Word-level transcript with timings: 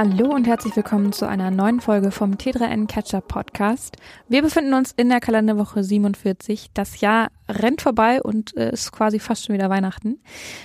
Hallo 0.00 0.32
und 0.32 0.46
herzlich 0.46 0.76
willkommen 0.76 1.10
zu 1.10 1.26
einer 1.26 1.50
neuen 1.50 1.80
Folge 1.80 2.12
vom 2.12 2.34
T3N 2.34 2.86
Catcher 2.86 3.20
Podcast. 3.20 3.96
Wir 4.28 4.42
befinden 4.42 4.74
uns 4.74 4.92
in 4.96 5.08
der 5.08 5.18
Kalenderwoche 5.18 5.82
47. 5.82 6.68
Das 6.72 7.00
Jahr 7.00 7.32
rennt 7.48 7.82
vorbei 7.82 8.22
und 8.22 8.56
äh, 8.56 8.70
ist 8.70 8.92
quasi 8.92 9.18
fast 9.18 9.44
schon 9.46 9.54
wieder 9.54 9.70
Weihnachten. 9.70 10.20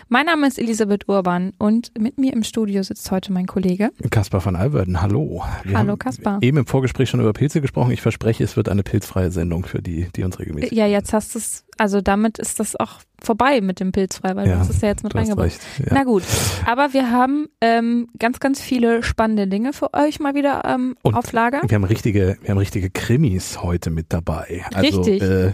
Mein 0.07 0.27
Name 0.27 0.45
ist 0.45 0.59
Elisabeth 0.59 1.09
Urban 1.09 1.53
und 1.57 1.97
mit 1.97 2.19
mir 2.19 2.31
im 2.31 2.43
Studio 2.43 2.83
sitzt 2.83 3.09
heute 3.09 3.33
mein 3.33 3.47
Kollege 3.47 3.89
Kaspar 4.11 4.39
von 4.39 4.55
Alverden. 4.55 5.01
Hallo. 5.01 5.43
Wir 5.63 5.79
Hallo 5.79 5.97
Kaspar. 5.97 6.37
Eben 6.43 6.57
im 6.57 6.67
Vorgespräch 6.67 7.09
schon 7.09 7.19
über 7.19 7.33
Pilze 7.33 7.59
gesprochen. 7.59 7.89
Ich 7.89 8.03
verspreche, 8.03 8.43
es 8.43 8.55
wird 8.55 8.69
eine 8.69 8.83
pilzfreie 8.83 9.31
Sendung 9.31 9.65
für 9.65 9.81
die, 9.81 10.09
die 10.15 10.23
uns 10.25 10.37
regelmäßig. 10.37 10.73
Ja, 10.73 10.85
jetzt 10.85 11.11
hast 11.11 11.33
du 11.33 11.39
es, 11.39 11.65
also 11.79 12.01
damit 12.01 12.37
ist 12.37 12.59
das 12.59 12.75
auch 12.75 12.99
vorbei 13.23 13.61
mit 13.61 13.79
dem 13.79 13.91
Pilzfrei, 13.91 14.35
weil 14.35 14.47
ja, 14.47 14.53
du 14.53 14.59
hast 14.59 14.69
es 14.69 14.81
ja 14.81 14.89
jetzt 14.89 15.03
mit 15.03 15.15
reingebracht. 15.15 15.59
Ja. 15.79 15.85
Na 15.91 16.03
gut, 16.03 16.23
aber 16.65 16.93
wir 16.93 17.09
haben 17.09 17.47
ähm, 17.61 18.07
ganz, 18.19 18.39
ganz 18.39 18.61
viele 18.61 19.03
spannende 19.03 19.47
Dinge 19.47 19.73
für 19.73 19.93
euch 19.93 20.19
mal 20.19 20.35
wieder 20.35 20.63
ähm, 20.65 20.95
auf 21.03 21.31
Lager. 21.31 21.61
Wir 21.65 21.75
haben 21.75 21.83
richtige, 21.83 22.37
wir 22.41 22.49
haben 22.49 22.57
richtige 22.57 22.89
Krimis 22.89 23.63
heute 23.63 23.89
mit 23.89 24.07
dabei. 24.09 24.63
Also, 24.73 25.01
Richtig. 25.01 25.21
Äh, 25.21 25.53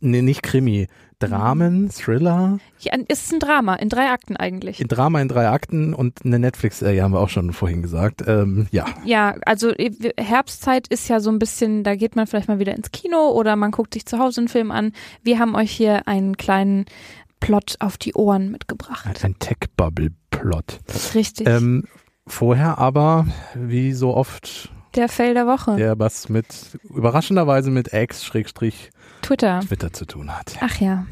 nee, 0.00 0.22
nicht 0.22 0.42
Krimi, 0.42 0.88
Dramen, 1.28 1.90
Thriller. 1.90 2.58
Ja, 2.78 2.92
ist 3.08 3.32
ein 3.32 3.40
Drama, 3.40 3.74
in 3.76 3.88
drei 3.88 4.10
Akten 4.10 4.36
eigentlich. 4.36 4.80
Ein 4.80 4.88
Drama 4.88 5.20
in 5.20 5.28
drei 5.28 5.48
Akten 5.48 5.94
und 5.94 6.24
eine 6.24 6.38
Netflix-Serie 6.38 7.02
haben 7.02 7.12
wir 7.12 7.20
auch 7.20 7.28
schon 7.28 7.52
vorhin 7.52 7.82
gesagt. 7.82 8.22
Ähm, 8.26 8.66
ja. 8.70 8.86
Ja, 9.04 9.34
also 9.46 9.70
äh, 9.70 9.90
Herbstzeit 10.18 10.88
ist 10.88 11.08
ja 11.08 11.20
so 11.20 11.30
ein 11.30 11.38
bisschen, 11.38 11.84
da 11.84 11.94
geht 11.94 12.16
man 12.16 12.26
vielleicht 12.26 12.48
mal 12.48 12.58
wieder 12.58 12.74
ins 12.74 12.90
Kino 12.92 13.30
oder 13.30 13.56
man 13.56 13.70
guckt 13.70 13.94
sich 13.94 14.06
zu 14.06 14.18
Hause 14.18 14.42
einen 14.42 14.48
Film 14.48 14.70
an. 14.70 14.92
Wir 15.22 15.38
haben 15.38 15.54
euch 15.54 15.70
hier 15.70 16.06
einen 16.08 16.36
kleinen 16.36 16.86
Plot 17.40 17.76
auf 17.80 17.98
die 17.98 18.14
Ohren 18.14 18.50
mitgebracht. 18.50 19.22
Ein 19.22 19.38
Tech-Bubble-Plot. 19.38 20.80
Richtig. 21.14 21.46
Ähm, 21.46 21.84
vorher 22.26 22.78
aber, 22.78 23.26
wie 23.54 23.92
so 23.92 24.14
oft 24.14 24.70
der 24.94 25.08
Fail 25.08 25.34
der 25.34 25.46
Woche. 25.46 25.76
Der 25.76 25.98
was 25.98 26.28
mit, 26.28 26.46
überraschenderweise 26.84 27.70
mit 27.70 27.92
X, 27.92 28.24
Schrägstrich, 28.24 28.90
Twitter. 29.24 29.60
Twitter 29.60 29.90
zu 29.90 30.04
tun 30.04 30.36
hat. 30.36 30.56
Ach 30.60 30.76
ja. 30.80 31.06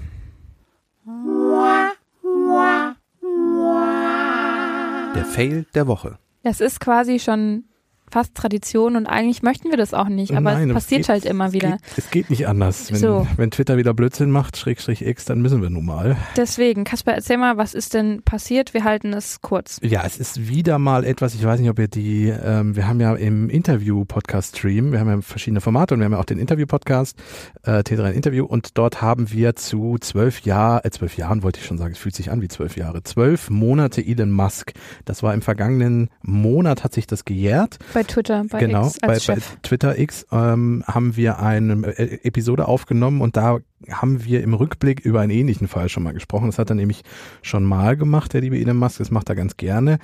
Der 5.15 5.25
Fail 5.25 5.65
der 5.75 5.87
Woche. 5.87 6.19
Das 6.43 6.61
ist 6.61 6.79
quasi 6.81 7.19
schon 7.19 7.65
fast 8.13 8.35
Tradition 8.35 8.97
und 8.97 9.07
eigentlich 9.07 9.43
möchten 9.43 9.71
wir 9.71 9.79
das 9.79 9.95
auch 9.95 10.09
nicht, 10.09 10.33
aber 10.33 10.53
Nein, 10.53 10.69
es 10.69 10.75
passiert 10.75 11.03
geht, 11.03 11.09
halt 11.09 11.25
immer 11.25 11.53
wieder. 11.53 11.79
Es 11.85 11.95
geht, 11.95 12.05
es 12.05 12.11
geht 12.11 12.31
nicht 12.31 12.47
anders. 12.47 12.93
Wenn, 12.93 12.99
so. 12.99 13.27
wenn 13.37 13.51
Twitter 13.51 13.79
wieder 13.79 13.95
Blödsinn 13.95 14.31
macht, 14.31 14.57
Schrägstrich 14.57 15.05
X, 15.05 15.25
dann 15.25 15.41
müssen 15.41 15.63
wir 15.63 15.71
nun 15.71 15.87
mal. 15.87 16.17
Deswegen, 16.37 16.85
Kasper, 16.85 17.13
erzähl 17.13 17.39
mal, 17.39 17.57
was 17.57 17.73
ist 17.73 17.95
denn 17.95 18.23
passiert? 18.23 18.75
Wir 18.75 18.85
halten 18.85 19.15
es 19.15 19.41
kurz. 19.41 19.79
Ja, 19.83 20.03
es 20.05 20.19
ist 20.19 20.49
wieder 20.49 20.79
mal 20.79 21.05
etwas, 21.05 21.35
ich 21.35 21.45
weiß 21.45 21.61
nicht, 21.61 21.71
ob 21.71 21.79
ihr 21.79 21.89
die, 21.89 22.29
ähm, 22.29 22.77
wir 22.77 22.87
haben 22.87 23.01
ja 23.01 23.15
im 23.15 23.49
Interview-Podcast-Stream, 23.49 24.93
wir 24.93 25.01
haben 25.01 25.09
ja 25.09 25.21
verschiedene 25.23 25.63
Formate 25.63 25.95
und 25.95 26.01
wir 26.01 26.05
haben 26.05 26.13
ja 26.13 26.21
auch 26.21 26.27
den 26.27 26.39
Interview-Podcast, 26.39 27.17
äh, 27.63 27.79
T3 27.79 28.13
Interview 28.13 28.45
und 28.45 28.77
dort 28.77 29.01
haben 29.01 29.33
wir 29.33 29.57
zu 29.57 29.97
zwölf 30.01 30.43
Jahren, 30.43 30.85
äh, 30.85 30.91
zwölf 30.91 31.17
Jahren 31.17 31.43
wollte 31.43 31.61
ich 31.61 31.67
schon 31.67 31.79
sagen, 31.79 31.93
es 31.93 31.99
fühlt 31.99 32.15
sich 32.15 32.31
an 32.31 32.43
wie 32.43 32.49
zwölf 32.49 32.77
Jahre, 32.77 33.03
zwölf 33.03 33.49
Monate 33.49 34.05
Elon 34.05 34.31
Musk. 34.31 34.73
Das 35.07 35.23
war 35.23 35.33
im 35.33 35.41
vergangenen 35.41 36.11
Monat, 36.23 36.85
hat 36.85 36.93
sich 36.93 37.07
das 37.07 37.25
gejährt. 37.25 37.79
Bei 37.95 38.02
bei 38.03 38.13
Twitter, 38.13 38.45
bei 38.49 38.59
genau, 38.59 38.87
X 38.87 39.03
als 39.03 39.27
bei, 39.27 39.35
bei 39.37 39.41
Twitter 39.63 39.99
X 39.99 40.27
ähm, 40.33 40.85
haben 40.87 41.17
wir 41.17 41.39
eine 41.39 41.87
äh, 41.99 42.19
Episode 42.25 42.69
aufgenommen 42.69 43.21
und 43.21 43.37
da 43.37 43.59
haben 43.91 44.25
wir 44.25 44.43
im 44.43 44.55
Rückblick 44.55 45.01
über 45.01 45.21
einen 45.21 45.33
ähnlichen 45.33 45.69
Fall 45.69 45.89
schon 45.89 46.03
mal 46.03 46.13
gesprochen. 46.13 46.47
Das 46.47 46.59
hat 46.59 46.71
er 46.71 46.77
nämlich 46.77 47.03
schon 47.43 47.65
mal 47.65 47.97
gemacht, 47.97 48.33
der 48.33 48.41
liebe 48.41 48.59
Elon 48.59 48.77
Musk. 48.77 48.99
Das 48.99 49.11
macht 49.11 49.29
er 49.29 49.35
ganz 49.35 49.57
gerne. 49.57 49.99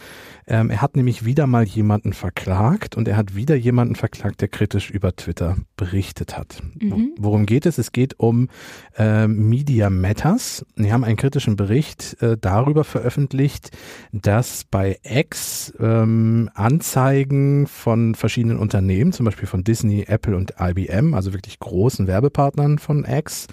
Ähm, 0.47 0.71
er 0.71 0.83
hat 0.83 0.97
nämlich 0.97 1.25
wieder 1.25 1.47
mal 1.47 1.65
jemanden 1.65 2.13
verklagt 2.13 2.97
und 2.97 3.09
er 3.09 3.17
hat 3.17 3.35
wieder 3.35 3.55
jemanden 3.55 3.95
verklagt, 3.95 4.41
der 4.41 4.49
kritisch 4.49 4.91
über 4.91 5.15
Twitter 5.15 5.57
berichtet 5.77 6.37
hat. 6.37 6.63
Mhm. 6.81 7.15
Worum 7.19 7.47
geht 7.47 7.67
es? 7.67 7.79
Es 7.79 7.93
geht 7.93 8.19
um 8.19 8.49
äh, 8.97 9.27
Media 9.27 9.91
Matters. 9.91 10.65
Die 10.77 10.93
haben 10.93 11.05
einen 11.05 11.17
kritischen 11.17 11.57
Bericht 11.57 12.21
äh, 12.23 12.37
darüber 12.41 12.85
veröffentlicht, 12.85 13.71
dass 14.13 14.65
bei 14.65 14.99
X 15.03 15.73
ähm, 15.79 16.51
Anzeigen 16.55 17.67
von 17.67 18.15
verschiedenen 18.15 18.59
Unternehmen, 18.59 19.13
zum 19.13 19.27
Beispiel 19.27 19.49
von 19.49 19.65
Disney, 19.65 20.05
Apple 20.07 20.37
und 20.37 20.55
IBM, 20.61 21.15
also 21.15 21.33
wirklich 21.33 21.59
großen 21.59 22.07
Werbepartnern 22.07 22.79
von 22.79 23.05
X, 23.05 23.47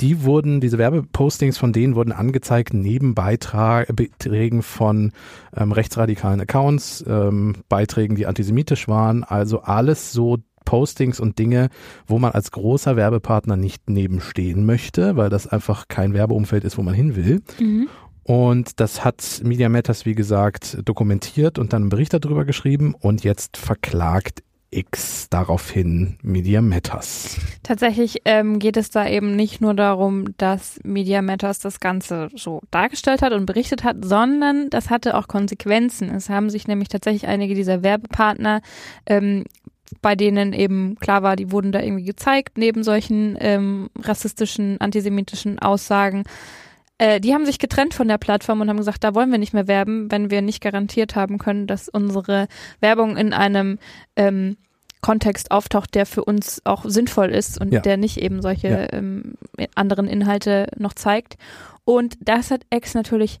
die 0.00 0.24
wurden, 0.24 0.60
diese 0.60 0.78
Werbepostings 0.78 1.58
von 1.58 1.72
denen 1.72 1.94
wurden 1.94 2.12
angezeigt 2.12 2.74
neben 2.74 3.14
Beiträgen 3.14 4.62
von 4.62 5.12
ähm, 5.56 5.72
rechtsradikalen 5.72 6.40
Accounts, 6.40 7.04
ähm, 7.06 7.56
Beiträgen, 7.68 8.16
die 8.16 8.26
antisemitisch 8.26 8.88
waren, 8.88 9.24
also 9.24 9.62
alles 9.62 10.12
so 10.12 10.38
Postings 10.64 11.18
und 11.18 11.38
Dinge, 11.38 11.70
wo 12.06 12.18
man 12.18 12.32
als 12.32 12.50
großer 12.50 12.94
Werbepartner 12.94 13.56
nicht 13.56 13.88
nebenstehen 13.88 14.66
möchte, 14.66 15.16
weil 15.16 15.30
das 15.30 15.46
einfach 15.46 15.88
kein 15.88 16.12
Werbeumfeld 16.12 16.62
ist, 16.64 16.76
wo 16.76 16.82
man 16.82 16.92
hin 16.92 17.16
will. 17.16 17.40
Mhm. 17.58 17.88
Und 18.22 18.78
das 18.78 19.02
hat 19.02 19.40
Media 19.42 19.70
Matters, 19.70 20.04
wie 20.04 20.14
gesagt, 20.14 20.76
dokumentiert 20.84 21.58
und 21.58 21.72
dann 21.72 21.84
einen 21.84 21.88
Bericht 21.88 22.12
darüber 22.12 22.44
geschrieben 22.44 22.94
und 22.94 23.24
jetzt 23.24 23.56
verklagt 23.56 24.42
X 24.70 25.28
daraufhin 25.30 26.18
Media 26.22 26.60
Matters. 26.60 27.38
Tatsächlich 27.62 28.22
ähm, 28.24 28.58
geht 28.58 28.76
es 28.76 28.90
da 28.90 29.08
eben 29.08 29.34
nicht 29.34 29.60
nur 29.60 29.74
darum, 29.74 30.36
dass 30.36 30.80
Media 30.84 31.22
Matters 31.22 31.58
das 31.58 31.80
Ganze 31.80 32.28
so 32.34 32.60
dargestellt 32.70 33.22
hat 33.22 33.32
und 33.32 33.46
berichtet 33.46 33.84
hat, 33.84 33.96
sondern 34.04 34.70
das 34.70 34.90
hatte 34.90 35.16
auch 35.16 35.28
Konsequenzen. 35.28 36.10
Es 36.10 36.28
haben 36.28 36.50
sich 36.50 36.68
nämlich 36.68 36.88
tatsächlich 36.88 37.26
einige 37.26 37.54
dieser 37.54 37.82
Werbepartner 37.82 38.60
ähm, 39.06 39.44
bei 40.02 40.14
denen 40.14 40.52
eben 40.52 40.96
klar 40.96 41.22
war, 41.22 41.36
die 41.36 41.50
wurden 41.50 41.72
da 41.72 41.80
irgendwie 41.80 42.04
gezeigt, 42.04 42.58
neben 42.58 42.82
solchen 42.82 43.36
ähm, 43.40 43.88
rassistischen, 43.98 44.80
antisemitischen 44.80 45.58
Aussagen, 45.58 46.24
äh, 46.98 47.20
die 47.20 47.32
haben 47.32 47.46
sich 47.46 47.58
getrennt 47.58 47.94
von 47.94 48.08
der 48.08 48.18
Plattform 48.18 48.60
und 48.60 48.68
haben 48.68 48.76
gesagt, 48.76 49.04
da 49.04 49.14
wollen 49.14 49.30
wir 49.30 49.38
nicht 49.38 49.54
mehr 49.54 49.68
werben, 49.68 50.10
wenn 50.10 50.30
wir 50.30 50.42
nicht 50.42 50.60
garantiert 50.60 51.16
haben 51.16 51.38
können, 51.38 51.66
dass 51.66 51.88
unsere 51.88 52.48
Werbung 52.80 53.16
in 53.16 53.32
einem 53.32 53.78
ähm, 54.16 54.56
Kontext 55.00 55.50
auftaucht, 55.50 55.94
der 55.94 56.06
für 56.06 56.24
uns 56.24 56.60
auch 56.64 56.84
sinnvoll 56.84 57.28
ist 57.28 57.60
und 57.60 57.72
ja. 57.72 57.80
der 57.80 57.96
nicht 57.96 58.18
eben 58.18 58.42
solche 58.42 58.68
ja. 58.68 58.92
ähm, 58.92 59.34
anderen 59.74 60.08
Inhalte 60.08 60.66
noch 60.76 60.92
zeigt. 60.92 61.36
Und 61.84 62.18
das 62.20 62.50
hat 62.50 62.62
X 62.70 62.94
natürlich 62.94 63.40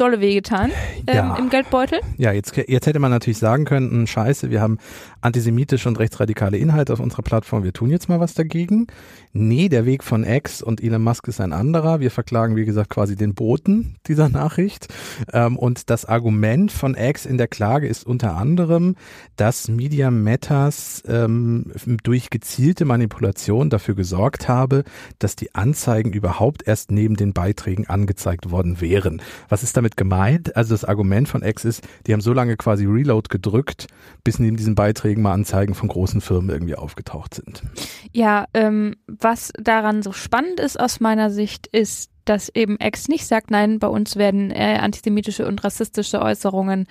dolle 0.00 0.20
wehgetan 0.20 0.72
ähm, 1.06 1.16
ja. 1.16 1.36
im 1.36 1.50
Geldbeutel. 1.50 2.00
Ja, 2.16 2.32
jetzt, 2.32 2.56
jetzt 2.56 2.86
hätte 2.86 2.98
man 2.98 3.10
natürlich 3.10 3.38
sagen 3.38 3.66
können, 3.66 3.90
hm, 3.90 4.06
scheiße, 4.06 4.50
wir 4.50 4.60
haben 4.60 4.78
antisemitische 5.20 5.88
und 5.88 5.98
rechtsradikale 5.98 6.56
Inhalte 6.56 6.94
auf 6.94 7.00
unserer 7.00 7.22
Plattform, 7.22 7.62
wir 7.62 7.72
tun 7.72 7.90
jetzt 7.90 8.08
mal 8.08 8.18
was 8.18 8.34
dagegen. 8.34 8.86
Nee, 9.32 9.68
der 9.68 9.86
Weg 9.86 10.02
von 10.02 10.24
X 10.24 10.60
und 10.60 10.82
Elon 10.82 11.02
Musk 11.02 11.28
ist 11.28 11.40
ein 11.40 11.52
anderer. 11.52 12.00
Wir 12.00 12.10
verklagen, 12.10 12.56
wie 12.56 12.64
gesagt, 12.64 12.90
quasi 12.90 13.14
den 13.14 13.34
Boten 13.34 13.94
dieser 14.08 14.28
Nachricht. 14.28 14.88
Ähm, 15.32 15.56
und 15.56 15.88
das 15.88 16.04
Argument 16.04 16.72
von 16.72 16.96
X 16.96 17.26
in 17.26 17.38
der 17.38 17.46
Klage 17.46 17.86
ist 17.86 18.04
unter 18.04 18.36
anderem, 18.36 18.96
dass 19.36 19.68
Media 19.68 20.10
Matters 20.10 21.04
ähm, 21.06 21.72
durch 22.02 22.30
gezielte 22.30 22.84
Manipulation 22.84 23.70
dafür 23.70 23.94
gesorgt 23.94 24.48
habe, 24.48 24.82
dass 25.20 25.36
die 25.36 25.54
Anzeigen 25.54 26.12
überhaupt 26.12 26.66
erst 26.66 26.90
neben 26.90 27.14
den 27.14 27.32
Beiträgen 27.32 27.86
angezeigt 27.86 28.50
worden 28.50 28.80
wären. 28.80 29.22
Was 29.48 29.62
ist 29.62 29.76
damit 29.76 29.96
gemeint? 29.96 30.56
Also 30.56 30.74
das 30.74 30.84
Argument 30.84 31.28
von 31.28 31.44
X 31.44 31.64
ist, 31.64 31.86
die 32.08 32.12
haben 32.12 32.20
so 32.20 32.32
lange 32.32 32.56
quasi 32.56 32.84
Reload 32.84 33.28
gedrückt, 33.28 33.86
bis 34.24 34.40
neben 34.40 34.56
diesen 34.56 34.74
Beiträgen 34.74 35.22
mal 35.22 35.34
Anzeigen 35.34 35.74
von 35.74 35.88
großen 35.88 36.20
Firmen 36.20 36.50
irgendwie 36.50 36.74
aufgetaucht 36.74 37.34
sind. 37.34 37.62
Ja, 38.10 38.46
ähm, 38.54 38.96
was 39.20 39.52
daran 39.58 40.02
so 40.02 40.12
spannend 40.12 40.60
ist 40.60 40.78
aus 40.78 41.00
meiner 41.00 41.30
Sicht, 41.30 41.66
ist, 41.66 42.10
dass 42.24 42.48
eben 42.50 42.78
Ex 42.78 43.08
nicht 43.08 43.26
sagt, 43.26 43.50
nein, 43.50 43.78
bei 43.78 43.88
uns 43.88 44.16
werden 44.16 44.50
äh, 44.50 44.78
antisemitische 44.80 45.46
und 45.46 45.64
rassistische 45.64 46.20
Äußerungen 46.20 46.86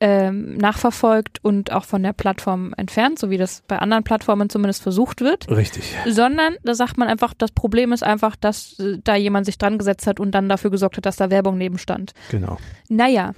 ähm, 0.00 0.56
nachverfolgt 0.56 1.38
und 1.42 1.72
auch 1.72 1.84
von 1.84 2.02
der 2.02 2.12
Plattform 2.12 2.74
entfernt, 2.76 3.18
so 3.18 3.30
wie 3.30 3.38
das 3.38 3.62
bei 3.68 3.78
anderen 3.78 4.04
Plattformen 4.04 4.50
zumindest 4.50 4.82
versucht 4.82 5.20
wird. 5.20 5.48
Richtig. 5.48 5.96
Sondern 6.06 6.56
da 6.62 6.74
sagt 6.74 6.98
man 6.98 7.08
einfach, 7.08 7.32
das 7.32 7.52
Problem 7.52 7.92
ist 7.92 8.02
einfach, 8.02 8.36
dass 8.36 8.78
äh, 8.80 8.98
da 9.02 9.16
jemand 9.16 9.46
sich 9.46 9.56
dran 9.56 9.78
gesetzt 9.78 10.06
hat 10.06 10.20
und 10.20 10.32
dann 10.32 10.48
dafür 10.48 10.70
gesorgt 10.70 10.96
hat, 10.96 11.06
dass 11.06 11.16
da 11.16 11.30
Werbung 11.30 11.56
neben 11.56 11.78
stand. 11.78 12.12
Genau. 12.30 12.58
Naja. 12.88 13.32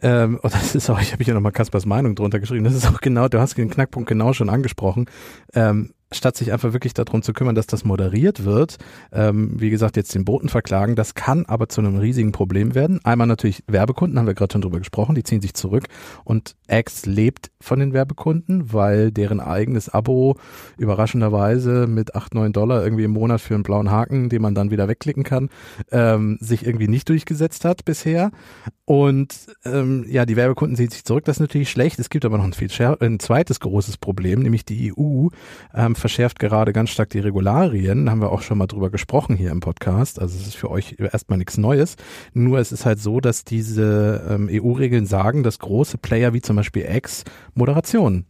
Ähm, 0.00 0.38
und 0.42 0.54
das 0.54 0.74
ist 0.74 0.88
auch, 0.88 1.00
ich 1.00 1.12
habe 1.12 1.24
hier 1.24 1.34
nochmal 1.34 1.52
Kaspers 1.52 1.84
Meinung 1.84 2.14
drunter 2.14 2.40
geschrieben, 2.40 2.64
das 2.64 2.74
ist 2.74 2.86
auch 2.86 3.00
genau, 3.00 3.28
du 3.28 3.40
hast 3.40 3.58
den 3.58 3.70
Knackpunkt 3.70 4.08
genau 4.08 4.32
schon 4.32 4.48
angesprochen. 4.48 5.06
Ähm, 5.52 5.90
statt 6.16 6.36
sich 6.36 6.52
einfach 6.52 6.72
wirklich 6.72 6.94
darum 6.94 7.22
zu 7.22 7.32
kümmern, 7.32 7.54
dass 7.54 7.66
das 7.66 7.84
moderiert 7.84 8.44
wird, 8.44 8.78
ähm, 9.12 9.60
wie 9.60 9.70
gesagt, 9.70 9.96
jetzt 9.96 10.14
den 10.14 10.24
Boten 10.24 10.48
verklagen. 10.48 10.96
Das 10.96 11.14
kann 11.14 11.44
aber 11.46 11.68
zu 11.68 11.80
einem 11.80 11.96
riesigen 11.96 12.32
Problem 12.32 12.74
werden. 12.74 13.00
Einmal 13.04 13.26
natürlich 13.26 13.62
Werbekunden, 13.66 14.18
haben 14.18 14.26
wir 14.26 14.34
gerade 14.34 14.52
schon 14.52 14.62
drüber 14.62 14.78
gesprochen, 14.78 15.14
die 15.14 15.22
ziehen 15.22 15.40
sich 15.40 15.54
zurück 15.54 15.84
und 16.24 16.56
X 16.68 17.06
lebt 17.06 17.50
von 17.60 17.80
den 17.80 17.92
Werbekunden, 17.92 18.72
weil 18.72 19.10
deren 19.10 19.40
eigenes 19.40 19.88
Abo 19.88 20.36
überraschenderweise 20.78 21.86
mit 21.86 22.14
8, 22.14 22.34
9 22.34 22.52
Dollar 22.52 22.82
irgendwie 22.84 23.04
im 23.04 23.12
Monat 23.12 23.40
für 23.40 23.54
einen 23.54 23.62
blauen 23.62 23.90
Haken, 23.90 24.28
den 24.28 24.42
man 24.42 24.54
dann 24.54 24.70
wieder 24.70 24.88
wegklicken 24.88 25.24
kann, 25.24 25.48
ähm, 25.90 26.38
sich 26.40 26.66
irgendwie 26.66 26.88
nicht 26.88 27.08
durchgesetzt 27.08 27.64
hat 27.64 27.84
bisher. 27.84 28.30
Und 28.86 29.46
ähm, 29.64 30.04
ja, 30.08 30.26
die 30.26 30.36
Werbekunden 30.36 30.76
ziehen 30.76 30.90
sich 30.90 31.04
zurück, 31.04 31.24
das 31.24 31.36
ist 31.36 31.40
natürlich 31.40 31.70
schlecht. 31.70 31.98
Es 31.98 32.10
gibt 32.10 32.24
aber 32.24 32.36
noch 32.36 32.44
ein, 32.44 32.52
viel 32.52 32.68
ein 33.00 33.18
zweites 33.18 33.60
großes 33.60 33.96
Problem, 33.96 34.40
nämlich 34.40 34.64
die 34.64 34.92
EU 34.92 35.28
ähm, 35.74 35.94
verschärft 36.04 36.38
gerade 36.38 36.74
ganz 36.74 36.90
stark 36.90 37.08
die 37.08 37.18
Regularien. 37.18 38.04
Da 38.04 38.12
haben 38.12 38.20
wir 38.20 38.30
auch 38.30 38.42
schon 38.42 38.58
mal 38.58 38.66
drüber 38.66 38.90
gesprochen 38.90 39.36
hier 39.36 39.50
im 39.50 39.60
Podcast. 39.60 40.20
Also 40.20 40.36
es 40.36 40.48
ist 40.48 40.54
für 40.54 40.70
euch 40.70 40.96
erstmal 40.98 41.38
nichts 41.38 41.56
Neues. 41.56 41.96
Nur 42.34 42.58
es 42.58 42.72
ist 42.72 42.84
halt 42.84 43.00
so, 43.00 43.20
dass 43.20 43.44
diese 43.44 44.22
ähm, 44.28 44.50
EU-Regeln 44.52 45.06
sagen, 45.06 45.42
dass 45.42 45.58
große 45.60 45.96
Player 45.96 46.34
wie 46.34 46.42
zum 46.42 46.56
Beispiel 46.56 46.84
X 46.94 47.24
Moderation 47.54 48.26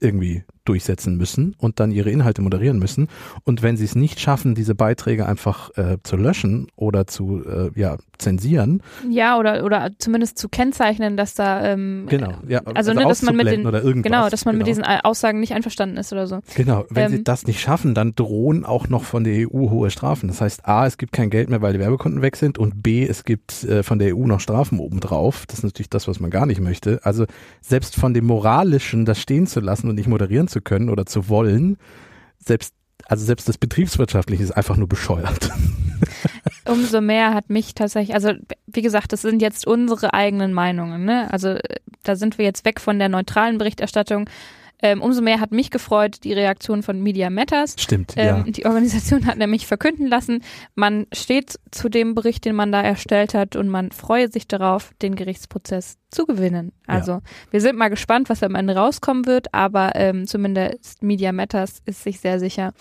irgendwie 0.00 0.44
durchsetzen 0.64 1.18
müssen 1.18 1.54
und 1.58 1.80
dann 1.80 1.92
ihre 1.92 2.10
Inhalte 2.10 2.40
moderieren 2.40 2.78
müssen. 2.78 3.08
Und 3.44 3.62
wenn 3.62 3.76
sie 3.76 3.84
es 3.84 3.94
nicht 3.94 4.18
schaffen, 4.18 4.54
diese 4.54 4.74
Beiträge 4.74 5.26
einfach 5.26 5.68
äh, 5.76 5.98
zu 6.02 6.16
löschen 6.16 6.68
oder 6.76 7.06
zu 7.06 7.44
äh, 7.44 7.78
ja, 7.78 7.98
zensieren. 8.22 8.82
Ja, 9.08 9.38
oder, 9.38 9.64
oder 9.64 9.90
zumindest 9.98 10.38
zu 10.38 10.48
kennzeichnen, 10.48 11.16
dass 11.16 11.34
da 11.34 11.64
ähm, 11.64 12.06
genau, 12.08 12.32
ja, 12.48 12.60
also, 12.60 12.90
also 12.90 12.92
ne, 12.94 13.04
dass 13.06 13.22
man 13.22 13.36
mit 13.36 13.46
den 13.46 13.66
oder 13.66 13.82
irgendwas, 13.82 14.10
genau, 14.10 14.28
dass 14.30 14.44
man 14.44 14.54
genau. 14.54 14.60
mit 14.60 14.68
diesen 14.68 14.84
Aussagen 14.84 15.40
nicht 15.40 15.52
einverstanden 15.52 15.96
ist 15.96 16.12
oder 16.12 16.26
so. 16.26 16.40
Genau, 16.54 16.84
wenn 16.88 17.06
Ähm, 17.06 17.10
sie 17.10 17.24
das 17.24 17.46
nicht 17.46 17.60
schaffen, 17.60 17.94
dann 17.94 18.14
drohen 18.14 18.64
auch 18.64 18.88
noch 18.88 19.04
von 19.04 19.24
der 19.24 19.48
EU 19.48 19.70
hohe 19.70 19.90
Strafen. 19.90 20.28
Das 20.28 20.40
heißt, 20.40 20.66
A, 20.66 20.86
es 20.86 20.98
gibt 20.98 21.12
kein 21.12 21.30
Geld 21.30 21.50
mehr, 21.50 21.60
weil 21.62 21.72
die 21.72 21.78
Werbekunden 21.78 22.22
weg 22.22 22.36
sind 22.36 22.58
und 22.58 22.82
B, 22.82 23.06
es 23.06 23.24
gibt 23.24 23.64
äh, 23.64 23.82
von 23.82 23.98
der 23.98 24.16
EU 24.16 24.26
noch 24.26 24.40
Strafen 24.40 24.78
obendrauf. 24.78 25.44
Das 25.46 25.58
ist 25.58 25.64
natürlich 25.64 25.90
das, 25.90 26.08
was 26.08 26.20
man 26.20 26.30
gar 26.30 26.46
nicht 26.46 26.60
möchte. 26.60 27.00
Also 27.02 27.26
selbst 27.60 27.96
von 27.96 28.14
dem 28.14 28.26
Moralischen, 28.26 29.04
das 29.04 29.20
stehen 29.20 29.46
zu 29.46 29.60
lassen 29.60 29.88
und 29.88 29.96
nicht 29.96 30.08
moderieren 30.08 30.48
zu 30.48 30.60
können 30.60 30.88
oder 30.88 31.06
zu 31.06 31.28
wollen, 31.28 31.76
selbst 32.38 32.74
also 33.06 33.24
selbst 33.24 33.48
das 33.48 33.58
Betriebswirtschaftliche 33.58 34.42
ist 34.42 34.52
einfach 34.52 34.76
nur 34.76 34.88
bescheuert. 34.88 35.50
Umso 36.66 37.00
mehr 37.00 37.34
hat 37.34 37.50
mich 37.50 37.74
tatsächlich, 37.74 38.14
also 38.14 38.32
wie 38.66 38.82
gesagt, 38.82 39.12
das 39.12 39.22
sind 39.22 39.42
jetzt 39.42 39.66
unsere 39.66 40.14
eigenen 40.14 40.52
Meinungen, 40.52 41.04
ne? 41.04 41.32
Also 41.32 41.56
da 42.02 42.16
sind 42.16 42.38
wir 42.38 42.44
jetzt 42.44 42.64
weg 42.64 42.80
von 42.80 42.98
der 42.98 43.08
neutralen 43.08 43.58
Berichterstattung. 43.58 44.28
Ähm, 44.84 45.00
umso 45.00 45.22
mehr 45.22 45.38
hat 45.38 45.52
mich 45.52 45.70
gefreut 45.70 46.24
die 46.24 46.32
Reaktion 46.32 46.82
von 46.82 47.00
Media 47.00 47.30
Matters. 47.30 47.76
Stimmt, 47.78 48.14
Ähm, 48.16 48.26
ja. 48.26 48.42
Die 48.42 48.66
Organisation 48.66 49.26
hat 49.26 49.38
nämlich 49.38 49.68
verkünden 49.68 50.08
lassen, 50.08 50.42
man 50.74 51.06
steht 51.12 51.60
zu 51.70 51.88
dem 51.88 52.16
Bericht, 52.16 52.44
den 52.44 52.56
man 52.56 52.72
da 52.72 52.82
erstellt 52.82 53.32
hat 53.32 53.54
und 53.54 53.68
man 53.68 53.92
freue 53.92 54.28
sich 54.28 54.48
darauf, 54.48 54.90
den 55.00 55.14
Gerichtsprozess 55.14 55.98
zu 56.10 56.26
gewinnen. 56.26 56.72
Also 56.88 57.20
wir 57.52 57.60
sind 57.60 57.78
mal 57.78 57.90
gespannt, 57.90 58.28
was 58.28 58.42
am 58.42 58.56
Ende 58.56 58.74
rauskommen 58.74 59.26
wird, 59.26 59.54
aber 59.54 59.92
ähm, 59.94 60.26
zumindest 60.26 61.00
Media 61.00 61.30
Matters 61.30 61.80
ist 61.86 62.02
sich 62.02 62.18
sehr 62.18 62.40
sicher, 62.40 62.72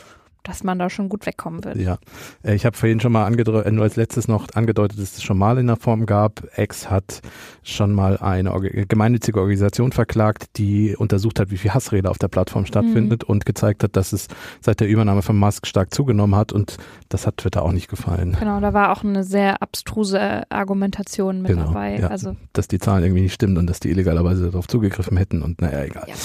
dass 0.43 0.63
man 0.63 0.79
da 0.79 0.89
schon 0.89 1.09
gut 1.09 1.25
wegkommen 1.25 1.63
wird. 1.63 1.77
Ja, 1.77 1.97
Äh, 2.43 2.55
ich 2.55 2.65
habe 2.65 2.75
vorhin 2.77 2.99
schon 2.99 3.11
mal 3.11 3.25
angedeutet, 3.25 3.71
nur 3.73 3.83
als 3.83 3.95
letztes 3.95 4.27
noch 4.27 4.47
angedeutet, 4.53 4.99
dass 4.99 5.17
es 5.17 5.23
schon 5.23 5.37
mal 5.37 5.57
in 5.57 5.67
der 5.67 5.75
Form 5.77 6.05
gab. 6.05 6.43
X 6.57 6.89
hat 6.89 7.21
schon 7.63 7.93
mal 7.93 8.17
eine 8.17 8.51
Orga 8.53 8.69
gemeinnützige 8.87 9.39
Organisation 9.39 9.91
verklagt, 9.91 10.57
die 10.57 10.95
untersucht 10.95 11.39
hat, 11.39 11.51
wie 11.51 11.57
viel 11.57 11.73
Hassrede 11.73 12.09
auf 12.09 12.17
der 12.17 12.27
Plattform 12.27 12.65
stattfindet 12.65 13.23
und 13.23 13.45
gezeigt 13.45 13.83
hat, 13.83 13.95
dass 13.95 14.13
es 14.13 14.27
seit 14.61 14.79
der 14.79 14.87
Übernahme 14.87 15.21
von 15.21 15.37
Musk 15.37 15.67
stark 15.67 15.93
zugenommen 15.93 16.35
hat 16.35 16.51
und 16.51 16.77
das 17.09 17.27
hat 17.27 17.37
Twitter 17.37 17.63
auch 17.63 17.71
nicht 17.71 17.87
gefallen. 17.89 18.35
Genau, 18.39 18.59
da 18.59 18.73
war 18.73 18.91
auch 18.91 19.03
eine 19.03 19.23
sehr 19.23 19.61
abstruse 19.61 20.43
Argumentation 20.49 21.41
mit 21.41 21.51
Genau, 21.51 21.65
dabei. 21.67 21.99
ja. 21.99 22.07
Also 22.07 22.35
Dass 22.53 22.67
die 22.67 22.79
Zahlen 22.79 23.03
irgendwie 23.03 23.21
nicht 23.21 23.33
stimmen 23.33 23.57
und 23.57 23.67
dass 23.67 23.79
die 23.79 23.89
illegalerweise 23.89 24.45
darauf 24.51 24.67
zugegriffen 24.67 25.17
hätten 25.17 25.41
und 25.41 25.61
naja, 25.61 25.83
egal. 25.83 26.05
Ja. 26.07 26.15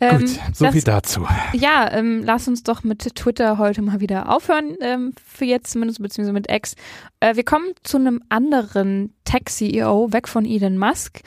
Ähm, 0.00 0.20
Gut, 0.20 0.28
so 0.52 0.64
das- 0.64 0.72
viel 0.74 0.82
dazu. 0.82 1.26
Ja, 1.52 1.90
ähm, 1.92 2.22
lass 2.24 2.48
uns 2.48 2.62
doch 2.62 2.82
mit 2.84 3.00
Twitter 3.14 3.58
heute 3.58 3.82
mal 3.82 4.00
wieder 4.00 4.34
aufhören, 4.34 4.76
ähm, 4.80 5.12
für 5.24 5.44
jetzt 5.44 5.70
zumindest, 5.72 6.02
beziehungsweise 6.02 6.32
mit 6.32 6.50
X. 6.50 6.74
Äh, 7.20 7.36
wir 7.36 7.44
kommen 7.44 7.72
zu 7.82 7.96
einem 7.96 8.22
anderen 8.28 9.14
Tech-CEO, 9.24 10.12
weg 10.12 10.28
von 10.28 10.44
Elon 10.44 10.78
Musk, 10.78 11.20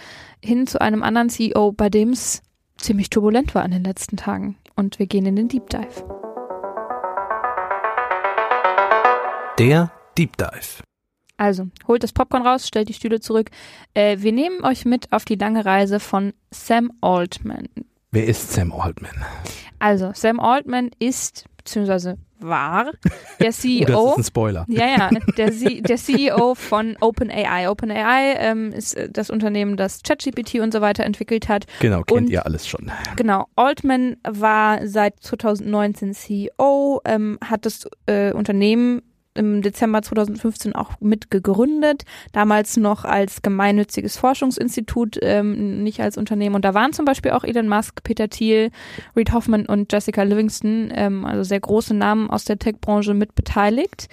hin 0.44 0.68
zu 0.68 0.80
einem 0.82 1.04
anderen 1.04 1.30
CEO, 1.30 1.72
bei 1.72 1.90
dem 1.90 2.10
es 2.12 2.42
ziemlich 2.78 3.10
turbulent 3.10 3.56
war 3.56 3.66
in 3.66 3.72
den 3.72 3.84
letzten 3.84 4.18
Tagen. 4.18 4.56
Und 4.76 5.00
wir 5.00 5.08
gehen 5.08 5.26
in 5.26 5.36
den 5.36 5.48
Deep 5.50 5.70
Dive. 5.70 6.04
Der 9.58 9.92
Deep 10.18 10.38
Dive. 10.38 10.84
Also, 11.38 11.68
holt 11.88 12.04
das 12.04 12.12
Popcorn 12.14 12.46
raus, 12.46 12.68
stellt 12.68 12.90
die 12.90 12.94
Stühle 12.94 13.20
zurück. 13.20 13.50
Äh, 13.94 14.18
wir 14.20 14.32
nehmen 14.32 14.64
euch 14.64 14.86
mit 14.86 15.12
auf 15.12 15.26
die 15.26 15.36
lange 15.36 15.66
Reise 15.66 16.00
von 16.00 16.34
Sam 16.52 16.92
Altman. 17.02 17.68
Wer 18.12 18.26
ist 18.26 18.52
Sam 18.52 18.72
Altman? 18.74 19.12
Also, 19.78 20.12
Sam 20.16 20.40
Altman 20.40 20.90
ist, 20.98 21.46
beziehungsweise 21.58 22.18
war, 22.40 22.92
der 23.40 23.50
Oh, 23.50 23.52
CEO. 23.52 23.86
das 23.86 24.12
ist 24.14 24.18
ein 24.18 24.24
Spoiler. 24.24 24.66
Ja, 24.68 24.88
ja, 24.88 25.10
der, 25.38 25.52
C 25.52 25.82
der 25.82 25.98
CEO 25.98 26.56
von 26.56 26.98
OpenAI. 27.02 27.70
OpenAI 27.70 28.34
ähm, 28.40 28.72
ist 28.72 28.96
äh, 28.96 29.10
das 29.12 29.30
Unternehmen, 29.30 29.78
das 29.78 30.02
ChatGPT 30.02 30.56
und 30.56 30.74
so 30.74 30.82
weiter 30.82 31.04
entwickelt 31.04 31.50
hat. 31.50 31.66
Genau, 31.82 32.02
kennt 32.02 32.22
Und- 32.22 32.30
ihr 32.32 32.46
alles 32.48 32.68
schon. 32.68 32.92
Genau, 33.16 33.46
Altman 33.56 34.18
war 34.28 34.88
seit 34.88 35.22
2019 35.22 36.14
CEO, 36.16 37.02
ähm, 37.06 37.38
hat 37.46 37.66
das 37.68 37.88
äh, 38.08 38.32
Unternehmen 38.34 39.04
im 39.40 39.62
Dezember 39.62 40.02
2015 40.02 40.76
auch 40.76 40.92
mitgegründet, 41.00 42.04
damals 42.34 42.78
noch 42.78 43.06
als 43.06 43.42
gemeinnütziges 43.42 44.18
Forschungsinstitut, 44.18 45.18
ähm, 45.22 45.82
nicht 45.84 46.02
als 46.02 46.18
Unternehmen. 46.18 46.56
Und 46.56 46.66
da 46.66 46.74
waren 46.74 46.94
zum 46.94 47.06
Beispiel 47.06 47.32
auch 47.32 47.46
Elon 47.46 47.70
Musk, 47.70 48.04
Peter 48.04 48.30
Thiel, 48.30 48.70
Reid 49.16 49.32
Hoffman 49.32 49.66
und 49.66 49.92
Jessica 49.92 50.24
Livingston, 50.24 50.92
ähm, 50.94 51.26
also 51.26 51.44
sehr 51.44 51.60
große 51.60 51.94
Namen 51.94 52.30
aus 52.30 52.44
der 52.44 52.60
Tech-Branche 52.60 53.14
mit 53.14 53.34
beteiligt. 53.34 54.10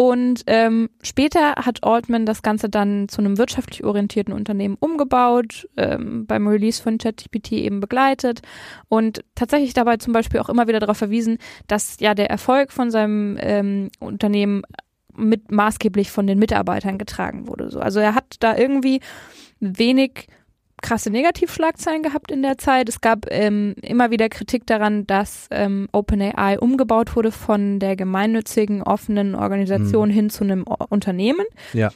Und 0.00 0.44
ähm, 0.46 0.90
später 1.02 1.56
hat 1.56 1.82
Altman 1.82 2.24
das 2.24 2.42
Ganze 2.42 2.68
dann 2.68 3.08
zu 3.08 3.20
einem 3.20 3.36
wirtschaftlich 3.36 3.82
orientierten 3.82 4.32
Unternehmen 4.32 4.76
umgebaut, 4.78 5.68
ähm, 5.76 6.24
beim 6.24 6.46
Release 6.46 6.80
von 6.80 6.98
ChatGPT 6.98 7.54
eben 7.54 7.80
begleitet 7.80 8.42
und 8.88 9.24
tatsächlich 9.34 9.74
dabei 9.74 9.96
zum 9.96 10.12
Beispiel 10.12 10.38
auch 10.38 10.48
immer 10.48 10.68
wieder 10.68 10.78
darauf 10.78 10.98
verwiesen, 10.98 11.38
dass 11.66 11.98
ja 11.98 12.14
der 12.14 12.30
Erfolg 12.30 12.70
von 12.70 12.92
seinem 12.92 13.38
ähm, 13.40 13.88
Unternehmen 13.98 14.62
mit 15.16 15.50
maßgeblich 15.50 16.12
von 16.12 16.28
den 16.28 16.38
Mitarbeitern 16.38 16.96
getragen 16.96 17.48
wurde. 17.48 17.68
So. 17.68 17.80
Also 17.80 17.98
er 17.98 18.14
hat 18.14 18.36
da 18.38 18.56
irgendwie 18.56 19.00
wenig 19.58 20.28
krasse 20.82 21.10
Negativschlagzeilen 21.10 22.02
gehabt 22.02 22.30
in 22.30 22.42
der 22.42 22.58
Zeit. 22.58 22.88
Es 22.88 23.00
gab 23.00 23.26
ähm, 23.30 23.74
immer 23.82 24.10
wieder 24.10 24.28
Kritik 24.28 24.66
daran, 24.66 25.06
dass 25.06 25.48
ähm, 25.50 25.88
OpenAI 25.92 26.58
umgebaut 26.58 27.14
wurde 27.16 27.32
von 27.32 27.78
der 27.78 27.96
gemeinnützigen 27.96 28.82
offenen 28.82 29.34
Organisation 29.34 30.10
hin 30.10 30.30
zu 30.30 30.44
einem 30.44 30.64
O 30.66 30.76
Unternehmen. 30.88 31.44
Ja. 31.72 31.90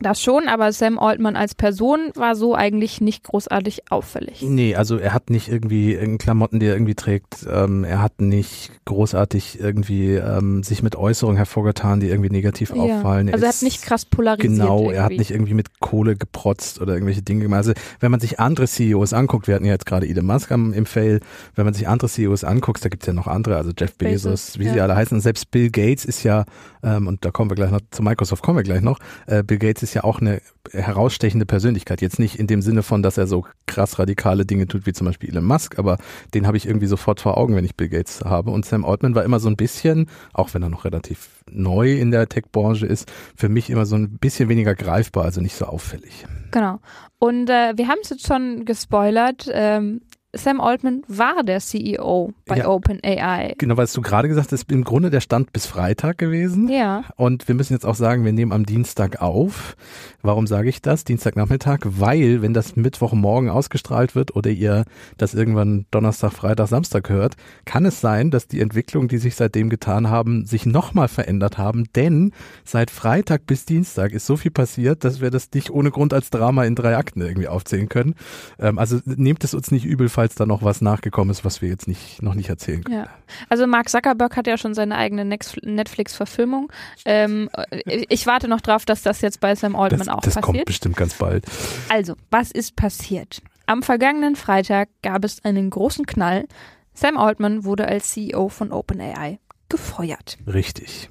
Das 0.00 0.22
schon, 0.22 0.48
aber 0.48 0.72
Sam 0.72 0.98
Altman 0.98 1.36
als 1.36 1.54
Person 1.54 2.10
war 2.14 2.36
so 2.36 2.54
eigentlich 2.54 3.00
nicht 3.00 3.24
großartig 3.24 3.90
auffällig. 3.90 4.42
Nee, 4.42 4.76
also 4.76 4.98
er 4.98 5.14
hat 5.14 5.30
nicht 5.30 5.48
irgendwie 5.48 5.96
Klamotten, 6.18 6.60
die 6.60 6.66
er 6.66 6.74
irgendwie 6.74 6.94
trägt. 6.94 7.46
Ähm, 7.50 7.82
er 7.82 8.02
hat 8.02 8.20
nicht 8.20 8.72
großartig 8.84 9.58
irgendwie 9.58 10.14
ähm, 10.14 10.62
sich 10.62 10.82
mit 10.82 10.96
Äußerungen 10.96 11.38
hervorgetan, 11.38 12.00
die 12.00 12.08
irgendwie 12.08 12.28
negativ 12.28 12.72
auffallen. 12.72 13.32
Also 13.32 13.46
er 13.46 13.52
hat 13.52 13.62
nicht 13.62 13.82
krass 13.82 14.04
polarisiert. 14.04 14.52
Genau, 14.52 14.90
er 14.90 15.02
hat 15.02 15.12
irgendwie. 15.12 15.18
nicht 15.20 15.30
irgendwie 15.30 15.54
mit 15.54 15.80
Kohle 15.80 16.14
geprotzt 16.14 16.80
oder 16.80 16.92
irgendwelche 16.92 17.22
Dinge 17.22 17.44
gemacht. 17.44 17.58
Also 17.58 17.72
wenn 18.00 18.10
man 18.10 18.20
sich 18.20 18.38
andere 18.38 18.66
CEOs 18.66 19.14
anguckt, 19.14 19.48
wir 19.48 19.54
hatten 19.54 19.64
ja 19.64 19.72
jetzt 19.72 19.86
gerade 19.86 20.06
Elon 20.06 20.26
Musk 20.26 20.50
im 20.50 20.86
Fail, 20.86 21.20
wenn 21.54 21.64
man 21.64 21.72
sich 21.72 21.88
andere 21.88 22.08
CEOs 22.08 22.44
anguckt, 22.44 22.84
da 22.84 22.90
gibt's 22.90 23.06
ja 23.06 23.14
noch 23.14 23.26
andere, 23.26 23.56
also 23.56 23.70
Jeff 23.76 23.96
Bezos, 23.96 24.22
Bezos, 24.22 24.58
wie 24.58 24.64
ja. 24.64 24.72
sie 24.74 24.80
alle 24.80 24.94
heißen. 24.94 25.20
Selbst 25.20 25.50
Bill 25.50 25.70
Gates 25.70 26.04
ist 26.04 26.22
ja, 26.22 26.44
ähm, 26.82 27.06
und 27.06 27.24
da 27.24 27.30
kommen 27.30 27.50
wir 27.50 27.54
gleich 27.54 27.70
noch, 27.70 27.80
zu 27.90 28.02
Microsoft 28.02 28.42
kommen 28.42 28.58
wir 28.58 28.62
gleich 28.62 28.82
noch, 28.82 28.98
äh, 29.26 29.42
Bill 29.42 29.58
Gates 29.58 29.82
ist 29.82 29.85
ja 29.94 30.04
auch 30.04 30.20
eine 30.20 30.40
herausstechende 30.72 31.46
Persönlichkeit. 31.46 32.00
Jetzt 32.00 32.18
nicht 32.18 32.38
in 32.38 32.46
dem 32.46 32.62
Sinne 32.62 32.82
von, 32.82 33.02
dass 33.02 33.18
er 33.18 33.26
so 33.26 33.44
krass 33.66 33.98
radikale 33.98 34.46
Dinge 34.46 34.66
tut 34.66 34.86
wie 34.86 34.92
zum 34.92 35.06
Beispiel 35.06 35.30
Elon 35.30 35.44
Musk, 35.44 35.78
aber 35.78 35.98
den 36.34 36.46
habe 36.46 36.56
ich 36.56 36.66
irgendwie 36.66 36.86
sofort 36.86 37.20
vor 37.20 37.36
Augen, 37.36 37.56
wenn 37.56 37.64
ich 37.64 37.76
Bill 37.76 37.88
Gates 37.88 38.22
habe. 38.24 38.50
Und 38.50 38.64
Sam 38.64 38.84
Altman 38.84 39.14
war 39.14 39.24
immer 39.24 39.40
so 39.40 39.48
ein 39.48 39.56
bisschen, 39.56 40.08
auch 40.32 40.54
wenn 40.54 40.62
er 40.62 40.68
noch 40.68 40.84
relativ 40.84 41.42
neu 41.50 41.92
in 41.94 42.10
der 42.10 42.28
Tech-Branche 42.28 42.86
ist, 42.86 43.10
für 43.36 43.48
mich 43.48 43.70
immer 43.70 43.86
so 43.86 43.96
ein 43.96 44.18
bisschen 44.18 44.48
weniger 44.48 44.74
greifbar, 44.74 45.24
also 45.24 45.40
nicht 45.40 45.54
so 45.54 45.66
auffällig. 45.66 46.26
Genau. 46.50 46.80
Und 47.18 47.48
äh, 47.48 47.72
wir 47.76 47.88
haben 47.88 47.98
es 48.02 48.10
jetzt 48.10 48.26
schon 48.26 48.64
gespoilert. 48.64 49.48
Ähm, 49.52 50.02
Sam 50.36 50.60
Altman 50.60 51.02
war 51.08 51.42
der 51.44 51.60
CEO 51.60 52.32
bei 52.46 52.58
Ja. 52.58 52.68
OpenAI. 52.68 53.54
Genau, 53.58 53.76
was 53.76 53.92
du 53.92 54.00
gerade 54.02 54.28
gesagt 54.28 54.52
hast, 54.52 54.60
ist 54.62 54.70
im 54.72 54.84
Grunde 54.84 55.10
der 55.10 55.20
Stand 55.20 55.52
bis 55.52 55.66
Freitag 55.66 56.18
gewesen. 56.18 56.68
Ja. 56.68 57.04
Und 57.16 57.48
wir 57.48 57.54
müssen 57.54 57.72
jetzt 57.72 57.86
auch 57.86 57.94
sagen, 57.94 58.24
wir 58.24 58.32
nehmen 58.32 58.52
am 58.52 58.66
Dienstag 58.66 59.20
auf. 59.22 59.76
Warum 60.22 60.46
sage 60.46 60.68
ich 60.68 60.82
das? 60.82 61.04
Dienstagnachmittag, 61.04 61.80
weil 61.84 62.42
wenn 62.42 62.54
das 62.54 62.76
Mittwochmorgen 62.76 63.48
ausgestrahlt 63.50 64.14
wird 64.14 64.34
oder 64.34 64.50
ihr 64.50 64.84
das 65.18 65.34
irgendwann 65.34 65.86
Donnerstag, 65.90 66.32
Freitag, 66.32 66.68
Samstag 66.68 67.08
hört, 67.08 67.36
kann 67.64 67.84
es 67.86 68.00
sein, 68.00 68.30
dass 68.30 68.48
die 68.48 68.60
Entwicklungen, 68.60 69.08
die 69.08 69.18
sich 69.18 69.36
seitdem 69.36 69.68
getan 69.70 70.10
haben, 70.10 70.44
sich 70.46 70.66
nochmal 70.66 71.08
verändert 71.08 71.58
haben. 71.58 71.84
Denn 71.94 72.32
seit 72.64 72.90
Freitag 72.90 73.46
bis 73.46 73.64
Dienstag 73.66 74.12
ist 74.12 74.26
so 74.26 74.36
viel 74.36 74.50
passiert, 74.50 75.04
dass 75.04 75.20
wir 75.20 75.30
das 75.30 75.48
nicht 75.54 75.70
ohne 75.70 75.90
Grund 75.90 76.12
als 76.12 76.30
Drama 76.30 76.64
in 76.64 76.74
drei 76.74 76.96
Akten 76.96 77.20
irgendwie 77.20 77.48
aufzählen 77.48 77.88
können. 77.88 78.14
Ähm, 78.58 78.78
also 78.78 78.98
nehmt 79.04 79.44
es 79.44 79.54
uns 79.54 79.70
nicht 79.70 79.84
übel, 79.84 80.08
falls 80.08 80.25
da 80.34 80.46
noch 80.46 80.62
was 80.62 80.80
nachgekommen 80.80 81.30
ist, 81.30 81.44
was 81.44 81.62
wir 81.62 81.68
jetzt 81.68 81.86
nicht, 81.88 82.22
noch 82.22 82.34
nicht 82.34 82.48
erzählen 82.48 82.82
können. 82.82 82.98
Ja. 82.98 83.08
Also 83.48 83.66
Mark 83.66 83.88
Zuckerberg 83.88 84.36
hat 84.36 84.46
ja 84.46 84.58
schon 84.58 84.74
seine 84.74 84.96
eigene 84.96 85.24
Netflix-Verfilmung. 85.24 86.72
Ähm, 87.04 87.48
äh, 87.70 88.04
ich 88.08 88.26
warte 88.26 88.48
noch 88.48 88.60
drauf, 88.60 88.84
dass 88.84 89.02
das 89.02 89.20
jetzt 89.20 89.40
bei 89.40 89.54
Sam 89.54 89.76
Altman 89.76 90.00
Das, 90.00 90.08
auch 90.08 90.20
das 90.20 90.34
kommt 90.34 90.46
passiert. 90.46 90.66
bestimmt 90.66 90.96
ganz 90.96 91.14
bald. 91.14 91.44
Also, 91.88 92.14
was 92.30 92.50
ist 92.50 92.76
passiert? 92.76 93.42
Am 93.66 93.82
vergangenen 93.82 94.36
Freitag 94.36 94.88
gab 95.02 95.24
es 95.24 95.44
einen 95.44 95.70
großen 95.70 96.06
Knall. 96.06 96.46
Sam 96.94 97.16
Altman 97.16 97.64
wurde 97.64 97.86
als 97.88 98.10
CEO 98.12 98.48
von 98.48 98.72
OpenAI 98.72 99.38
gefeuert. 99.68 100.38
Richtig. 100.46 101.10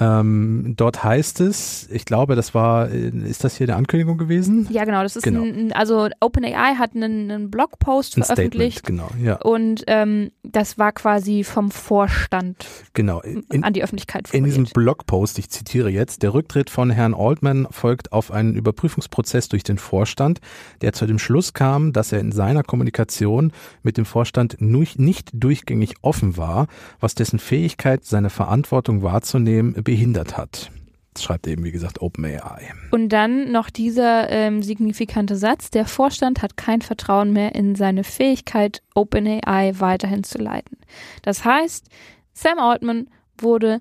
Ähm, 0.00 0.74
dort 0.76 1.02
heißt 1.02 1.40
es, 1.40 1.88
ich 1.90 2.04
glaube, 2.04 2.36
das 2.36 2.54
war, 2.54 2.90
äh, 2.90 3.08
ist 3.08 3.44
das 3.44 3.56
hier 3.56 3.66
eine 3.66 3.76
Ankündigung 3.76 4.18
gewesen? 4.18 4.66
Ja, 4.70 4.84
genau. 4.84 5.02
Das 5.02 5.16
ist 5.16 5.24
Genau. 5.24 5.42
ein, 5.42 5.72
also 5.72 6.08
OpenAI 6.20 6.76
hat 6.76 6.94
einen, 6.94 7.30
einen 7.30 7.50
Blogpost 7.50 8.16
Ein 8.16 8.22
veröffentlicht 8.22 8.78
Statement, 8.78 9.08
genau, 9.16 9.24
ja, 9.24 9.36
und 9.42 9.84
ähm, 9.86 10.30
das 10.42 10.78
war 10.78 10.92
quasi 10.92 11.44
vom 11.44 11.70
Vorstand 11.70 12.66
genau. 12.94 13.20
In, 13.20 13.64
an 13.64 13.72
die 13.72 13.82
Öffentlichkeit 13.82 14.32
in 14.32 14.44
diesem 14.44 14.66
formuliert. 14.66 14.74
Blogpost, 14.74 15.38
ich 15.38 15.50
zitiere 15.50 15.90
jetzt, 15.90 16.22
der 16.22 16.32
Rücktritt 16.34 16.70
von 16.70 16.90
Herrn 16.90 17.14
Altman 17.14 17.66
folgt 17.70 18.12
auf 18.12 18.30
einen 18.30 18.54
Überprüfungsprozess 18.54 19.48
durch 19.48 19.64
den 19.64 19.78
Vorstand, 19.78 20.40
der 20.80 20.92
zu 20.92 21.06
dem 21.06 21.18
Schluss 21.18 21.52
kam, 21.52 21.92
dass 21.92 22.12
er 22.12 22.20
in 22.20 22.32
seiner 22.32 22.62
Kommunikation 22.62 23.52
mit 23.82 23.96
dem 23.96 24.04
Vorstand 24.04 24.56
nicht 24.60 25.30
durchgängig 25.32 25.94
offen 26.02 26.36
war, 26.36 26.68
was 27.00 27.14
dessen 27.14 27.38
Fähigkeit, 27.38 28.04
seine 28.04 28.30
Verantwortung 28.30 29.02
wahrzunehmen, 29.02 29.74
behindert 29.88 30.36
hat. 30.36 30.70
Das 31.14 31.22
schreibt 31.24 31.46
eben, 31.46 31.64
wie 31.64 31.72
gesagt, 31.72 32.02
OpenAI. 32.02 32.74
Und 32.90 33.08
dann 33.08 33.50
noch 33.50 33.70
dieser 33.70 34.28
ähm, 34.28 34.62
signifikante 34.62 35.34
Satz, 35.34 35.70
der 35.70 35.86
Vorstand 35.86 36.42
hat 36.42 36.58
kein 36.58 36.82
Vertrauen 36.82 37.32
mehr 37.32 37.54
in 37.54 37.74
seine 37.74 38.04
Fähigkeit, 38.04 38.82
OpenAI 38.94 39.72
weiterhin 39.80 40.24
zu 40.24 40.36
leiten. 40.36 40.76
Das 41.22 41.42
heißt, 41.42 41.86
Sam 42.34 42.58
Altman 42.58 43.08
wurde 43.40 43.80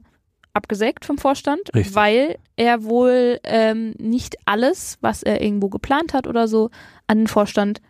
abgesägt 0.53 1.03
vom 1.03 1.17
Vorstand, 1.17 1.75
Richtig. 1.75 1.93
weil 1.93 2.37
er 2.55 2.85
wohl 2.85 3.41
ähm, 3.43 3.93
nicht 3.99 4.37
alles, 4.45 4.97
was 5.01 5.23
er 5.23 5.41
irgendwo 5.41 5.67
geplant 5.67 6.13
hat 6.13 6.25
oder 6.25 6.47
so, 6.47 6.69
an 7.07 7.17
den 7.17 7.27
Vorstand 7.27 7.81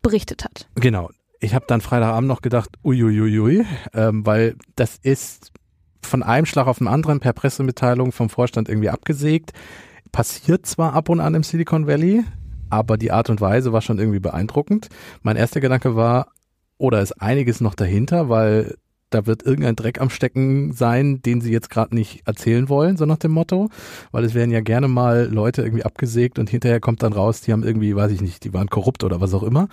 berichtet 0.00 0.44
hat. 0.44 0.68
Genau. 0.76 1.10
Ich 1.40 1.56
habe 1.56 1.64
dann 1.66 1.80
Freitagabend 1.80 2.28
noch 2.28 2.40
gedacht, 2.40 2.70
uiuiui, 2.84 3.66
ähm, 3.94 4.24
weil 4.24 4.54
das 4.76 4.96
ist 5.02 5.50
von 6.04 6.22
einem 6.22 6.46
Schlag 6.46 6.66
auf 6.66 6.78
den 6.78 6.88
anderen 6.88 7.20
per 7.20 7.32
Pressemitteilung 7.32 8.12
vom 8.12 8.28
Vorstand 8.28 8.68
irgendwie 8.68 8.90
abgesägt. 8.90 9.52
Passiert 10.12 10.66
zwar 10.66 10.94
ab 10.94 11.08
und 11.08 11.20
an 11.20 11.34
im 11.34 11.42
Silicon 11.42 11.86
Valley, 11.86 12.24
aber 12.70 12.96
die 12.96 13.12
Art 13.12 13.30
und 13.30 13.40
Weise 13.40 13.72
war 13.72 13.82
schon 13.82 13.98
irgendwie 13.98 14.20
beeindruckend. 14.20 14.88
Mein 15.22 15.36
erster 15.36 15.60
Gedanke 15.60 15.96
war, 15.96 16.28
oder 16.78 17.00
ist 17.00 17.20
einiges 17.20 17.60
noch 17.60 17.74
dahinter, 17.74 18.28
weil 18.28 18.76
da 19.14 19.26
wird 19.26 19.44
irgendein 19.44 19.76
Dreck 19.76 20.00
am 20.00 20.10
Stecken 20.10 20.72
sein, 20.72 21.22
den 21.22 21.40
sie 21.40 21.52
jetzt 21.52 21.70
gerade 21.70 21.94
nicht 21.94 22.26
erzählen 22.26 22.68
wollen, 22.68 22.96
so 22.96 23.06
nach 23.06 23.18
dem 23.18 23.30
Motto. 23.30 23.70
Weil 24.10 24.24
es 24.24 24.34
werden 24.34 24.50
ja 24.50 24.60
gerne 24.60 24.88
mal 24.88 25.28
Leute 25.30 25.62
irgendwie 25.62 25.84
abgesägt 25.84 26.38
und 26.38 26.50
hinterher 26.50 26.80
kommt 26.80 27.02
dann 27.02 27.12
raus, 27.12 27.40
die 27.40 27.52
haben 27.52 27.62
irgendwie, 27.62 27.94
weiß 27.94 28.10
ich 28.10 28.20
nicht, 28.20 28.44
die 28.44 28.52
waren 28.52 28.68
korrupt 28.68 29.04
oder 29.04 29.20
was 29.20 29.32
auch 29.34 29.42
immer. 29.42 29.68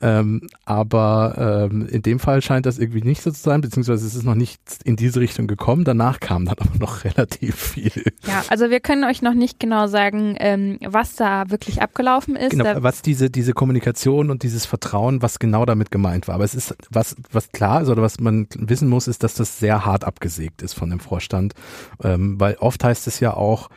Ähm, 0.00 0.42
aber 0.64 1.68
ähm, 1.72 1.86
in 1.86 2.02
dem 2.02 2.18
Fall 2.20 2.42
scheint 2.42 2.66
das 2.66 2.78
irgendwie 2.78 3.02
nicht 3.02 3.22
so 3.22 3.30
zu 3.30 3.40
sein, 3.40 3.60
beziehungsweise 3.60 4.06
es 4.06 4.14
ist 4.14 4.24
noch 4.24 4.34
nicht 4.34 4.60
in 4.84 4.96
diese 4.96 5.20
Richtung 5.20 5.46
gekommen. 5.46 5.84
Danach 5.84 6.20
kam 6.20 6.44
dann 6.44 6.56
aber 6.60 6.78
noch 6.78 7.04
relativ 7.04 7.56
viel. 7.56 8.04
Ja, 8.26 8.44
also 8.48 8.70
wir 8.70 8.80
können 8.80 9.04
euch 9.04 9.22
noch 9.22 9.34
nicht 9.34 9.58
genau 9.58 9.86
sagen, 9.86 10.36
ähm, 10.38 10.78
was 10.86 11.16
da 11.16 11.50
wirklich 11.50 11.82
abgelaufen 11.82 12.36
ist. 12.36 12.50
Genau, 12.50 12.64
Da, 12.64 12.82
was 12.82 13.02
diese, 13.02 13.30
diese 13.30 13.52
Kommunikation 13.52 14.30
und 14.30 14.42
dieses 14.42 14.66
Vertrauen, 14.66 15.22
was 15.22 15.38
genau 15.38 15.64
damit 15.64 15.90
gemeint 15.90 16.28
war. 16.28 16.36
Aber 16.36 16.44
es 16.44 16.54
ist, 16.54 16.76
was, 16.90 17.16
was 17.32 17.50
klar 17.50 17.82
ist 17.82 17.88
oder 17.88 18.02
was 18.02 18.20
man 18.20 18.46
wissen 18.54 18.75
muss, 18.82 19.08
ist, 19.08 19.22
dass 19.22 19.34
das 19.34 19.58
sehr 19.58 19.84
hart 19.84 20.04
abgesägt 20.04 20.62
ist 20.62 20.74
von 20.74 20.90
dem 20.90 21.00
Vorstand. 21.00 21.54
Ähm, 22.02 22.38
weil 22.40 22.54
oft 22.60 22.82
heißt 22.84 23.06
es 23.06 23.20
ja 23.20 23.34
auch, 23.34 23.68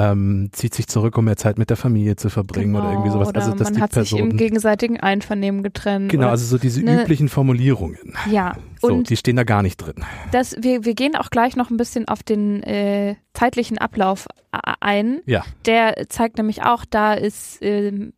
ähm, 0.00 0.50
zieht 0.52 0.74
sich 0.74 0.86
zurück, 0.86 1.18
um 1.18 1.24
mehr 1.24 1.36
Zeit 1.36 1.58
mit 1.58 1.70
der 1.70 1.76
Familie 1.76 2.14
zu 2.14 2.30
verbringen 2.30 2.76
oder 2.76 2.90
irgendwie 2.92 3.10
sowas. 3.10 3.28
Genau, 3.32 3.38
Oder 3.40 3.40
Also, 3.46 3.58
dass 3.58 3.66
man 3.70 3.74
die 3.74 3.80
hat 3.80 3.92
sich 3.94 4.12
im 4.12 4.16
Personen. 4.18 4.36
gegenseitigen 4.36 5.00
Einvernehmen 5.00 5.64
getrennt. 5.64 6.08
Genau, 6.12 6.28
also 6.28 6.44
so 6.46 6.56
diese 6.56 6.82
ne- 6.82 7.02
üblichen 7.02 7.28
Formulierungen. 7.28 8.14
ja, 8.30 8.56
So, 8.80 8.88
und 8.92 9.10
die 9.10 9.16
stehen 9.16 9.34
da 9.34 9.42
gar 9.42 9.62
nicht 9.64 9.76
drin. 9.78 9.96
das, 10.30 10.54
wir, 10.60 10.84
wir 10.84 10.94
gehen 10.94 11.16
auch 11.16 11.30
gleich 11.30 11.56
noch 11.56 11.70
ein 11.70 11.76
bisschen 11.76 12.06
auf 12.06 12.22
den 12.22 12.62
äh, 12.62 13.16
zeitlichen 13.34 13.78
Ablauf 13.78 14.28
a- 14.52 14.74
ein. 14.78 15.18
Ja. 15.26 15.44
Der 15.66 16.06
zeigt 16.08 16.36
nämlich 16.38 16.62
auch, 16.62 16.84
da 16.88 17.14
ist 17.14 17.58
ähm, 17.62 18.12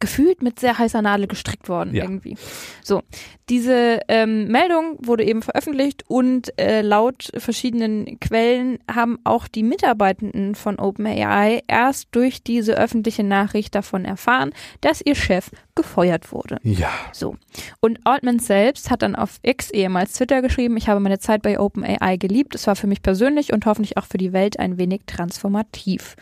gefühlt 0.00 0.42
mit 0.42 0.60
sehr 0.60 0.76
heißer 0.76 1.00
Nadel 1.00 1.26
gestrickt 1.26 1.68
worden 1.68 1.94
Ja. 1.94 2.04
irgendwie. 2.04 2.36
So, 2.82 3.02
diese 3.48 4.00
ähm, 4.08 4.48
Meldung 4.48 4.98
wurde 5.00 5.24
eben 5.24 5.40
veröffentlicht 5.40 6.04
und 6.08 6.58
äh, 6.58 6.82
laut 6.82 7.30
verschiedenen 7.36 8.18
Quellen 8.20 8.78
haben 8.92 9.18
auch 9.24 9.48
die 9.48 9.62
Mitarbeitenden 9.62 10.54
von 10.56 10.78
OpenAI 10.78 11.62
erst 11.68 12.08
durch 12.10 12.42
diese 12.42 12.76
öffentliche 12.76 13.22
Nachricht 13.24 13.74
davon 13.74 14.04
erfahren, 14.04 14.52
dass 14.80 15.00
ihr 15.02 15.14
Chef 15.14 15.50
gefeuert 15.74 16.32
wurde. 16.32 16.58
Ja. 16.62 16.90
So. 17.12 17.36
Und 17.80 18.00
Altman 18.04 18.40
selbst 18.40 18.90
hat 18.90 19.02
dann 19.02 19.14
auf 19.16 19.38
X, 19.42 19.70
ehemals 19.70 20.12
Twitter, 20.14 20.42
geschrieben, 20.42 20.76
ich 20.76 20.88
habe 20.88 21.00
meine 21.00 21.18
Zeit 21.18 21.42
bei 21.42 21.58
OpenAI 21.58 22.16
geliebt. 22.18 22.54
Es 22.54 22.66
war 22.66 22.76
für 22.76 22.86
mich 22.86 23.00
persönlich 23.02 23.52
und 23.52 23.64
hoffentlich 23.64 23.96
auch 23.96 24.04
für 24.06 24.18
die 24.18 24.32
Welt 24.32 24.58
ein 24.58 24.76
wenig 24.76 25.02
transformativ. 25.06 26.16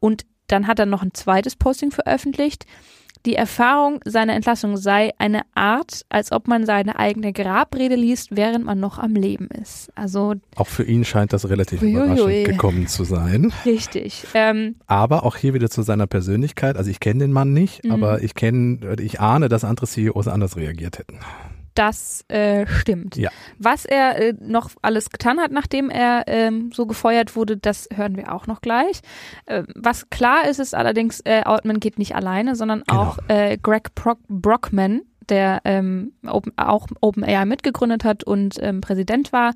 Und 0.00 0.24
dann 0.46 0.66
hat 0.66 0.78
er 0.78 0.86
noch 0.86 1.02
ein 1.02 1.12
zweites 1.14 1.56
Posting 1.56 1.90
veröffentlicht. 1.90 2.64
Die 3.26 3.34
Erfahrung 3.34 4.00
seiner 4.04 4.34
Entlassung 4.34 4.76
sei 4.76 5.12
eine 5.18 5.42
Art, 5.54 6.02
als 6.08 6.32
ob 6.32 6.48
man 6.48 6.64
seine 6.66 6.98
eigene 6.98 7.32
Grabrede 7.32 7.94
liest, 7.96 8.28
während 8.36 8.64
man 8.64 8.78
noch 8.80 8.98
am 8.98 9.14
Leben 9.14 9.48
ist. 9.48 9.90
Also 9.94 10.34
Auch 10.56 10.66
für 10.68 10.84
ihn 10.84 11.04
scheint 11.04 11.32
das 11.32 11.48
relativ 11.48 11.82
Uiuiui. 11.82 11.92
überraschend 11.94 12.44
gekommen 12.46 12.86
zu 12.86 13.04
sein. 13.04 13.52
richtig. 13.66 14.24
Ähm, 14.34 14.76
Aber 14.86 15.24
auch 15.24 15.36
hier 15.36 15.52
wieder 15.54 15.68
zu 15.68 15.82
seiner 15.82 16.06
Persönlichkeit. 16.06 16.76
Also 16.76 16.90
ich 16.90 17.00
kenne 17.00 17.20
den 17.20 17.32
Mann 17.32 17.52
nicht, 17.52 17.84
Mhm. 17.84 17.92
aber 17.92 18.22
ich 18.22 18.34
kenne, 18.34 18.96
ich 19.00 19.20
ahne, 19.20 19.48
dass 19.48 19.64
andere 19.64 19.86
CEOs 19.86 20.28
anders 20.28 20.56
reagiert 20.56 20.98
hätten. 20.98 21.18
Das 21.78 22.24
äh, 22.26 22.66
stimmt. 22.66 23.16
Ja. 23.16 23.30
Was 23.58 23.84
er 23.84 24.18
äh, 24.18 24.34
noch 24.40 24.70
alles 24.82 25.10
getan 25.10 25.38
hat, 25.38 25.52
nachdem 25.52 25.90
er 25.90 26.24
ähm, 26.26 26.72
so 26.74 26.86
gefeuert 26.86 27.36
wurde, 27.36 27.56
das 27.56 27.88
hören 27.94 28.16
wir 28.16 28.34
auch 28.34 28.48
noch 28.48 28.60
gleich. 28.62 29.00
Äh, 29.46 29.62
was 29.76 30.10
klar 30.10 30.48
ist, 30.48 30.58
ist 30.58 30.74
allerdings, 30.74 31.20
äh, 31.20 31.42
Altman 31.44 31.78
geht 31.78 31.96
nicht 32.00 32.16
alleine, 32.16 32.56
sondern 32.56 32.82
Genau. 32.84 33.00
auch 33.00 33.18
äh, 33.28 33.56
Greg 33.62 33.94
Brock 33.94 34.18
Brockman, 34.28 35.02
der 35.28 35.60
ähm, 35.64 36.14
Open, 36.26 36.52
auch 36.56 36.88
OpenAI 37.00 37.44
mitgegründet 37.44 38.02
hat 38.02 38.24
und 38.24 38.56
ähm, 38.60 38.80
Präsident 38.80 39.32
war. 39.32 39.52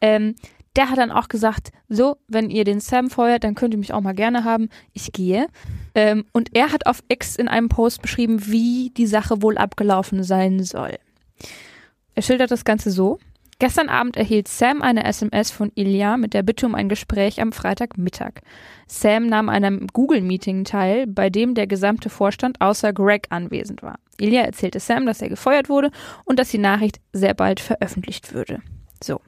Ähm, 0.00 0.34
der 0.76 0.88
hat 0.88 0.96
dann 0.96 1.10
auch 1.10 1.28
gesagt, 1.28 1.72
so, 1.90 2.16
wenn 2.26 2.48
ihr 2.48 2.64
den 2.64 2.80
Sam 2.80 3.10
feuert, 3.10 3.44
dann 3.44 3.54
könnt 3.54 3.74
ihr 3.74 3.78
mich 3.78 3.92
auch 3.92 4.00
mal 4.00 4.14
gerne 4.14 4.44
haben. 4.44 4.70
Ich 4.94 5.12
gehe. 5.12 5.46
Ähm, 5.94 6.24
und 6.32 6.56
er 6.56 6.72
hat 6.72 6.86
auf 6.86 7.00
X 7.08 7.36
in 7.36 7.48
einem 7.48 7.68
Post 7.68 8.00
beschrieben, 8.00 8.46
wie 8.46 8.92
die 8.96 9.06
Sache 9.06 9.42
wohl 9.42 9.58
abgelaufen 9.58 10.22
sein 10.22 10.62
soll. 10.62 10.96
Er 12.16 12.22
schildert 12.22 12.50
das 12.50 12.64
Ganze 12.64 12.90
so. 12.90 13.18
Gestern 13.58 13.88
Abend 13.88 14.16
erhielt 14.16 14.48
Sam 14.48 14.82
eine 14.82 15.04
SMS 15.04 15.50
von 15.50 15.70
Ilya 15.74 16.16
mit 16.16 16.34
der 16.34 16.42
Bitte 16.42 16.66
um 16.66 16.74
ein 16.74 16.88
Gespräch 16.88 17.40
am 17.40 17.52
Freitagmittag. 17.52 18.40
Sam 18.86 19.26
nahm 19.26 19.48
an 19.48 19.64
einem 19.64 19.86
Google-Meeting 19.86 20.64
teil, 20.64 21.06
bei 21.06 21.30
dem 21.30 21.54
der 21.54 21.66
gesamte 21.66 22.10
Vorstand 22.10 22.60
außer 22.60 22.92
Greg 22.92 23.26
anwesend 23.30 23.82
war. 23.82 23.98
Ilya 24.18 24.42
erzählte 24.42 24.80
Sam, 24.80 25.06
dass 25.06 25.22
er 25.22 25.28
gefeuert 25.28 25.68
wurde 25.68 25.90
und 26.24 26.38
dass 26.38 26.50
die 26.50 26.58
Nachricht 26.58 27.00
sehr 27.12 27.34
bald 27.34 27.60
veröffentlicht 27.60 28.32
würde. 28.32 28.60
So. 29.02 29.20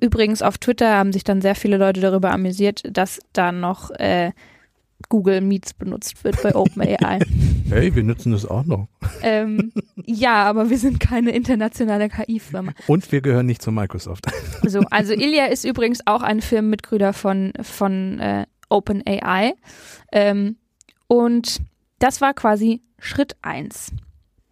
Übrigens 0.00 0.42
auf 0.42 0.58
Twitter 0.58 0.96
haben 0.96 1.12
sich 1.12 1.24
dann 1.24 1.40
sehr 1.40 1.54
viele 1.54 1.76
Leute 1.76 2.00
darüber 2.00 2.30
amüsiert, 2.30 2.82
dass 2.90 3.20
da 3.32 3.52
noch 3.52 3.90
äh, 3.92 4.32
Google 5.08 5.40
Meets 5.40 5.74
benutzt 5.74 6.24
wird 6.24 6.42
bei 6.42 6.54
OpenAI. 6.54 7.20
Hey, 7.70 7.94
wir 7.94 8.02
nutzen 8.02 8.32
das 8.32 8.44
auch 8.44 8.64
noch. 8.64 8.88
ähm, 9.22 9.72
ja, 10.04 10.44
aber 10.44 10.68
wir 10.68 10.78
sind 10.78 11.00
keine 11.00 11.30
internationale 11.30 12.10
KI-Firma. 12.10 12.72
Und 12.86 13.10
wir 13.10 13.22
gehören 13.22 13.46
nicht 13.46 13.62
zu 13.62 13.72
Microsoft. 13.72 14.26
So, 14.66 14.80
also 14.90 15.12
Ilya 15.14 15.46
ist 15.46 15.64
übrigens 15.64 16.06
auch 16.06 16.22
ein 16.22 16.40
Firmenmitgründer 16.40 17.12
von, 17.12 17.52
von 17.62 18.18
äh, 18.20 18.46
OpenAI. 18.68 19.54
Ähm, 20.12 20.56
und 21.06 21.60
das 21.98 22.20
war 22.20 22.34
quasi 22.34 22.82
Schritt 22.98 23.36
eins. 23.42 23.92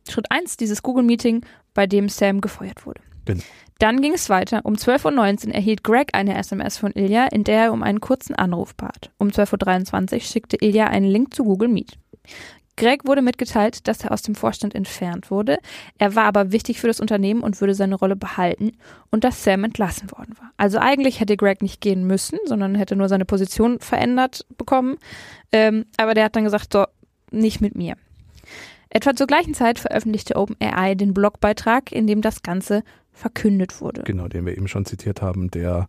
Schritt 0.09 0.31
1, 0.31 0.57
dieses 0.57 0.83
Google-Meeting, 0.83 1.45
bei 1.75 1.87
dem 1.87 2.09
Sam 2.09 2.41
gefeuert 2.41 2.87
wurde. 2.87 3.01
Genau. 3.25 3.43
Dann 3.83 4.01
ging 4.01 4.13
es 4.13 4.31
weiter. 4.31 4.61
Um 4.63 4.75
12.19 4.75 5.49
Uhr 5.49 5.55
erhielt 5.55 5.83
Greg 5.83 6.11
eine 6.13 6.39
SMS 6.39 6.79
von 6.79 6.93
Ilya, 6.93 7.27
in 7.33 7.43
der 7.43 7.65
er 7.65 7.73
um 7.73 7.83
einen 7.83 8.01
kurzen 8.01 8.37
Anruf 8.37 8.77
bat. 8.77 9.11
Um 9.19 9.27
12.23 9.27 10.15
Uhr 10.15 10.21
schickte 10.21 10.57
Ilya 10.61 10.87
einen 10.87 11.07
Link 11.07 11.35
zu 11.35 11.43
Google 11.43 11.67
Meet. 11.67 11.99
Greg 12.77 13.05
wurde 13.05 13.23
mitgeteilt, 13.23 13.89
dass 13.89 14.05
er 14.05 14.13
aus 14.13 14.23
dem 14.23 14.37
Vorstand 14.37 14.77
entfernt 14.77 15.33
wurde. 15.33 15.59
Er 15.99 16.15
war 16.15 16.27
aber 16.27 16.53
wichtig 16.53 16.81
für 16.81 16.87
das 16.87 17.01
Unternehmen 17.01 17.43
und 17.43 17.61
würde 17.61 17.75
seine 17.75 17.97
Rolle 17.97 18.15
behalten 18.15 18.71
und 19.11 19.25
dass 19.25 19.43
Sam 19.43 19.65
entlassen 19.65 20.13
worden 20.13 20.37
war. 20.39 20.53
Also 20.57 20.79
eigentlich 20.79 21.19
hätte 21.19 21.37
Greg 21.37 21.61
nicht 21.61 21.81
gehen 21.81 22.07
müssen, 22.07 22.39
sondern 22.45 22.77
hätte 22.77 22.95
nur 22.95 23.09
seine 23.09 23.25
Position 23.25 23.81
verändert 23.81 24.47
bekommen. 24.59 24.97
Ähm, 25.51 25.87
aber 25.97 26.15
der 26.15 26.27
hat 26.27 26.37
dann 26.37 26.45
gesagt, 26.45 26.73
so, 26.73 26.85
nicht 27.33 27.61
mit 27.61 27.75
mir. 27.75 27.97
Etwa 28.91 29.17
zur 29.17 29.27
gleichen 29.27 29.55
Zeit 29.55 29.79
veröffentlichte 29.79 30.37
OpenAI 30.37 30.95
den 30.95 31.15
Blogbeitrag, 31.15 31.91
in 31.91 32.07
dem 32.07 32.21
das 32.21 32.43
Ganze 32.43 32.85
verkündet 33.13 33.81
wurde. 33.81 34.03
Genau, 34.03 34.29
den 34.29 34.47
wir 34.47 34.57
eben 34.57 34.69
schon 34.69 34.85
zitiert 34.85 35.23
haben, 35.23 35.51
der 35.51 35.89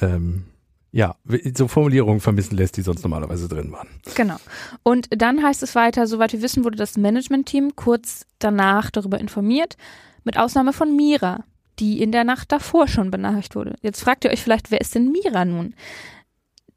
ähm, 0.00 0.44
ja, 0.92 1.16
so 1.56 1.68
Formulierungen 1.68 2.20
vermissen 2.20 2.56
lässt, 2.56 2.76
die 2.76 2.82
sonst 2.82 3.02
normalerweise 3.02 3.48
drin 3.48 3.72
waren. 3.72 3.88
Genau. 4.14 4.36
Und 4.82 5.08
dann 5.10 5.42
heißt 5.42 5.62
es 5.62 5.74
weiter, 5.74 6.06
soweit 6.06 6.34
wir 6.34 6.42
wissen, 6.42 6.64
wurde 6.64 6.76
das 6.76 6.98
Management-Team 6.98 7.76
kurz 7.76 8.26
danach 8.38 8.90
darüber 8.90 9.18
informiert, 9.18 9.76
mit 10.24 10.38
Ausnahme 10.38 10.74
von 10.74 10.94
Mira, 10.94 11.44
die 11.78 12.02
in 12.02 12.12
der 12.12 12.24
Nacht 12.24 12.52
davor 12.52 12.88
schon 12.88 13.10
benachrichtigt 13.10 13.56
wurde. 13.56 13.74
Jetzt 13.80 14.02
fragt 14.02 14.24
ihr 14.24 14.30
euch 14.30 14.42
vielleicht, 14.42 14.70
wer 14.70 14.82
ist 14.82 14.94
denn 14.94 15.10
Mira 15.10 15.46
nun? 15.46 15.74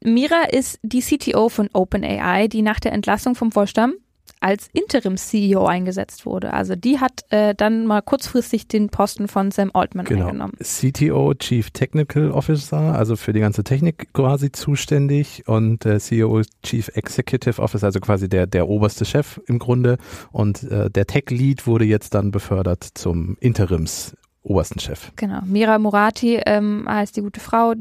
Mira 0.02 0.44
ist 0.44 0.78
die 0.82 1.02
CTO 1.02 1.50
von 1.50 1.68
OpenAI, 1.72 2.48
die 2.48 2.62
nach 2.62 2.80
der 2.80 2.92
Entlassung 2.92 3.34
vom 3.34 3.52
Vorstand 3.52 3.94
als 4.40 4.68
Interim-CEO 4.72 5.64
eingesetzt 5.66 6.26
wurde. 6.26 6.52
Also 6.52 6.76
die 6.76 7.00
hat 7.00 7.24
äh, 7.30 7.54
dann 7.54 7.86
mal 7.86 8.02
kurzfristig 8.02 8.68
den 8.68 8.88
Posten 8.88 9.28
von 9.28 9.50
Sam 9.50 9.70
Altman 9.74 10.06
genau. 10.06 10.26
eingenommen. 10.26 10.54
CTO, 10.62 11.34
Chief 11.34 11.70
Technical 11.70 12.30
Officer, 12.30 12.94
also 12.94 13.16
für 13.16 13.32
die 13.32 13.40
ganze 13.40 13.64
Technik 13.64 14.12
quasi 14.12 14.52
zuständig 14.52 15.44
und 15.46 15.86
äh, 15.86 15.98
CEO, 15.98 16.42
Chief 16.62 16.88
Executive 16.94 17.60
Officer, 17.60 17.86
also 17.86 18.00
quasi 18.00 18.28
der, 18.28 18.46
der 18.46 18.68
oberste 18.68 19.04
Chef 19.04 19.40
im 19.46 19.58
Grunde. 19.58 19.98
Und 20.32 20.62
äh, 20.64 20.90
der 20.90 21.06
Tech-Lead 21.06 21.66
wurde 21.66 21.84
jetzt 21.84 22.14
dann 22.14 22.30
befördert 22.30 22.84
zum 22.94 23.36
Interims 23.40 24.16
obersten 24.46 24.78
Chef. 24.78 25.10
Genau. 25.16 25.40
Mira 25.44 25.78
Murati 25.78 26.40
ähm, 26.46 26.86
heißt 26.88 27.16
die 27.16 27.22
gute 27.22 27.40
Frau. 27.40 27.74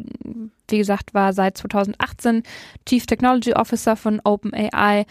Wie 0.68 0.78
gesagt, 0.78 1.14
war 1.14 1.34
seit 1.34 1.58
2018 1.58 2.44
Chief 2.88 3.06
Technology 3.06 3.54
Officer 3.54 3.96
von 3.96 4.20
OpenAI 4.24 5.06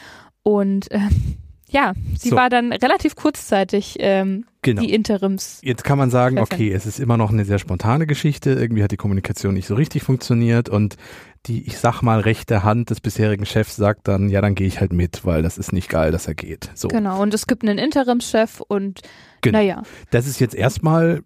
und 0.45 0.91
äh, 0.93 1.01
ja, 1.69 1.95
sie 2.17 2.29
so. 2.29 2.37
war 2.37 2.49
dann 2.49 2.73
relativ 2.73 3.17
kurzzeitig 3.17 3.97
ähm, 3.99 4.45
genau. 4.63 4.83
die 4.83 4.95
Interims. 4.95 5.59
Jetzt 5.63 5.83
kann 5.83 5.99
man 5.99 6.11
sagen, 6.11 6.39
okay, 6.39 6.71
es 6.71 6.87
ist 6.87 7.01
immer 7.01 7.17
noch 7.17 7.33
eine 7.33 7.45
sehr 7.45 7.59
spontane 7.59 8.07
Geschichte. 8.07 8.51
Irgendwie 8.51 8.85
hat 8.85 8.93
die 8.93 8.97
Kommunikation 8.97 9.55
nicht 9.55 9.67
so 9.67 9.75
richtig 9.75 10.05
funktioniert 10.05 10.69
und 10.69 10.97
die, 11.47 11.67
ich 11.67 11.79
sag 11.79 12.01
mal, 12.03 12.21
rechte 12.21 12.63
Hand 12.63 12.91
des 12.91 13.01
bisherigen 13.01 13.45
Chefs 13.45 13.75
sagt 13.77 14.07
dann, 14.07 14.29
ja, 14.29 14.41
dann 14.41 14.55
gehe 14.55 14.69
ich 14.69 14.81
halt 14.81 14.93
mit, 14.93 15.25
weil 15.27 15.43
das 15.43 15.59
ist 15.59 15.73
nicht 15.73 15.89
geil, 15.89 16.13
dass 16.13 16.29
er 16.29 16.35
geht. 16.35 16.71
So. 16.75 16.89
Genau, 16.89 17.21
und 17.21 17.35
es 17.35 17.47
gibt 17.47 17.65
einen 17.65 17.79
Interimschef 17.79 18.61
und 18.61 19.01
genau. 19.41 19.59
naja. 19.59 19.83
Das 20.11 20.27
ist 20.27 20.39
jetzt 20.41 20.55
erstmal 20.55 21.23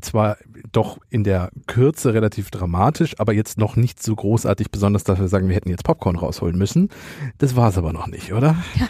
zwar 0.00 0.36
doch 0.72 0.98
in 1.10 1.24
der 1.24 1.50
Kürze 1.66 2.14
relativ 2.14 2.50
dramatisch, 2.50 3.14
aber 3.18 3.32
jetzt 3.32 3.58
noch 3.58 3.76
nicht 3.76 4.02
so 4.02 4.14
großartig, 4.14 4.70
besonders 4.70 5.04
dass 5.04 5.18
wir 5.18 5.28
sagen, 5.28 5.48
wir 5.48 5.56
hätten 5.56 5.70
jetzt 5.70 5.84
Popcorn 5.84 6.16
rausholen 6.16 6.56
müssen. 6.56 6.90
Das 7.38 7.56
war 7.56 7.68
es 7.68 7.78
aber 7.78 7.92
noch 7.92 8.06
nicht, 8.06 8.32
oder? 8.32 8.56
Ja, 8.74 8.88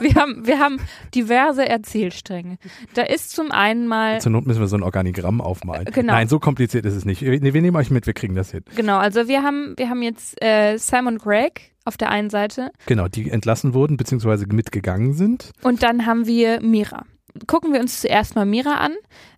wir 0.00 0.14
haben, 0.14 0.46
wir 0.46 0.58
haben 0.58 0.78
diverse 1.14 1.68
Erzählstränge. 1.68 2.58
Da 2.94 3.02
ist 3.02 3.30
zum 3.30 3.50
einen 3.50 3.86
mal. 3.86 4.20
Zur 4.20 4.32
Not 4.32 4.46
müssen 4.46 4.60
wir 4.60 4.68
so 4.68 4.76
ein 4.76 4.82
Organigramm 4.82 5.40
aufmalen. 5.40 5.86
Genau. 5.86 6.12
Nein, 6.12 6.28
so 6.28 6.38
kompliziert 6.38 6.84
ist 6.86 6.94
es 6.94 7.04
nicht. 7.04 7.22
Wir, 7.22 7.42
wir 7.42 7.62
nehmen 7.62 7.76
euch 7.76 7.90
mit, 7.90 8.06
wir 8.06 8.14
kriegen 8.14 8.34
das 8.34 8.50
hin. 8.50 8.64
Genau, 8.74 8.98
also 8.98 9.28
wir 9.28 9.42
haben, 9.42 9.74
wir 9.76 9.90
haben 9.90 10.02
jetzt 10.02 10.42
äh, 10.42 10.76
Simon 10.78 11.18
Gregg 11.18 11.60
auf 11.84 11.96
der 11.96 12.10
einen 12.10 12.30
Seite. 12.30 12.70
Genau, 12.86 13.08
die 13.08 13.30
entlassen 13.30 13.74
wurden, 13.74 13.96
beziehungsweise 13.96 14.46
mitgegangen 14.46 15.12
sind. 15.12 15.52
Und 15.62 15.82
dann 15.82 16.06
haben 16.06 16.26
wir 16.26 16.60
Mira 16.60 17.04
gucken 17.46 17.72
wir 17.72 17.80
uns 17.80 18.00
zuerst 18.00 18.34
mal 18.34 18.46
Mira 18.46 18.76
an, 18.76 18.94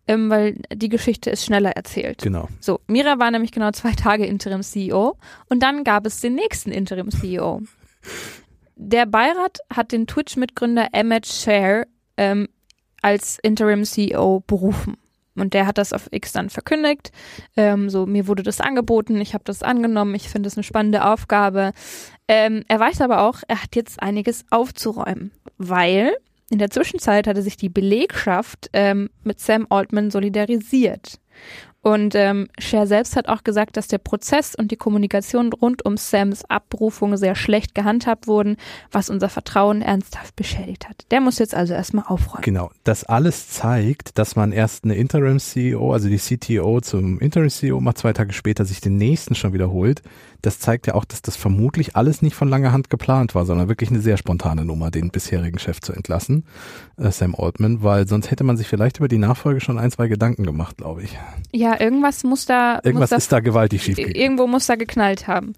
ähm, 0.07 0.31
weil 0.31 0.61
die 0.73 0.89
Geschichte 0.89 1.31
ist 1.31 1.45
schneller 1.45 1.73
erzählt. 1.73 2.23
Genau. 2.23 2.49
So, 2.61 2.81
Mira 2.87 3.19
war 3.19 3.31
nämlich 3.31 3.53
genau 3.53 3.71
zwei 3.73 3.93
Tage 3.93 4.27
Interim-CEO 4.27 5.17
und 5.49 5.63
dann 5.63 5.85
gab 5.85 6.07
es 6.07 6.21
den 6.21 6.35
nächsten 6.35 6.71
Interim-CEO. 6.71 7.63
Der 8.77 9.07
Beirat 9.07 9.59
hat 9.73 9.93
den 9.93 10.07
Twitch-Mitgründer 10.07 10.89
Emmett 10.93 11.27
Share 11.27 11.87
ähm, 12.17 12.49
als 13.03 13.39
Interim-CEO 13.43 14.45
berufen. 14.47 14.97
Und 15.35 15.55
der 15.55 15.67
hat 15.67 15.79
das 15.79 15.93
auf 15.93 16.09
X 16.11 16.33
dann 16.33 16.51
verkündigt. 16.51 17.13
Ähm, 17.57 17.91
so, 17.91 18.07
mir 18.07 18.27
wurde 18.27 18.43
das 18.43 18.61
angeboten, 18.61 19.21
ich 19.21 19.35
habe 19.35 19.45
das 19.45 19.63
angenommen, 19.63 20.15
ich 20.15 20.29
finde 20.29 20.49
es 20.49 20.57
eine 20.57 20.65
spannende 20.65 21.05
Aufgabe. 21.05 21.73
Ähm, 22.27 22.65
er 22.69 22.81
weiß 22.81 23.01
aber 23.01 23.23
auch, 23.23 23.41
er 23.47 23.63
hat 23.63 23.77
jetzt 23.77 24.03
einiges 24.03 24.45
aufzuräumen, 24.51 25.31
weil 25.57 26.17
in 26.51 26.59
der 26.59 26.71
Zwischenzeit 26.71 27.27
hatte 27.27 27.43
sich 27.43 27.57
die 27.57 27.69
Belegschaft 27.69 28.71
ähm, 28.73 29.11
mit 29.23 29.41
Sam 29.41 29.67
Altman 29.69 30.11
solidarisiert. 30.11 31.21
Und 31.89 32.15
ähm, 32.15 32.49
Cher 32.59 32.87
selbst 32.87 33.17
hat 33.17 33.29
auch 33.29 33.45
gesagt, 33.45 33.79
dass 33.79 33.89
der 33.89 33.97
Prozess 33.97 34.55
und 34.55 34.71
die 34.71 34.77
Kommunikation 34.77 35.51
rund 35.55 35.87
um 35.87 35.97
Sams 35.97 36.45
Abberufung 36.45 37.17
sehr 37.17 37.35
schlecht 37.35 37.75
gehandhabt 37.75 38.27
wurden, 38.27 38.59
was 38.93 39.09
unser 39.09 39.31
Vertrauen 39.31 39.81
ernsthaft 39.81 40.37
beschädigt 40.37 40.87
hat. 40.87 41.07
Der 41.11 41.23
muss 41.23 41.39
jetzt 41.39 41.55
also 41.55 41.73
erstmal 41.73 42.05
aufräumen. 42.07 42.43
Genau. 42.43 42.71
Das 42.85 43.05
alles 43.05 43.49
zeigt, 43.49 44.19
dass 44.19 44.37
man 44.37 44.53
erst 44.53 44.85
eine 44.85 44.97
Interim-CEO, 44.97 45.91
also 45.91 46.11
die 46.11 46.19
CTO 46.19 46.83
zum 46.83 47.19
Interim-CEO 47.21 47.81
macht, 47.81 47.97
zwei 47.97 48.13
Tage 48.13 48.35
später 48.35 48.67
sich 48.67 48.83
den 48.83 48.99
nächsten 48.99 49.35
schon 49.35 49.55
wiederholt 49.55 50.03
das 50.43 50.61
zeigt 50.61 50.87
ja 50.87 50.95
auch, 50.95 51.05
dass 51.05 51.23
das 51.23 51.37
vermutlich 51.37 51.97
alles 51.97 52.23
nicht 52.23 52.37
von 52.37 52.49
langer 52.49 52.73
Hand 52.73 52.91
geplant 52.91 53.35
war, 53.35 53.45
sondern 53.45 53.69
wirklich 53.69 53.91
eine 53.91 54.01
sehr 54.01 54.17
spontane 54.17 54.65
Nummer, 54.65 54.91
den 54.91 55.11
bisherigen 55.11 55.59
Chef 55.59 55.81
zu 55.81 55.93
entlassen, 55.93 56.45
äh, 56.97 57.11
Sam 57.11 57.35
Altman, 57.35 57.83
weil 57.83 58.07
sonst 58.07 58.31
hätte 58.31 58.45
man 58.45 58.57
sich 58.57 58.69
vielleicht 58.69 58.99
über 58.99 59.09
die 59.09 59.19
Nachfolge 59.19 59.61
schon 59.61 59.79
ein, 59.79 59.91
zwei 59.91 60.07
Gedanken 60.07 60.45
gemacht, 60.45 60.77
glaube 60.77 61.03
ich. 61.03 61.19
Ja, 61.53 61.75
irgendwas 61.81 62.25
muss 62.25 62.47
da. 62.47 62.81
Irgendwas 62.83 63.11
muss 63.11 63.19
ist 63.19 63.33
da 63.33 63.41
gewaltig 63.41 63.83
schief. 63.83 63.99
Irgendwo 63.99 64.47
muss 64.47 64.67
da 64.67 64.77
geknallt 64.77 65.27
haben. 65.27 65.55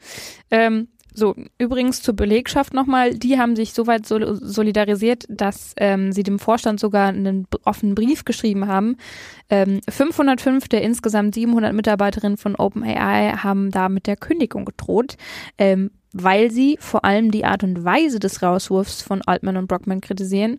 Ähm, 0.51 0.89
so, 1.13 1.35
übrigens 1.59 2.03
zur 2.03 2.15
Belegschaft 2.15 2.73
nochmal, 2.73 3.15
die 3.15 3.39
haben 3.39 3.57
sich 3.57 3.73
soweit 3.73 4.07
solidarisiert, 4.07 5.25
dass 5.29 5.75
ähm, 5.77 6.13
sie 6.13 6.23
dem 6.23 6.39
Vorstand 6.39 6.79
sogar 6.79 7.09
einen 7.09 7.47
offenen 7.65 7.95
Brief 7.95 8.25
geschrieben 8.25 8.69
haben. 8.69 8.97
Ähm, 9.49 9.81
505 9.89 10.69
der 10.69 10.83
insgesamt 10.83 11.35
700 11.35 11.73
Mitarbeiterinnen 11.73 12.37
von 12.37 12.55
OpenAI 12.55 13.35
haben 13.39 13.71
da 13.71 13.89
mit 13.89 14.07
der 14.07 14.17
Kündigung 14.17 14.65
gedroht, 14.65 15.17
ähm, 15.59 15.91
weil 16.13 16.51
sie 16.51 16.77
vor 16.81 17.05
allem 17.05 17.31
die 17.31 17.45
Art 17.45 17.65
und 17.65 17.85
Weise 17.85 18.19
des 18.21 18.43
Rauswurfs 18.43 19.03
von 19.03 19.23
Altman 19.23 19.57
und 19.57 19.67
Brockman 19.67 20.01
kritisieren 20.01 20.59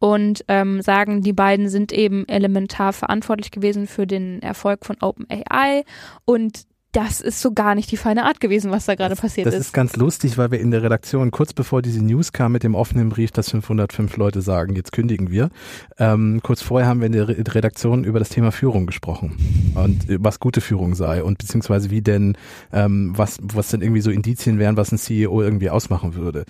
und 0.00 0.44
ähm, 0.48 0.80
sagen, 0.82 1.20
die 1.20 1.34
beiden 1.34 1.68
sind 1.68 1.92
eben 1.92 2.26
elementar 2.26 2.92
verantwortlich 2.92 3.50
gewesen 3.50 3.86
für 3.86 4.06
den 4.06 4.42
Erfolg 4.42 4.84
von 4.84 4.96
OpenAI 5.00 5.84
und 6.24 6.64
das 6.92 7.20
ist 7.20 7.40
so 7.40 7.52
gar 7.52 7.74
nicht 7.74 7.90
die 7.92 7.96
feine 7.96 8.24
Art 8.24 8.40
gewesen, 8.40 8.70
was 8.72 8.86
da 8.86 8.96
gerade 8.96 9.14
passiert 9.14 9.46
das 9.46 9.54
ist. 9.54 9.60
Das 9.60 9.66
ist 9.68 9.72
ganz 9.72 9.96
lustig, 9.96 10.38
weil 10.38 10.50
wir 10.50 10.60
in 10.60 10.72
der 10.72 10.82
Redaktion 10.82 11.30
kurz 11.30 11.52
bevor 11.52 11.82
diese 11.82 12.04
News 12.04 12.32
kam 12.32 12.52
mit 12.52 12.64
dem 12.64 12.74
offenen 12.74 13.10
Brief, 13.10 13.30
dass 13.30 13.50
505 13.50 14.16
Leute 14.16 14.42
sagen, 14.42 14.74
jetzt 14.74 14.90
kündigen 14.90 15.30
wir. 15.30 15.50
Ähm, 15.98 16.40
kurz 16.42 16.62
vorher 16.62 16.88
haben 16.88 17.00
wir 17.00 17.06
in 17.06 17.12
der 17.12 17.28
Redaktion 17.28 18.02
über 18.02 18.18
das 18.18 18.30
Thema 18.30 18.50
Führung 18.50 18.86
gesprochen 18.86 19.36
und 19.74 20.06
was 20.08 20.40
gute 20.40 20.60
Führung 20.60 20.96
sei 20.96 21.22
und 21.22 21.38
beziehungsweise 21.38 21.90
wie 21.90 22.02
denn, 22.02 22.36
ähm, 22.72 23.12
was, 23.16 23.38
was 23.40 23.68
denn 23.68 23.82
irgendwie 23.82 24.00
so 24.00 24.10
Indizien 24.10 24.58
wären, 24.58 24.76
was 24.76 24.90
ein 24.90 24.98
CEO 24.98 25.42
irgendwie 25.42 25.70
ausmachen 25.70 26.14
würde. 26.14 26.44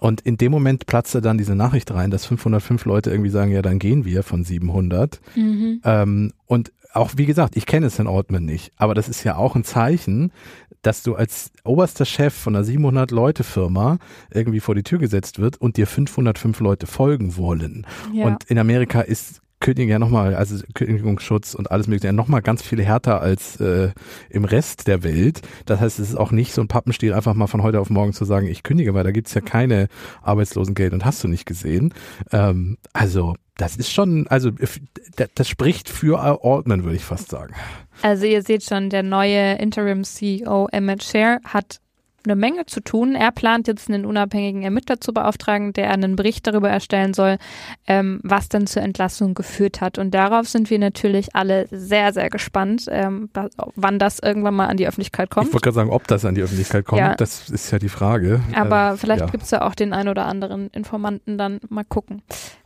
Und 0.00 0.22
in 0.22 0.36
dem 0.36 0.50
Moment 0.50 0.86
platzte 0.86 1.20
dann 1.20 1.38
diese 1.38 1.54
Nachricht 1.54 1.92
rein, 1.92 2.10
dass 2.10 2.26
505 2.26 2.84
Leute 2.84 3.10
irgendwie 3.10 3.30
sagen, 3.30 3.52
ja, 3.52 3.62
dann 3.62 3.78
gehen 3.78 4.04
wir 4.04 4.24
von 4.24 4.44
700. 4.44 5.20
Mhm. 5.36 5.80
Ähm, 5.84 6.32
und 6.46 6.72
auch 6.94 7.12
wie 7.16 7.26
gesagt, 7.26 7.56
ich 7.56 7.66
kenne 7.66 7.90
Sam 7.90 8.06
Altman 8.06 8.44
nicht, 8.44 8.72
aber 8.76 8.94
das 8.94 9.08
ist 9.08 9.24
ja 9.24 9.36
auch 9.36 9.56
ein 9.56 9.64
Zeichen, 9.64 10.32
dass 10.82 11.02
du 11.02 11.14
als 11.14 11.50
oberster 11.64 12.04
Chef 12.04 12.34
von 12.34 12.54
einer 12.54 12.64
700 12.64 13.10
Leute 13.10 13.42
Firma 13.42 13.98
irgendwie 14.30 14.60
vor 14.60 14.74
die 14.74 14.82
Tür 14.82 14.98
gesetzt 14.98 15.38
wird 15.38 15.56
und 15.60 15.76
dir 15.76 15.86
505 15.86 16.60
Leute 16.60 16.86
folgen 16.86 17.36
wollen. 17.36 17.86
Ja. 18.12 18.26
Und 18.26 18.44
in 18.44 18.58
Amerika 18.58 19.00
ist 19.00 19.40
Kündigung 19.64 19.90
ja 19.90 19.98
nochmal, 19.98 20.34
also 20.34 20.62
Kündigungsschutz 20.74 21.54
und 21.54 21.70
alles 21.70 21.86
mögliche, 21.86 22.08
ja 22.08 22.12
nochmal 22.12 22.42
ganz 22.42 22.60
viel 22.60 22.84
härter 22.84 23.22
als 23.22 23.58
äh, 23.60 23.92
im 24.28 24.44
Rest 24.44 24.86
der 24.88 25.02
Welt. 25.02 25.40
Das 25.64 25.80
heißt, 25.80 25.98
es 26.00 26.10
ist 26.10 26.16
auch 26.16 26.32
nicht 26.32 26.52
so 26.52 26.60
ein 26.60 26.68
Pappenstiel, 26.68 27.14
einfach 27.14 27.32
mal 27.32 27.46
von 27.46 27.62
heute 27.62 27.80
auf 27.80 27.88
morgen 27.88 28.12
zu 28.12 28.26
sagen, 28.26 28.46
ich 28.46 28.62
kündige, 28.62 28.92
weil 28.92 29.04
da 29.04 29.10
gibt's 29.10 29.32
ja 29.32 29.40
keine 29.40 29.88
Arbeitslosengeld 30.20 30.92
und 30.92 31.06
hast 31.06 31.24
du 31.24 31.28
nicht 31.28 31.46
gesehen. 31.46 31.94
Ähm, 32.30 32.76
also 32.92 33.36
das 33.56 33.76
ist 33.76 33.90
schon, 33.90 34.26
also 34.28 34.50
das 35.34 35.48
spricht 35.48 35.88
für 35.88 36.20
Altman, 36.20 36.84
würde 36.84 36.96
ich 36.96 37.04
fast 37.04 37.30
sagen. 37.30 37.54
Also 38.02 38.26
ihr 38.26 38.42
seht 38.42 38.64
schon, 38.64 38.90
der 38.90 39.02
neue 39.02 39.54
Interim 39.54 40.04
CEO 40.04 40.68
Emmett 40.72 41.02
Share 41.04 41.38
hat 41.42 41.80
eine 42.24 42.36
Menge 42.36 42.66
zu 42.66 42.80
tun. 42.80 43.14
Er 43.14 43.32
plant 43.32 43.66
jetzt 43.68 43.88
einen 43.88 44.04
unabhängigen 44.06 44.62
Ermittler 44.62 45.00
zu 45.00 45.12
beauftragen, 45.12 45.72
der 45.72 45.90
einen 45.90 46.16
Bericht 46.16 46.46
darüber 46.46 46.70
erstellen 46.70 47.14
soll, 47.14 47.36
ähm, 47.86 48.20
was 48.22 48.48
dann 48.48 48.66
zur 48.66 48.82
Entlassung 48.82 49.34
geführt 49.34 49.80
hat. 49.80 49.98
Und 49.98 50.12
darauf 50.12 50.48
sind 50.48 50.70
wir 50.70 50.78
natürlich 50.78 51.34
alle 51.34 51.66
sehr, 51.70 52.12
sehr 52.12 52.30
gespannt, 52.30 52.86
ähm, 52.90 53.28
wann 53.76 53.98
das 53.98 54.18
irgendwann 54.20 54.54
mal 54.54 54.66
an 54.68 54.76
die 54.76 54.86
Öffentlichkeit 54.88 55.30
kommt. 55.30 55.48
Ich 55.48 55.52
wollte 55.52 55.64
gerade 55.64 55.74
sagen, 55.74 55.90
ob 55.90 56.06
das 56.08 56.24
an 56.24 56.34
die 56.34 56.42
Öffentlichkeit 56.42 56.84
kommt, 56.84 57.00
Ja. 57.00 57.14
das 57.14 57.50
ist 57.50 57.70
ja 57.70 57.78
die 57.78 57.88
Frage. 57.88 58.40
Aber 58.54 58.90
Ähm, 58.92 58.98
vielleicht 58.98 59.20
ja. 59.20 59.26
gibt's 59.26 59.50
ja 59.50 59.62
auch 59.62 59.74
den 59.74 59.92
ein 59.92 60.08
oder 60.08 60.26
anderen 60.26 60.68
Informanten 60.70 61.38
dann 61.38 61.60
mal 61.68 61.84
gucken. 61.84 62.22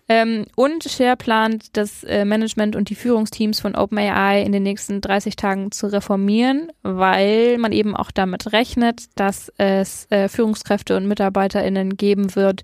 Ähm, 0.09 0.47
und 0.57 0.85
Share 0.85 1.17
plant, 1.17 1.77
das 1.77 2.03
äh, 2.05 2.25
Management 2.25 2.77
und 2.77 2.89
die 2.89 2.95
Führungsteams 2.95 3.61
von 3.61 3.75
OpenAI 3.75 4.43
in 4.43 4.53
den 4.53 4.63
nächsten 4.63 5.03
30 5.03 5.37
Tagen 5.37 5.71
zu 5.71 5.87
reformieren, 5.87 6.73
weil 6.83 7.59
man 7.59 7.73
eben 7.73 7.95
auch 7.95 8.11
damit 8.11 8.53
rechnet, 8.53 9.05
dass 9.17 9.53
es 9.59 10.07
äh, 10.11 10.29
Führungskräfte 10.29 10.97
und 10.97 11.07
MitarbeiterInnen 11.07 11.97
geben 11.99 12.35
wird, 12.35 12.63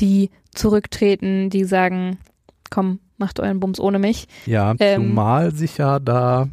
die 0.00 0.30
zurücktreten, 0.52 1.48
die 1.48 1.64
sagen, 1.64 2.18
komm, 2.70 2.98
macht 3.18 3.38
euren 3.38 3.60
Bums 3.60 3.78
ohne 3.78 4.00
mich. 4.00 4.26
Ja, 4.46 4.74
Ähm, 4.80 5.08
zumal 5.08 5.54
sich 5.54 5.78
ja 5.78 6.00
da 6.00 6.48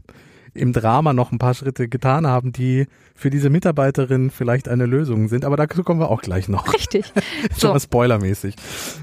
im 0.57 0.73
Drama 0.73 1.13
noch 1.13 1.31
ein 1.31 1.37
paar 1.39 1.53
Schritte 1.53 1.87
getan 1.87 2.25
haben, 2.27 2.51
die 2.51 2.87
für 3.15 3.29
diese 3.29 3.49
Mitarbeiterin 3.49 4.29
vielleicht 4.29 4.67
eine 4.67 4.85
Lösung 4.85 5.27
sind. 5.27 5.45
Aber 5.45 5.57
dazu 5.57 5.83
kommen 5.83 5.99
wir 5.99 6.09
auch 6.09 6.21
gleich 6.21 6.49
noch. 6.49 6.73
Richtig. 6.73 7.05
Schon 7.51 7.59
So. 7.59 7.67
mal 7.69 7.79
spoilermäßig. 7.79 8.55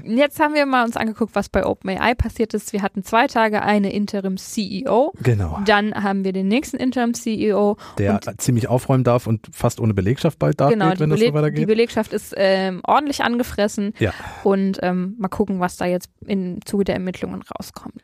Jetzt 0.03 0.39
haben 0.39 0.53
wir 0.53 0.65
mal 0.65 0.85
uns 0.85 0.95
angeguckt, 0.97 1.35
was 1.35 1.49
bei 1.49 1.65
OpenAI 1.65 2.13
passiert 2.15 2.53
ist. 2.53 2.71
Wir 2.73 2.81
hatten 2.81 3.03
zwei 3.03 3.27
Tage 3.27 3.61
eine 3.61 3.91
Interim-CEO. 3.91 5.13
Genau. 5.21 5.59
Dann 5.65 5.93
haben 5.93 6.23
wir 6.23 6.33
den 6.33 6.47
nächsten 6.47 6.77
Interim-CEO. 6.77 7.77
Der 7.97 8.19
ziemlich 8.37 8.67
aufräumen 8.67 9.03
darf 9.03 9.27
und 9.27 9.47
fast 9.51 9.79
ohne 9.79 9.93
Belegschaft 9.93 10.39
bald 10.39 10.59
da 10.61 10.69
Genau, 10.69 10.91
die, 10.91 10.99
wenn 10.99 11.09
das 11.09 11.19
so 11.19 11.33
weitergeht. 11.33 11.59
die 11.59 11.65
Belegschaft 11.65 12.13
ist 12.13 12.33
ähm, 12.37 12.81
ordentlich 12.83 13.23
angefressen. 13.23 13.93
Ja. 13.99 14.13
Und 14.43 14.79
ähm, 14.81 15.15
mal 15.17 15.27
gucken, 15.29 15.59
was 15.59 15.77
da 15.77 15.85
jetzt 15.85 16.09
im 16.25 16.59
Zuge 16.65 16.83
der 16.85 16.95
Ermittlungen 16.95 17.41
rauskommt. 17.59 17.95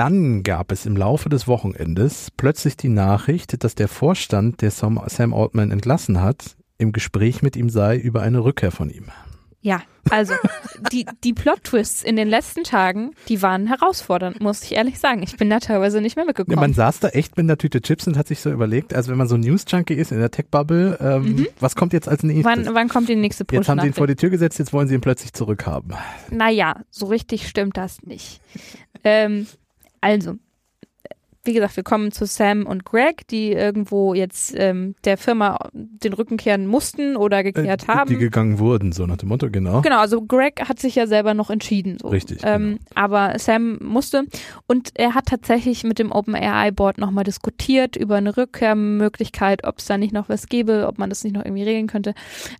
Dann 0.00 0.42
gab 0.44 0.72
es 0.72 0.86
im 0.86 0.96
Laufe 0.96 1.28
des 1.28 1.46
Wochenendes 1.46 2.30
plötzlich 2.34 2.74
die 2.78 2.88
Nachricht, 2.88 3.62
dass 3.62 3.74
der 3.74 3.86
Vorstand, 3.86 4.62
der 4.62 4.70
Sam, 4.70 4.98
Sam 5.08 5.34
Altman 5.34 5.70
entlassen 5.70 6.22
hat, 6.22 6.56
im 6.78 6.92
Gespräch 6.92 7.42
mit 7.42 7.54
ihm 7.54 7.68
sei 7.68 7.98
über 7.98 8.22
eine 8.22 8.42
Rückkehr 8.42 8.70
von 8.70 8.88
ihm. 8.88 9.08
Ja, 9.60 9.82
also 10.08 10.32
die, 10.90 11.04
die 11.22 11.34
Plot-Twists 11.34 12.02
in 12.02 12.16
den 12.16 12.28
letzten 12.28 12.64
Tagen, 12.64 13.10
die 13.28 13.42
waren 13.42 13.66
herausfordernd, 13.66 14.40
muss 14.40 14.62
ich 14.62 14.72
ehrlich 14.74 14.98
sagen. 14.98 15.22
Ich 15.22 15.36
bin 15.36 15.50
da 15.50 15.60
teilweise 15.60 16.00
nicht 16.00 16.16
mehr 16.16 16.24
Ja, 16.24 16.28
mitgekommen. 16.28 16.58
man 16.58 16.72
saß 16.72 17.00
da 17.00 17.08
echt 17.08 17.36
mit 17.36 17.44
einer 17.44 17.58
Tüte 17.58 17.82
Chips 17.82 18.06
und 18.06 18.16
hat 18.16 18.26
sich 18.26 18.40
so 18.40 18.50
überlegt, 18.50 18.94
also 18.94 19.10
wenn 19.10 19.18
man 19.18 19.28
so 19.28 19.36
News-Junkie 19.36 19.92
ist 19.92 20.12
in 20.12 20.18
der 20.18 20.30
Tech-Bubble, 20.30 20.96
ähm, 20.98 21.46
was 21.60 21.76
kommt 21.76 21.92
jetzt 21.92 22.08
als 22.08 22.22
nächstes? 22.22 22.46
Mhm. 22.56 22.64
wann, 22.64 22.74
wann 22.74 22.88
kommt 22.88 23.10
die 23.10 23.16
nächste 23.16 23.44
jetzt 23.52 23.68
haben 23.68 23.80
sie 23.80 23.88
ihn 23.88 23.92
vor 23.92 24.06
die 24.06 24.16
Tür 24.16 24.30
gesetzt, 24.30 24.58
jetzt 24.58 24.72
wollen 24.72 24.88
sie 24.88 24.94
ihn 24.94 25.02
plötzlich 25.02 25.34
zurückhaben. 25.34 25.92
Naja, 26.30 26.76
so 26.88 27.04
richtig 27.04 27.46
stimmt 27.46 27.76
das 27.76 28.00
nicht. 28.00 28.40
ähm, 29.04 29.46
also, 30.00 30.34
wie 31.42 31.54
gesagt, 31.54 31.74
wir 31.76 31.84
kommen 31.84 32.12
zu 32.12 32.26
Sam 32.26 32.66
und 32.66 32.84
Greg, 32.84 33.26
die 33.28 33.52
irgendwo 33.52 34.12
jetzt 34.12 34.52
ähm, 34.54 34.94
der 35.04 35.16
Firma 35.16 35.56
den 35.72 36.12
Rücken 36.12 36.36
kehren 36.36 36.66
mussten 36.66 37.16
oder 37.16 37.42
gekehrt 37.42 37.84
Äh, 37.84 37.86
haben. 37.86 38.10
Die 38.10 38.18
gegangen 38.18 38.58
wurden, 38.58 38.92
so 38.92 39.06
nach 39.06 39.16
dem 39.16 39.30
Motto, 39.30 39.48
genau. 39.50 39.80
Genau, 39.80 40.00
also 40.00 40.20
Greg 40.20 40.68
hat 40.68 40.78
sich 40.78 40.96
ja 40.96 41.06
selber 41.06 41.32
noch 41.32 41.48
entschieden. 41.48 41.96
So. 41.98 42.08
Richtig, 42.08 42.40
Ähm, 42.44 42.78
Aber 42.94 43.38
Sam 43.38 43.78
musste 43.80 44.24
und 44.66 44.90
er 44.96 45.14
hat 45.14 45.26
tatsächlich 45.26 45.82
mit 45.82 45.98
dem 45.98 46.12
OpenAI 46.12 46.72
Board 46.72 46.98
nochmal 46.98 47.24
diskutiert 47.24 47.96
über 47.96 48.16
eine 48.16 48.36
Rückkehrmöglichkeit, 48.36 49.64
ob 49.64 49.78
es 49.78 49.86
da 49.86 49.96
nicht 49.96 50.12
noch 50.12 50.28
was 50.28 50.46
gäbe, 50.46 50.86
ob 50.86 50.98
man 50.98 51.08
das 51.08 51.24
nicht 51.24 51.32
noch 51.34 51.44
irgendwie 51.46 51.64
regeln 51.64 51.86
könnte. 51.86 52.12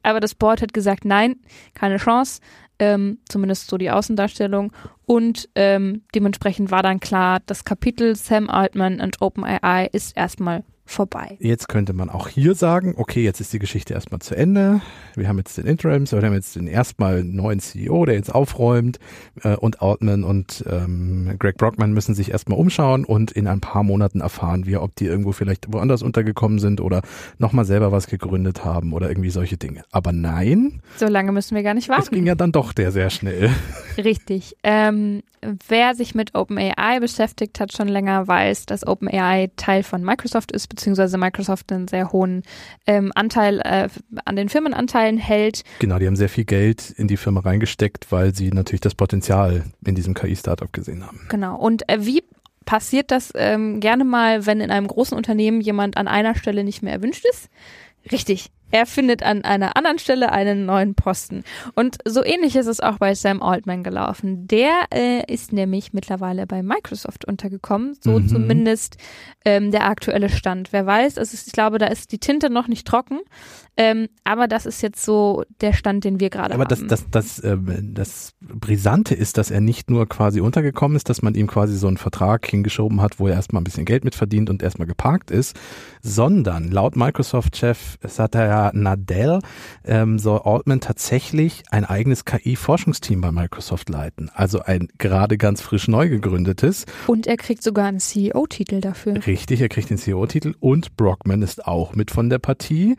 Aber 0.03 0.21
das 0.21 0.35
Board 0.35 0.63
hat 0.63 0.73
gesagt, 0.73 1.05
nein, 1.05 1.37
keine 1.75 1.99
Chance. 1.99 2.41
Ähm, 2.81 3.19
zumindest 3.29 3.69
so 3.69 3.77
die 3.77 3.91
Außendarstellung. 3.91 4.73
Und 5.07 5.49
ähm, 5.55 6.03
dementsprechend 6.15 6.71
war 6.71 6.83
dann 6.83 6.99
klar, 6.99 7.41
das 7.47 7.65
Kapitel 7.65 8.17
Sam 8.17 8.49
Altman 8.49 9.01
und 9.01 9.21
OpenAI 9.21 9.89
ist 9.93 10.17
erstmal 10.17 10.65
vorbei. 10.91 11.37
Jetzt 11.41 11.69
könnte 11.69 11.93
man 11.93 12.11
auch 12.11 12.29
hier 12.29 12.55
sagen, 12.55 12.95
okay, 12.97 13.23
jetzt 13.23 13.41
ist 13.41 13.53
die 13.53 13.59
Geschichte 13.59 13.95
erstmal 13.95 14.21
zu 14.21 14.35
Ende. 14.35 14.81
Wir 15.15 15.29
haben 15.29 15.39
jetzt 15.39 15.57
den 15.57 15.67
Interims, 15.67 16.13
wir 16.13 16.21
haben 16.23 16.33
jetzt 16.35 16.57
den 16.57 16.67
erstmal 16.67 17.25
neuen 17.25 17.61
CEO, 17.61 18.05
der 18.05 18.17
jetzt 18.17 18.35
aufräumt 18.35 18.99
äh, 19.43 19.57
und 19.57 19.83
Altman 19.83 20.25
und 20.25 20.65
ähm, 20.69 21.37
Greg 21.39 21.57
Brockman 21.57 21.93
müssen 21.93 22.15
sich 22.15 22.31
erstmal 22.31 22.59
umschauen 22.59 23.05
und 23.05 23.31
in 23.31 23.47
ein 23.47 23.61
paar 23.61 23.83
Monaten 23.83 24.21
erfahren 24.21 24.67
wir, 24.67 24.83
ob 24.83 24.95
die 24.97 25.07
irgendwo 25.07 25.33
vielleicht 25.33 25.73
woanders 25.73 26.03
untergekommen 26.03 26.59
sind 26.59 26.81
oder 26.81 27.03
nochmal 27.39 27.65
selber 27.65 27.93
was 27.93 28.07
gegründet 28.07 28.65
haben 28.65 28.93
oder 28.93 29.09
irgendwie 29.09 29.31
solche 29.31 29.57
Dinge. 29.57 29.85
Aber 29.93 30.13
nein, 30.13 30.83
So 30.97 31.07
lange 31.07 31.33
müssen 31.33 31.55
wir 31.55 31.63
gar 31.63 31.75
nicht 31.75 31.89
warten. 31.89 32.03
es 32.03 32.11
ging 32.11 32.27
ja 32.27 32.35
dann 32.35 32.53
doch 32.53 32.73
der 32.73 32.93
sehr 32.93 33.11
schnell. 33.11 33.51
Richtig. 33.97 34.57
Ähm, 34.63 35.23
wer 35.69 35.95
sich 35.95 36.15
mit 36.15 36.35
OpenAI 36.35 37.01
beschäftigt 37.01 37.61
hat 37.61 37.73
schon 37.73 37.89
länger, 37.89 38.29
weiß, 38.29 38.67
dass 38.67 38.87
OpenAI 38.87 39.51
Teil 39.57 39.83
von 39.83 40.03
Microsoft 40.03 40.53
ist, 40.53 40.69
beziehungsweise 40.81 41.19
Microsoft 41.19 41.71
einen 41.73 41.89
sehr 41.89 42.11
hohen 42.11 42.43
ähm, 42.87 43.13
Anteil 43.15 43.61
äh, 43.61 43.89
an 44.25 44.37
den 44.37 44.49
Firmenanteilen 44.49 45.19
hält. 45.19 45.63
Genau, 45.79 45.99
die 45.99 46.07
haben 46.07 46.17
sehr 46.17 46.29
viel 46.29 46.45
Geld 46.45 46.91
in 46.91 47.07
die 47.07 47.17
Firma 47.17 47.41
reingesteckt, 47.41 48.11
weil 48.11 48.35
sie 48.35 48.51
natürlich 48.51 48.81
das 48.81 48.95
Potenzial 48.95 49.65
in 49.85 49.95
diesem 49.95 50.15
KI-Startup 50.15 50.73
gesehen 50.73 51.07
haben. 51.07 51.27
Genau. 51.29 51.57
Und 51.57 51.89
äh, 51.89 51.99
wie 52.01 52.25
passiert 52.65 53.11
das 53.11 53.33
ähm, 53.35 53.81
gerne 53.81 54.05
mal, 54.05 54.47
wenn 54.47 54.61
in 54.61 54.71
einem 54.71 54.87
großen 54.87 55.17
Unternehmen 55.17 55.61
jemand 55.61 55.97
an 55.97 56.09
einer 56.09 56.35
Stelle 56.35 56.65
nicht 56.65 56.83
mehr 56.83 56.95
erwünscht 56.95 57.25
ist? 57.31 57.51
Richtig. 58.11 58.51
Er 58.71 58.87
findet 58.87 59.23
an 59.23 59.43
einer 59.45 59.77
anderen 59.77 59.99
Stelle 59.99 60.33
einen 60.33 60.67
neuen 60.67 60.95
Posten. 60.95 61.43
Und 61.75 61.99
so 62.07 62.25
ähnlich 62.25 62.57
ist 62.57 62.67
es 62.67 62.81
auch 62.81 62.99
bei 62.99 63.15
Sam 63.15 63.43
Altman 63.43 63.83
gelaufen. 63.83 64.47
Der 64.47 64.71
äh, 64.95 65.23
ist 65.33 65.53
nämlich 65.53 65.93
mittlerweile 65.93 66.47
bei 66.47 66.63
Microsoft 66.63 67.25
untergekommen. 67.25 67.97
So 68.01 68.19
Mhm. 68.21 68.29
zumindest 68.29 68.97
ähm, 69.45 69.71
der 69.71 69.87
aktuelle 69.87 70.29
Stand. 70.29 70.73
Wer 70.73 70.87
weiß, 70.87 71.17
ist, 71.17 71.47
ich 71.47 71.53
glaube, 71.53 71.79
da 71.79 71.87
ist 71.87 72.13
die 72.13 72.19
Tinte 72.19 72.51
noch 72.51 72.69
nicht 72.69 72.87
trocken. 72.87 73.21
Ähm, 73.77 74.09
aber 74.25 74.47
das 74.47 74.67
ist 74.67 74.83
jetzt 74.83 75.03
so 75.05 75.43
der 75.61 75.73
Stand, 75.73 76.05
den 76.05 76.21
wir 76.21 76.29
gerade 76.29 76.53
Aber 76.55 76.65
haben. 76.65 76.87
das, 76.89 77.05
das, 77.11 77.39
das, 77.39 77.45
ähm, 77.45 77.95
das 77.95 78.35
Brisante 78.41 79.15
ist, 79.15 79.39
dass 79.39 79.51
er 79.51 79.61
nicht 79.61 79.89
nur 79.91 80.07
quasi 80.09 80.41
untergekommen 80.41 80.97
ist, 80.97 81.09
dass 81.09 81.23
man 81.23 81.35
ihm 81.35 81.47
quasi 81.47 81.77
so 81.77 81.87
einen 81.87 81.97
Vertrag 81.97 82.47
hingeschoben 82.47 83.01
hat, 83.01 83.19
wo 83.19 83.29
er 83.29 83.35
erstmal 83.35 83.61
ein 83.63 83.65
bisschen 83.65 83.87
Geld 83.87 84.05
mitverdient 84.05 84.51
und 84.51 84.63
erstmal 84.63 84.87
geparkt 84.87 85.31
ist, 85.31 85.57
sondern 86.03 86.71
laut 86.71 86.97
Microsoft-Chef 86.97 87.97
Satya 88.07 88.60
Nadell 88.75 89.41
ähm, 89.85 90.19
soll 90.19 90.41
Altman 90.45 90.81
tatsächlich 90.81 91.63
ein 91.71 91.85
eigenes 91.85 92.25
KI-Forschungsteam 92.25 93.21
bei 93.21 93.33
Microsoft 93.33 93.89
leiten. 93.89 94.31
Also 94.35 94.61
ein 94.61 94.89
gerade 94.99 95.39
ganz 95.39 95.61
frisch 95.61 95.89
neu 95.89 96.09
gegründetes. 96.09 96.87
Und 97.07 97.27
er 97.27 97.37
kriegt 97.37 97.63
sogar 97.63 97.87
einen 97.87 98.01
CEO-Titel 98.01 98.81
dafür. 98.81 99.27
Richtig, 99.27 99.61
er 99.61 99.69
kriegt 99.69 99.91
den 99.91 99.99
CEO-Titel 99.99 100.55
und 100.61 100.97
Brockman 100.97 101.43
ist 101.43 101.67
auch 101.67 101.95
mit 101.95 102.11
von 102.11 102.31
der 102.31 102.39
Partie. 102.39 102.97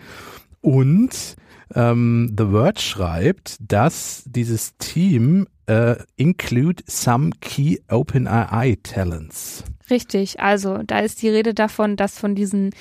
Und 0.61 1.35
ähm, 1.73 2.35
The 2.37 2.51
Word 2.51 2.81
schreibt, 2.81 3.57
dass 3.59 4.23
dieses 4.25 4.77
Team 4.77 5.47
äh, 5.67 5.95
include 6.17 6.83
some 6.87 7.31
key 7.39 7.77
OpenAI 7.89 8.77
talents. 8.83 9.63
Richtig, 9.89 10.39
also 10.39 10.79
da 10.85 10.99
ist 10.99 11.21
die 11.21 11.29
Rede 11.29 11.53
davon, 11.53 11.97
dass 11.97 12.17
von 12.17 12.35
diesen 12.35 12.71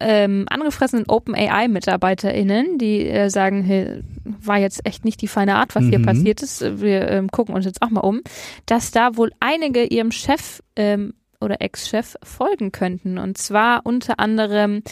ähm, 0.00 0.46
angefressenen 0.48 1.04
OpenAI-MitarbeiterInnen, 1.08 2.78
die 2.78 3.08
äh, 3.08 3.28
sagen, 3.30 3.62
hey, 3.62 4.02
war 4.24 4.58
jetzt 4.58 4.86
echt 4.86 5.04
nicht 5.04 5.20
die 5.22 5.28
feine 5.28 5.56
Art, 5.56 5.74
was 5.74 5.84
hier 5.84 5.98
Mhm. 5.98 6.06
passiert 6.06 6.42
ist, 6.42 6.80
wir 6.80 7.08
ähm, 7.10 7.28
gucken 7.30 7.54
uns 7.54 7.64
jetzt 7.64 7.82
auch 7.82 7.90
mal 7.90 8.00
um, 8.00 8.20
dass 8.66 8.90
da 8.90 9.16
wohl 9.16 9.32
einige 9.40 9.84
ihrem 9.84 10.10
Chef 10.10 10.60
ähm, 10.76 11.14
oder 11.40 11.60
Ex-Chef 11.60 12.16
folgen 12.22 12.72
könnten. 12.72 13.18
Und 13.18 13.36
zwar 13.36 13.82
unter 13.84 14.18
anderem 14.18 14.82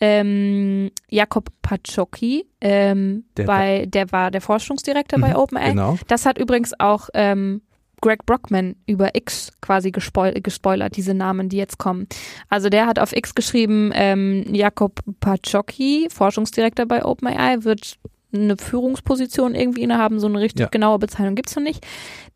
ähm, 0.00 0.90
Jakob 1.10 1.50
Pachocki, 1.62 2.46
ähm, 2.60 3.24
Der 3.36 3.44
bei, 3.44 3.86
der 3.86 4.10
war 4.12 4.30
der 4.30 4.40
Forschungsdirektor 4.40 5.18
bei 5.20 5.30
Mhm, 5.30 5.36
OpenAI. 5.36 5.70
Genau. 5.70 5.98
Das 6.06 6.24
hat 6.24 6.38
übrigens 6.38 6.72
auch 6.78 7.08
ähm, 7.14 7.62
Greg 8.00 8.24
Brockman 8.26 8.76
über 8.86 9.14
X 9.14 9.52
quasi 9.60 9.90
gespoil 9.90 10.34
gespoilert, 10.40 10.96
diese 10.96 11.14
Namen, 11.14 11.48
die 11.48 11.56
jetzt 11.56 11.78
kommen. 11.78 12.06
Also 12.48 12.68
der 12.68 12.86
hat 12.86 12.98
auf 12.98 13.14
X 13.14 13.34
geschrieben, 13.34 13.90
ähm, 13.94 14.44
Jakob 14.52 15.00
Pachocki, 15.20 16.08
Forschungsdirektor 16.10 16.86
bei 16.86 17.04
OpenAI, 17.04 17.64
wird 17.64 17.98
eine 18.32 18.56
Führungsposition 18.58 19.54
irgendwie 19.54 19.82
innehaben, 19.82 20.20
so 20.20 20.26
eine 20.26 20.40
richtig 20.40 20.60
Ja. 20.64 20.68
genaue 20.68 20.98
Bezeichnung 20.98 21.34
gibt's 21.34 21.56
noch 21.56 21.62
nicht. 21.62 21.86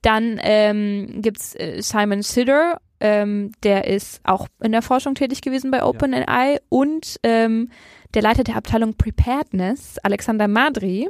Dann 0.00 0.40
ähm, 0.42 1.20
gibt's 1.20 1.54
äh, 1.54 1.80
Simon 1.82 2.22
Sider, 2.22 2.80
ähm, 3.00 3.52
der 3.62 3.86
ist 3.86 4.20
auch 4.24 4.46
in 4.62 4.72
der 4.72 4.80
Forschung 4.82 5.14
tätig 5.14 5.42
gewesen 5.42 5.70
bei 5.70 5.84
OpenAI 5.84 6.60
und 6.68 7.18
ähm, 7.22 7.68
der 8.14 8.22
Leiter 8.22 8.44
der 8.44 8.56
Abteilung 8.56 8.94
Preparedness, 8.94 9.98
Alexander 10.02 10.48
Madri, 10.48 11.08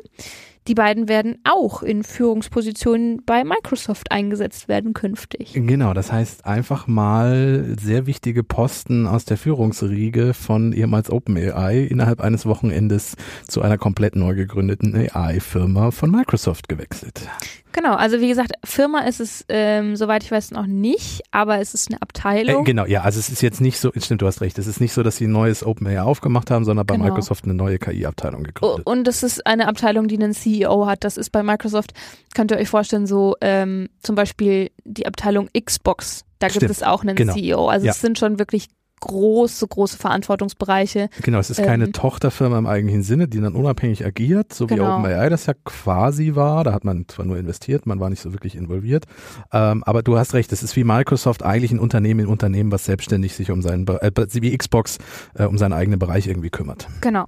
die 0.68 0.74
beiden 0.74 1.08
werden 1.08 1.38
auch 1.44 1.82
in 1.82 2.04
Führungspositionen 2.04 3.22
bei 3.26 3.44
Microsoft 3.44 4.12
eingesetzt 4.12 4.68
werden 4.68 4.94
künftig. 4.94 5.52
Genau, 5.54 5.92
das 5.94 6.12
heißt 6.12 6.46
einfach 6.46 6.86
mal 6.86 7.74
sehr 7.80 8.06
wichtige 8.06 8.44
Posten 8.44 9.06
aus 9.06 9.24
der 9.24 9.36
Führungsriege 9.36 10.34
von 10.34 10.72
ehemals 10.72 11.10
OpenAI 11.10 11.80
innerhalb 11.80 12.20
eines 12.20 12.46
Wochenendes 12.46 13.16
zu 13.48 13.62
einer 13.62 13.78
komplett 13.78 14.16
neu 14.16 14.34
gegründeten 14.34 14.94
AI-Firma 14.94 15.90
von 15.90 16.10
Microsoft 16.10 16.68
gewechselt. 16.68 17.28
Genau, 17.74 17.94
also 17.94 18.20
wie 18.20 18.28
gesagt, 18.28 18.52
Firma 18.64 19.00
ist 19.00 19.18
es, 19.18 19.46
ähm, 19.48 19.96
soweit 19.96 20.22
ich 20.22 20.30
weiß, 20.30 20.50
noch 20.50 20.66
nicht, 20.66 21.22
aber 21.30 21.58
es 21.58 21.72
ist 21.72 21.90
eine 21.90 22.02
Abteilung. 22.02 22.62
Äh, 22.62 22.66
genau, 22.66 22.84
ja, 22.84 23.00
also 23.00 23.18
es 23.18 23.30
ist 23.30 23.40
jetzt 23.40 23.62
nicht 23.62 23.78
so, 23.78 23.90
stimmt, 23.96 24.20
du 24.20 24.26
hast 24.26 24.42
recht, 24.42 24.58
es 24.58 24.66
ist 24.66 24.78
nicht 24.78 24.92
so, 24.92 25.02
dass 25.02 25.16
sie 25.16 25.26
ein 25.26 25.32
neues 25.32 25.64
OpenAI 25.64 26.02
aufgemacht 26.02 26.50
haben, 26.50 26.66
sondern 26.66 26.84
bei 26.84 26.96
Genau. 26.96 27.06
Microsoft 27.06 27.44
eine 27.44 27.54
neue 27.54 27.78
KI-Abteilung 27.78 28.42
gegründet. 28.42 28.86
Und 28.86 29.08
es 29.08 29.22
ist 29.22 29.46
eine 29.46 29.68
Abteilung, 29.68 30.06
die 30.06 30.16
einen 30.16 30.34
CEO 30.34 30.51
hat. 30.60 31.04
Das 31.04 31.16
ist 31.16 31.30
bei 31.30 31.42
Microsoft, 31.42 31.92
könnt 32.34 32.50
ihr 32.50 32.58
euch 32.58 32.68
vorstellen, 32.68 33.06
so 33.06 33.34
ähm, 33.40 33.88
zum 34.02 34.14
Beispiel 34.14 34.70
die 34.84 35.06
Abteilung 35.06 35.48
Xbox. 35.58 36.24
Da 36.38 36.48
gibt 36.48 36.56
Stimmt, 36.56 36.70
es 36.72 36.82
auch 36.82 37.02
einen 37.02 37.16
genau. 37.16 37.34
CEO. 37.34 37.68
Also 37.68 37.86
Ja. 37.86 37.92
es 37.92 38.00
sind 38.00 38.18
schon 38.18 38.38
wirklich 38.38 38.68
große, 39.00 39.66
große 39.66 39.98
Verantwortungsbereiche. 39.98 41.08
Genau, 41.22 41.38
es 41.38 41.50
ist 41.50 41.60
keine 41.60 41.86
Ähm, 41.86 41.92
Tochterfirma 41.92 42.56
im 42.56 42.66
eigentlichen 42.66 43.02
Sinne, 43.02 43.26
die 43.26 43.40
dann 43.40 43.54
unabhängig 43.56 44.06
agiert, 44.06 44.52
so 44.54 44.70
wie 44.70 44.76
Genau. 44.76 44.94
OpenAI 44.96 45.28
das 45.28 45.46
ja 45.46 45.54
quasi 45.64 46.36
war. 46.36 46.62
Da 46.62 46.72
hat 46.72 46.84
man 46.84 47.06
zwar 47.08 47.26
nur 47.26 47.36
investiert, 47.36 47.84
man 47.84 47.98
war 47.98 48.10
nicht 48.10 48.20
so 48.22 48.32
wirklich 48.32 48.54
involviert. 48.54 49.06
Ähm, 49.52 49.82
aber 49.84 50.04
du 50.04 50.16
hast 50.18 50.34
recht, 50.34 50.52
es 50.52 50.62
ist 50.62 50.76
wie 50.76 50.84
Microsoft 50.84 51.42
eigentlich 51.42 51.72
ein 51.72 51.80
Unternehmen 51.80 52.20
in 52.20 52.26
Unternehmen, 52.26 52.70
was 52.70 52.84
selbstständig 52.84 53.34
sich 53.34 53.50
um 53.50 53.60
seinen, 53.60 53.88
äh, 53.88 54.12
wie 54.14 54.56
Xbox, 54.56 54.98
äh, 55.34 55.44
um 55.46 55.58
seinen 55.58 55.72
eigenen 55.72 55.98
Bereich 55.98 56.28
irgendwie 56.28 56.50
kümmert. 56.50 56.86
Genau. 57.00 57.24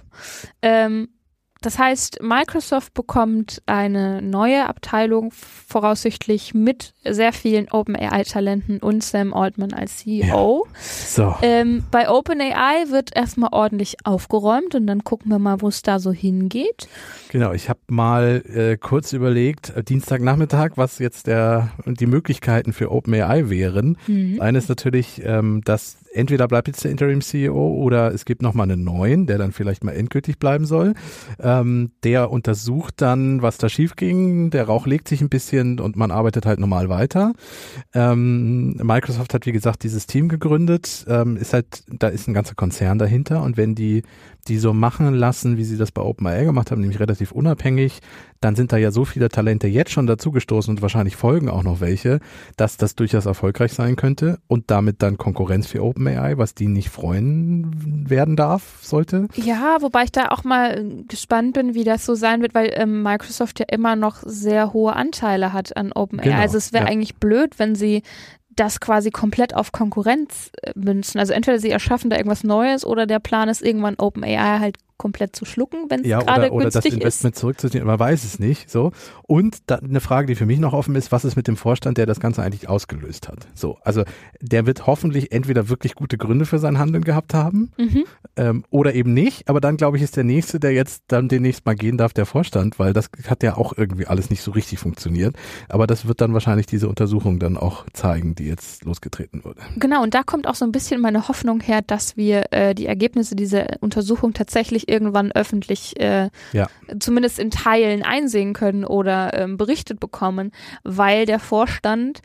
Ähm, 0.61 1.09
das 1.65 1.79
heißt, 1.79 2.21
Microsoft 2.21 2.93
bekommt 2.93 3.63
eine 3.65 4.21
neue 4.21 4.67
Abteilung, 4.67 5.31
voraussichtlich 5.31 6.53
mit 6.53 6.93
sehr 7.03 7.33
vielen 7.33 7.71
OpenAI-Talenten 7.71 8.77
und 8.79 9.03
Sam 9.03 9.33
Altman 9.33 9.73
als 9.73 9.97
CEO. 9.97 10.67
So. 10.79 11.35
Ähm, 11.41 11.83
bei 11.89 12.07
OpenAI 12.07 12.91
wird 12.91 13.15
erstmal 13.15 13.49
ordentlich 13.51 13.97
aufgeräumt 14.03 14.75
und 14.75 14.85
dann 14.85 15.03
gucken 15.03 15.31
wir 15.31 15.39
mal, 15.39 15.61
wo 15.61 15.69
es 15.69 15.81
da 15.81 15.97
so 15.97 16.11
hingeht. 16.11 16.87
Genau, 17.29 17.51
ich 17.51 17.67
habe 17.67 17.79
mal 17.87 18.43
äh, 18.45 18.77
kurz 18.77 19.11
überlegt, 19.11 19.71
äh, 19.75 19.83
Dienstagnachmittag, 19.83 20.73
was 20.75 20.99
jetzt 20.99 21.25
der 21.25 21.71
die 21.85 22.05
Möglichkeiten 22.05 22.73
für 22.73 22.91
OpenAI 22.91 23.49
wären. 23.49 23.97
Mhm. 24.05 24.39
Eines 24.39 24.69
natürlich, 24.69 25.23
ähm, 25.25 25.61
dass 25.65 25.97
entweder 26.15 26.47
bleibt 26.47 26.67
jetzt 26.67 26.83
der 26.83 26.91
Interim 26.91 27.21
CEO 27.21 27.53
oder 27.53 28.13
es 28.13 28.25
gibt 28.25 28.41
nochmal 28.41 28.69
einen 28.69 28.83
neuen, 28.83 29.27
der 29.27 29.37
dann 29.37 29.51
vielleicht 29.51 29.83
mal 29.83 29.91
endgültig 29.91 30.39
bleiben 30.39 30.65
soll. 30.65 30.93
Ähm, 31.39 31.91
der 32.03 32.31
untersucht 32.31 32.95
dann, 32.97 33.41
was 33.41 33.57
da 33.57 33.69
schief 33.69 33.95
ging. 33.95 34.49
Der 34.49 34.65
Rauch 34.65 34.87
legt 34.87 35.07
sich 35.07 35.21
ein 35.21 35.29
bisschen 35.29 35.79
und 35.79 35.95
man 35.95 36.11
arbeitet 36.11 36.45
halt 36.45 36.59
normal 36.59 36.89
weiter. 36.89 37.33
Ähm, 37.93 38.75
Microsoft 38.81 39.33
hat, 39.33 39.45
wie 39.45 39.51
gesagt, 39.51 39.83
dieses 39.83 40.07
Team 40.07 40.29
gegründet. 40.29 41.05
Ähm, 41.07 41.37
ist 41.37 41.53
halt, 41.53 41.83
da 41.87 42.07
ist 42.07 42.27
ein 42.27 42.33
ganzer 42.33 42.55
Konzern 42.55 42.97
dahinter 42.97 43.43
und 43.43 43.57
wenn 43.57 43.75
die 43.75 44.03
die 44.47 44.57
so 44.57 44.73
machen 44.73 45.13
lassen, 45.13 45.57
wie 45.57 45.63
sie 45.63 45.77
das 45.77 45.91
bei 45.91 46.01
OpenAI 46.01 46.45
gemacht 46.45 46.71
haben, 46.71 46.81
nämlich 46.81 46.99
relativ 46.99 47.31
unabhängig, 47.31 47.99
dann 48.41 48.55
sind 48.55 48.71
da 48.71 48.77
ja 48.77 48.91
so 48.91 49.05
viele 49.05 49.29
Talente 49.29 49.67
jetzt 49.67 49.91
schon 49.91 50.07
dazugestoßen 50.07 50.75
und 50.75 50.81
wahrscheinlich 50.81 51.15
folgen 51.15 51.49
auch 51.49 51.63
noch 51.63 51.81
welche, 51.81 52.19
dass 52.57 52.77
das 52.77 52.95
durchaus 52.95 53.25
erfolgreich 53.25 53.73
sein 53.73 53.95
könnte 53.95 54.39
und 54.47 54.69
damit 54.69 55.01
dann 55.01 55.17
Konkurrenz 55.17 55.67
für 55.67 55.83
OpenAI, 55.83 56.37
was 56.37 56.53
die 56.53 56.67
nicht 56.67 56.89
freuen 56.89 58.07
werden 58.07 58.35
darf, 58.35 58.79
sollte. 58.81 59.27
Ja, 59.35 59.77
wobei 59.81 60.03
ich 60.03 60.11
da 60.11 60.29
auch 60.29 60.43
mal 60.43 60.85
gespannt 61.07 61.53
bin, 61.53 61.73
wie 61.73 61.83
das 61.83 62.05
so 62.05 62.13
sein 62.13 62.41
wird, 62.41 62.53
weil 62.53 62.71
ähm, 62.75 63.01
Microsoft 63.01 63.59
ja 63.59 63.65
immer 63.69 63.95
noch 63.95 64.17
sehr 64.23 64.73
hohe 64.73 64.95
Anteile 64.95 65.53
hat 65.53 65.75
an 65.75 65.91
OpenAI. 65.91 66.23
Genau, 66.23 66.37
also 66.37 66.57
es 66.57 66.71
wäre 66.71 66.85
ja. 66.85 66.91
eigentlich 66.91 67.15
blöd, 67.15 67.57
wenn 67.57 67.75
sie 67.75 68.03
das 68.55 68.79
quasi 68.79 69.11
komplett 69.11 69.55
auf 69.55 69.71
Konkurrenz 69.71 70.51
äh, 70.61 70.71
münzen. 70.75 71.19
Also 71.19 71.33
entweder 71.33 71.59
sie 71.59 71.71
erschaffen 71.71 72.09
da 72.09 72.17
irgendwas 72.17 72.43
Neues 72.43 72.85
oder 72.85 73.05
der 73.05 73.19
Plan 73.19 73.49
ist 73.49 73.61
irgendwann 73.61 73.95
OpenAI 73.95 74.59
halt 74.59 74.77
komplett 74.97 75.35
zu 75.35 75.45
schlucken, 75.45 75.85
wenn 75.89 76.01
es 76.01 76.07
Ja, 76.07 76.19
gerade 76.21 76.47
oder, 76.47 76.53
oder 76.53 76.63
das 76.65 76.73
günstig 76.75 76.93
ist. 76.93 76.99
Investment 77.01 77.35
zurückzuziehen, 77.35 77.85
man 77.85 77.99
weiß 77.99 78.23
es 78.23 78.39
nicht. 78.39 78.69
So. 78.69 78.91
Und 79.23 79.57
da, 79.67 79.75
eine 79.75 79.99
Frage, 79.99 80.27
die 80.27 80.35
für 80.35 80.45
mich 80.45 80.59
noch 80.59 80.73
offen 80.73 80.95
ist, 80.95 81.11
was 81.11 81.25
ist 81.25 81.35
mit 81.35 81.47
dem 81.47 81.57
Vorstand, 81.57 81.97
der 81.97 82.05
das 82.05 82.19
Ganze 82.19 82.41
eigentlich 82.43 82.69
ausgelöst 82.69 83.27
hat? 83.27 83.47
So, 83.53 83.77
also 83.83 84.03
der 84.41 84.65
wird 84.65 84.87
hoffentlich 84.87 85.31
entweder 85.31 85.69
wirklich 85.69 85.95
gute 85.95 86.17
Gründe 86.17 86.45
für 86.45 86.59
sein 86.59 86.79
Handeln 86.79 87.03
gehabt 87.03 87.33
haben 87.33 87.71
Mhm. 87.77 88.03
ähm, 88.37 88.63
oder 88.69 88.93
eben 88.93 89.13
nicht. 89.13 89.49
Aber 89.49 89.59
dann 89.61 89.77
glaube 89.77 89.97
ich, 89.97 90.03
ist 90.03 90.15
der 90.17 90.23
nächste, 90.23 90.59
der 90.59 90.71
jetzt 90.71 91.03
dann 91.07 91.27
demnächst 91.27 91.65
mal 91.65 91.75
gehen 91.75 91.97
darf, 91.97 92.13
der 92.13 92.25
Vorstand, 92.25 92.79
weil 92.79 92.93
das 92.93 93.09
hat 93.27 93.43
ja 93.43 93.57
auch 93.57 93.73
irgendwie 93.77 94.07
alles 94.07 94.29
nicht 94.29 94.41
so 94.41 94.51
richtig 94.51 94.79
funktioniert. 94.79 95.35
Aber 95.69 95.87
das 95.87 96.07
wird 96.07 96.21
dann 96.21 96.33
wahrscheinlich 96.33 96.65
diese 96.67 96.87
Untersuchung 96.87 97.39
dann 97.39 97.57
auch 97.57 97.85
zeigen, 97.93 98.35
die 98.35 98.45
jetzt 98.45 98.83
losgetreten 98.85 99.43
wurde. 99.43 99.61
Genau, 99.77 100.03
und 100.03 100.13
da 100.13 100.23
kommt 100.23 100.47
auch 100.47 100.55
so 100.55 100.65
ein 100.65 100.71
bisschen 100.71 101.01
meine 101.01 101.27
Hoffnung 101.27 101.59
her, 101.61 101.81
dass 101.81 102.15
wir 102.17 102.45
äh, 102.51 102.73
die 102.73 102.85
Ergebnisse 102.85 103.35
dieser 103.35 103.65
Untersuchung 103.81 104.33
tatsächlich 104.33 104.84
irgendwann 104.87 105.31
öffentlich, 105.31 105.99
äh, 105.99 106.29
Ja. 106.53 106.67
zumindest 106.99 107.39
in 107.39 107.51
Teilen 107.51 108.03
einsehen 108.03 108.53
können 108.53 108.85
oder 108.85 109.33
ähm, 109.33 109.57
berichtet 109.57 109.99
bekommen, 109.99 110.51
weil 110.83 111.25
der 111.25 111.39
Vorstand 111.39 112.21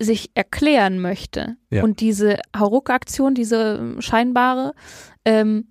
sich 0.00 0.30
erklären 0.34 0.98
möchte 1.00 1.56
Ja. 1.70 1.82
und 1.84 2.00
diese 2.00 2.38
Hauruck-Aktion, 2.56 3.34
diese 3.34 3.76
ähm, 3.80 4.00
scheinbare, 4.00 4.74
ähm, 5.24 5.68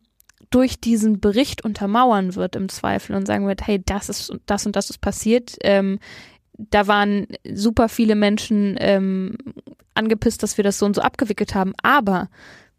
durch 0.49 0.79
diesen 0.79 1.19
Bericht 1.19 1.65
untermauern 1.65 2.35
wird 2.35 2.55
im 2.55 2.69
Zweifel 2.69 3.15
und 3.15 3.25
sagen 3.25 3.47
wird, 3.47 3.65
hey, 3.65 3.81
das 3.83 4.07
ist 4.09 4.31
das 4.45 4.65
und 4.67 4.75
das 4.75 4.89
ist 4.91 5.01
passiert. 5.01 5.55
Ähm, 5.63 5.99
da 6.55 6.85
waren 6.87 7.25
super 7.51 7.89
viele 7.89 8.13
Menschen 8.15 8.75
ähm, 8.79 9.35
angepisst, 9.95 10.43
dass 10.43 10.57
wir 10.57 10.63
das 10.63 10.77
so 10.77 10.85
und 10.85 10.95
so 10.95 11.01
abgewickelt 11.01 11.55
haben, 11.55 11.73
aber 11.81 12.29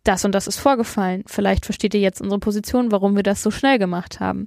das 0.04 0.24
und 0.24 0.32
das 0.34 0.46
ist 0.46 0.58
vorgefallen. 0.58 1.24
Vielleicht 1.26 1.64
versteht 1.64 1.94
ihr 1.94 2.00
jetzt 2.00 2.20
unsere 2.20 2.38
Position, 2.38 2.92
warum 2.92 3.16
wir 3.16 3.22
das 3.22 3.42
so 3.42 3.50
schnell 3.50 3.78
gemacht 3.78 4.20
haben. 4.20 4.46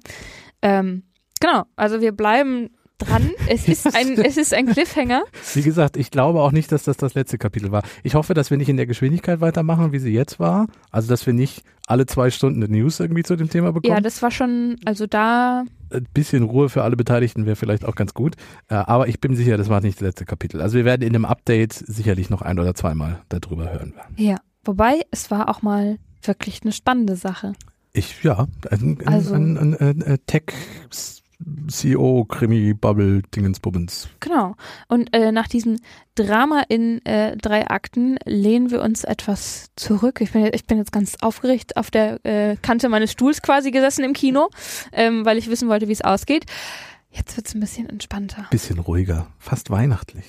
Ähm, 0.62 1.04
genau, 1.40 1.64
also 1.76 2.02
wir 2.02 2.12
bleiben 2.12 2.70
dran. 2.98 3.32
Es 3.50 3.68
ist 3.68 3.96
ein, 3.96 4.14
es 4.20 4.38
ist 4.38 4.54
ein 4.54 4.68
Cliffhanger. 4.68 5.24
Wie 5.54 5.62
gesagt, 5.62 5.98
ich 5.98 6.12
glaube 6.12 6.42
auch 6.42 6.52
nicht, 6.52 6.72
dass 6.72 6.84
das 6.84 6.98
das 6.98 7.14
letzte 7.14 7.38
Kapitel 7.38 7.72
war. 7.72 7.84
Ich 8.04 8.16
hoffe, 8.16 8.34
dass 8.34 8.50
wir 8.50 8.58
nicht 8.58 8.70
in 8.70 8.78
der 8.78 8.86
Geschwindigkeit 8.88 9.40
weitermachen, 9.40 9.92
wie 9.92 10.00
sie 10.00 10.12
jetzt 10.12 10.40
war. 10.40 10.68
Also, 10.92 11.08
dass 11.08 11.26
wir 11.26 11.34
nicht 11.34 11.64
alle 11.86 12.06
zwei 12.06 12.30
Stunden 12.30 12.62
eine 12.64 12.74
News 12.76 13.00
irgendwie 13.00 13.24
zu 13.24 13.36
dem 13.36 13.50
Thema 13.50 13.72
bekommen. 13.72 13.94
Ja, 13.94 14.02
das 14.02 14.22
war 14.22 14.32
schon, 14.32 14.76
also 14.84 15.08
da, 15.08 15.64
Ein 15.92 16.08
bisschen 16.14 16.44
Ruhe 16.44 16.68
für 16.70 16.84
alle 16.84 16.98
Beteiligten 16.98 17.46
wäre 17.46 17.56
vielleicht 17.56 17.86
auch 17.86 17.96
ganz 17.96 18.14
gut. 18.14 18.36
Äh, 18.68 18.76
Aber 18.76 19.08
ich 19.08 19.22
bin 19.22 19.36
sicher, 19.36 19.56
das 19.58 19.70
war 19.70 19.80
nicht 19.80 19.98
das 19.98 20.08
letzte 20.08 20.26
Kapitel. 20.26 20.62
Also 20.62 20.76
wir 20.78 20.84
werden 20.86 21.04
in 21.04 21.14
dem 21.14 21.24
Update 21.26 21.74
sicherlich 21.74 22.30
noch 22.30 22.42
ein 22.42 22.60
oder 22.60 22.76
zweimal 22.76 23.22
darüber 23.30 23.72
hören. 23.72 23.94
ja. 24.18 24.38
Wobei, 24.68 25.02
es 25.12 25.32
war 25.32 25.50
auch 25.50 25.62
mal 25.62 25.98
wirklich 26.24 26.62
eine 26.64 26.72
spannende 26.72 27.16
Sache. 27.16 27.54
Ich, 27.94 28.22
ja, 28.24 28.48
ein, 28.70 29.00
Also- 29.06 29.34
ein, 29.34 29.58
ein, 29.58 29.74
ein, 29.76 30.04
ein 30.04 30.18
Tech 30.28 30.44
CEO 31.68 32.26
Krimi 32.26 32.74
Bubble 32.74 33.22
Dingensbubbens. 33.36 34.10
Genau. 34.20 34.56
Und 34.88 35.16
äh, 35.16 35.32
nach 35.32 35.48
diesem 35.48 35.78
Drama 36.16 36.64
in 36.68 37.06
äh, 37.06 37.38
drei 37.38 37.68
Akten 37.68 38.18
lehnen 38.26 38.72
wir 38.72 38.82
uns 38.82 39.04
etwas 39.04 39.68
zurück. 39.76 40.20
Ich 40.22 40.32
bin, 40.32 40.50
ich 40.52 40.66
bin 40.66 40.78
jetzt 40.80 40.92
ganz 40.92 41.16
aufgeregt 41.22 41.78
auf 41.78 41.92
der 41.92 42.26
äh, 42.26 42.56
Kante 42.62 42.90
meines 42.90 43.12
Stuhls 43.12 43.42
quasi 43.42 43.70
gesessen 43.72 44.04
im 44.04 44.14
Kino, 44.14 44.50
ähm, 44.92 45.26
weil 45.26 45.38
ich 45.38 45.50
wissen 45.50 45.70
wollte, 45.70 45.88
wie 45.88 45.94
es 45.94 46.02
ausgeht. 46.02 46.46
Jetzt 47.12 47.38
wird 47.38 47.48
es 47.48 47.54
ein 47.56 47.60
bisschen 47.60 47.88
entspannter. 47.88 48.48
Bisschen 48.50 48.80
ruhiger, 48.80 49.28
fast 49.40 49.70
weihnachtlich. 49.70 50.26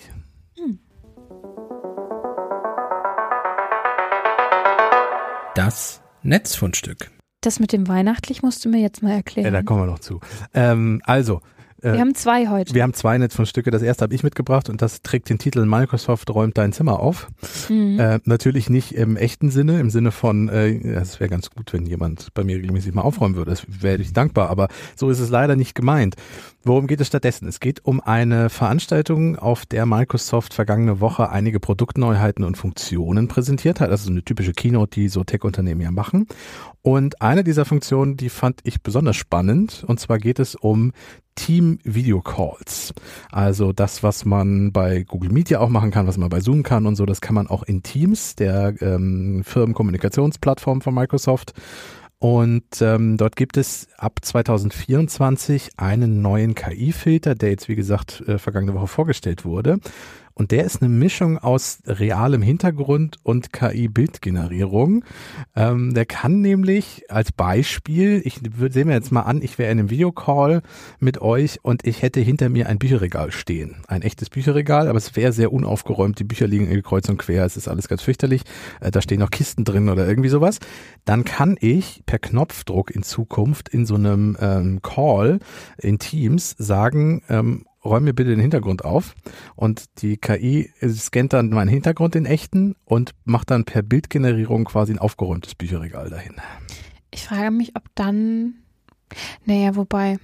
Das 5.59 6.01
Netzfundstück. 6.23 7.11
Das 7.40 7.59
mit 7.59 7.73
dem 7.73 7.88
Weihnachtlich 7.88 8.44
musst 8.44 8.64
du 8.64 8.68
mir 8.68 8.79
jetzt 8.81 9.03
mal 9.03 9.09
Ja, 9.11 9.16
erklären. 9.16 9.53
da 9.53 9.61
kommen 9.64 9.81
wir 9.83 9.87
noch 9.87 9.99
zu. 9.99 10.21
Ähm, 10.55 11.03
also, 11.05 11.40
äh, 11.83 11.93
wir 11.93 12.01
haben 12.01 12.14
zwei 12.14 12.49
heute. 12.49 12.75
wir 12.75 12.83
haben 12.83 12.95
zwei 12.95 13.19
Netzfundstücke. 13.19 13.71
Das 13.71 13.83
erste 13.83 14.03
habe 14.03 14.14
ich 14.14 14.23
mitgebracht 14.23 14.69
und 14.69 14.83
das 14.83 15.03
trägt 15.03 15.29
den 15.31 15.38
Titel 15.38 15.64
Microsoft 15.64 16.31
räumt 16.31 16.59
dein 16.59 16.73
Zimmer 16.73 17.01
auf. 17.01 17.29
Mhm. 17.69 17.99
Äh, 17.99 18.21
natürlich 18.25 18.71
nicht 18.71 18.93
im 18.93 19.17
echten 19.17 19.51
Sinne, 19.51 19.81
im 19.81 19.91
Sinne 19.91 20.11
von, 20.11 20.49
äh, 20.49 20.71
es 20.95 21.21
wäre 21.21 21.31
ganz 21.31 21.51
gut, 21.51 21.73
wenn 21.73 21.87
jemand 21.87 22.35
bei 22.35 22.45
mir 22.45 22.57
regelmäßig 22.57 22.95
mal 22.95 23.03
aufräumen 23.03 23.37
würde. 23.37 23.51
Das 23.51 23.64
wäre 23.69 24.01
ich 24.01 24.12
dankbar, 24.12 24.51
aber 24.51 24.69
so 24.97 25.11
ist 25.11 25.21
es 25.21 25.31
leider 25.31 25.57
nicht 25.57 25.75
gemeint. 25.75 26.17
Worum 26.64 26.87
geht 26.87 27.01
es 27.01 27.07
stattdessen? 27.07 27.49
Es 27.49 27.61
geht 27.61 27.85
um 27.85 28.01
eine 28.01 28.51
Veranstaltung, 28.51 29.37
auf 29.37 29.64
der 29.64 29.87
Microsoft 29.87 30.55
vergangene 30.55 31.01
Woche 31.01 31.31
einige 31.31 31.61
Produktneuheiten 31.61 32.45
und 32.45 32.57
Funktionen 32.57 33.29
präsentiert 33.29 33.81
hat. 33.81 33.91
Also 33.91 34.11
eine 34.11 34.25
typische 34.25 34.53
Keynote, 34.53 35.01
die 35.01 35.09
so 35.09 35.25
Tech-Unternehmen 35.25 35.81
ja 35.81 35.91
machen. 35.91 36.27
Und 36.83 37.23
eine 37.23 37.45
dieser 37.45 37.64
Funktionen, 37.64 38.17
die 38.17 38.29
fand 38.29 38.61
ich 38.64 38.83
besonders 38.83 39.17
spannend. 39.17 39.85
Und 39.87 40.01
zwar 40.01 40.19
geht 40.19 40.38
es 40.38 40.55
um 40.57 40.93
Team 41.38 41.79
Video 41.85 42.20
Calls. 42.20 42.92
Also 43.31 43.72
das, 43.72 44.03
was 44.03 44.24
man 44.24 44.72
bei 44.72 45.05
Google 45.05 45.31
Meet 45.31 45.51
ja 45.51 45.61
auch 45.61 45.68
machen 45.68 45.92
kann, 45.92 46.07
was 46.09 46.18
man 46.18 46.29
bei 46.29 46.40
Zoom 46.40 46.64
kann 46.64 46.85
und 46.85 46.96
so, 46.96 47.07
das 47.07 47.20
kann 47.20 47.35
man 47.35 47.46
auch 47.46 47.62
in 47.62 47.83
Teams, 47.85 48.35
der 48.35 48.74
ähm, 48.83 49.42
Firmenkommunikationsplattform 49.44 50.81
von 50.81 50.94
Microsoft. 50.94 51.55
Und 52.18 52.83
ähm, 52.83 53.16
dort 53.16 53.37
gibt 53.37 53.57
es 53.57 53.87
ab 53.96 54.18
2024 54.20 55.70
einen 55.77 56.20
neuen 56.20 56.57
KI-Filter, 56.57 57.37
der 57.37 57.51
jetzt 57.51 57.68
wie 57.68 57.77
gesagt 57.77 58.24
äh, 58.27 58.38
vergangene 58.38 58.74
Woche 58.74 58.88
vorgestellt 58.88 59.44
wurde. 59.44 59.79
Und 60.38 60.53
der 60.53 60.64
ist 60.64 60.81
eine 60.81 60.88
Mischung 60.88 61.37
aus 61.37 61.81
realem 61.85 62.42
Hintergrund 62.42 63.18
und 63.24 63.53
KI-Bildgenerierung. 63.53 65.05
Ähm, 65.57 65.94
der 65.94 66.07
kann 66.07 66.40
nämlich 66.40 67.03
als 67.09 67.33
Beispiel, 67.33 68.22
ich 68.24 68.40
sehe 68.70 68.85
mir 68.85 68.92
jetzt 68.94 69.11
mal 69.11 69.22
an, 69.22 69.42
ich 69.42 69.59
wäre 69.59 69.72
in 69.72 69.81
einem 69.81 69.90
Videocall 69.90 70.62
mit 71.01 71.20
euch 71.20 71.59
und 71.64 71.85
ich 71.85 72.03
hätte 72.03 72.20
hinter 72.20 72.51
mir 72.51 72.68
ein 72.68 72.79
Bücherregal 72.79 73.33
stehen. 73.33 73.79
Ein 73.88 74.03
echtes 74.03 74.31
Bücherregal, 74.31 74.87
aber 74.87 74.98
es 74.98 75.16
wäre 75.16 75.33
sehr 75.33 75.53
unaufgeräumt. 75.53 76.20
Die 76.20 76.24
Bücher 76.24 76.46
liegen 76.46 76.83
kreuz 76.85 77.09
und 77.09 77.18
quer, 77.18 77.44
es 77.44 77.57
ist 77.57 77.66
alles 77.66 77.88
ganz 77.88 78.03
fürchterlich. 78.03 78.42
Äh, 78.81 78.92
da 78.92 79.03
stehen 79.03 79.18
noch 79.18 79.31
Kisten 79.31 79.64
drin 79.64 79.88
oder 79.88 80.07
irgendwie 80.07 80.29
sowas. 80.29 80.61
Dann 81.05 81.24
kann 81.24 81.57
ich 81.59 82.05
per 82.07 82.20
Knopfdruck 82.20 82.92
in 82.92 83.03
Zukunft 83.03 83.68
in 83.68 83.87
so 83.87 83.96
einem 83.96 84.37
ähm, 84.40 84.83
Call 84.83 85.40
in 85.79 85.98
Teams 85.98 86.55
sagen, 86.59 87.22
ähm, 87.29 87.64
räum 87.88 88.05
mir 88.05 88.12
bitte 88.12 88.31
den 88.31 88.40
Hintergrund 88.40 88.85
auf. 88.85 89.14
Und 89.57 89.85
die 90.03 90.16
KI 90.16 90.70
scannt 90.88 91.33
dann 91.33 91.51
meinen 91.51 91.68
Hintergrund 91.68 92.14
in 92.16 92.27
echten 92.27 92.74
und 92.85 93.12
macht 93.24 93.51
dann 93.51 93.64
per 93.64 93.83
Bildgenerierung 93.83 94.64
quasi 94.64 94.92
ein 94.92 94.98
aufgeräumtes 94.98 95.55
Bücherregal 95.55 96.11
dahin. 96.11 96.35
Ich 97.11 97.24
frage 97.24 97.51
mich, 97.51 97.74
ob 97.74 97.85
dann, 97.94 98.55
naja, 99.44 99.74
wobei, 99.77 100.18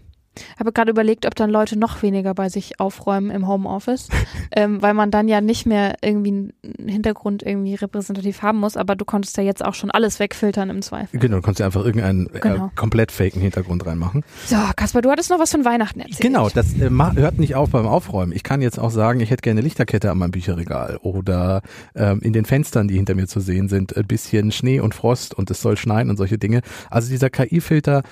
habe 0.59 0.73
gerade 0.73 0.90
überlegt, 0.90 1.27
ob 1.27 1.35
dann 1.35 1.51
Leute 1.51 1.79
noch 1.79 2.03
weniger 2.03 2.35
bei 2.35 2.49
sich 2.49 2.81
aufräumen 2.81 3.31
im 3.31 3.47
Homeoffice, 3.49 4.09
ähm, 4.53 4.83
weil 4.83 4.94
man 4.94 5.11
dann 5.11 5.29
ja 5.29 5.40
nicht 5.40 5.66
mehr 5.66 5.97
irgendwie 6.03 6.53
einen 6.79 6.88
Hintergrund 6.88 7.42
irgendwie 7.42 7.75
repräsentativ 7.75 8.42
haben 8.42 8.59
muss, 8.59 8.77
aber 8.77 8.97
du 8.97 9.05
konntest 9.05 9.37
ja 9.37 9.42
jetzt 9.42 9.64
auch 9.64 9.75
schon 9.75 9.90
alles 9.90 10.20
wegfiltern 10.20 10.70
im 10.70 10.83
Zweifel. 10.83 11.18
Genau, 11.18 11.37
du 11.37 11.42
konntest 11.42 11.61
ja 11.61 11.66
einfach 11.66 11.85
irgendeinen 11.85 12.27
äh, 12.35 12.40
genau. 12.40 12.66
äh, 12.66 12.70
komplett 12.75 13.12
faken 13.12 13.40
Hintergrund 13.40 13.87
reinmachen. 13.87 14.25
So, 14.47 14.57
Kaspar, 14.77 15.03
du 15.03 15.11
hattest 15.11 15.31
noch 15.31 15.38
was 15.38 15.51
von 15.51 15.64
Weihnachten 15.64 16.01
erzählt. 16.01 16.20
Genau, 16.20 16.49
das 16.49 16.75
äh, 16.75 16.90
hört 16.90 17.38
nicht 17.38 17.55
auf 17.55 17.70
beim 17.70 17.87
Aufräumen. 17.87 18.33
Ich 18.33 18.42
kann 18.42 18.62
jetzt 18.62 18.79
auch 18.79 18.90
sagen, 18.90 19.20
ich 19.20 19.31
hätte 19.31 19.42
gerne 19.42 19.61
eine 19.61 19.66
Lichterkette 19.66 20.11
an 20.11 20.18
meinem 20.18 20.33
Bücherregal 20.33 20.99
oder 21.03 21.62
ähm, 21.94 22.20
in 22.20 22.33
den 22.33 22.44
Fenstern, 22.44 22.88
die 22.88 22.97
hinter 22.97 23.14
mir 23.14 23.27
zu 23.27 23.40
sehen 23.40 23.68
sind, 23.68 23.97
ein 23.97 24.07
bisschen 24.07 24.53
Schnee 24.53 24.81
und 24.81 24.94
Frost 24.94 25.35
und 25.35 25.51
es 25.51 25.61
soll 25.61 25.77
schneien 25.77 26.11
und 26.11 26.16
solche 26.16 26.38
Dinge. 26.38 26.61
Also 26.90 27.09
dieser 27.09 27.31
KI-Filter, 27.31 28.03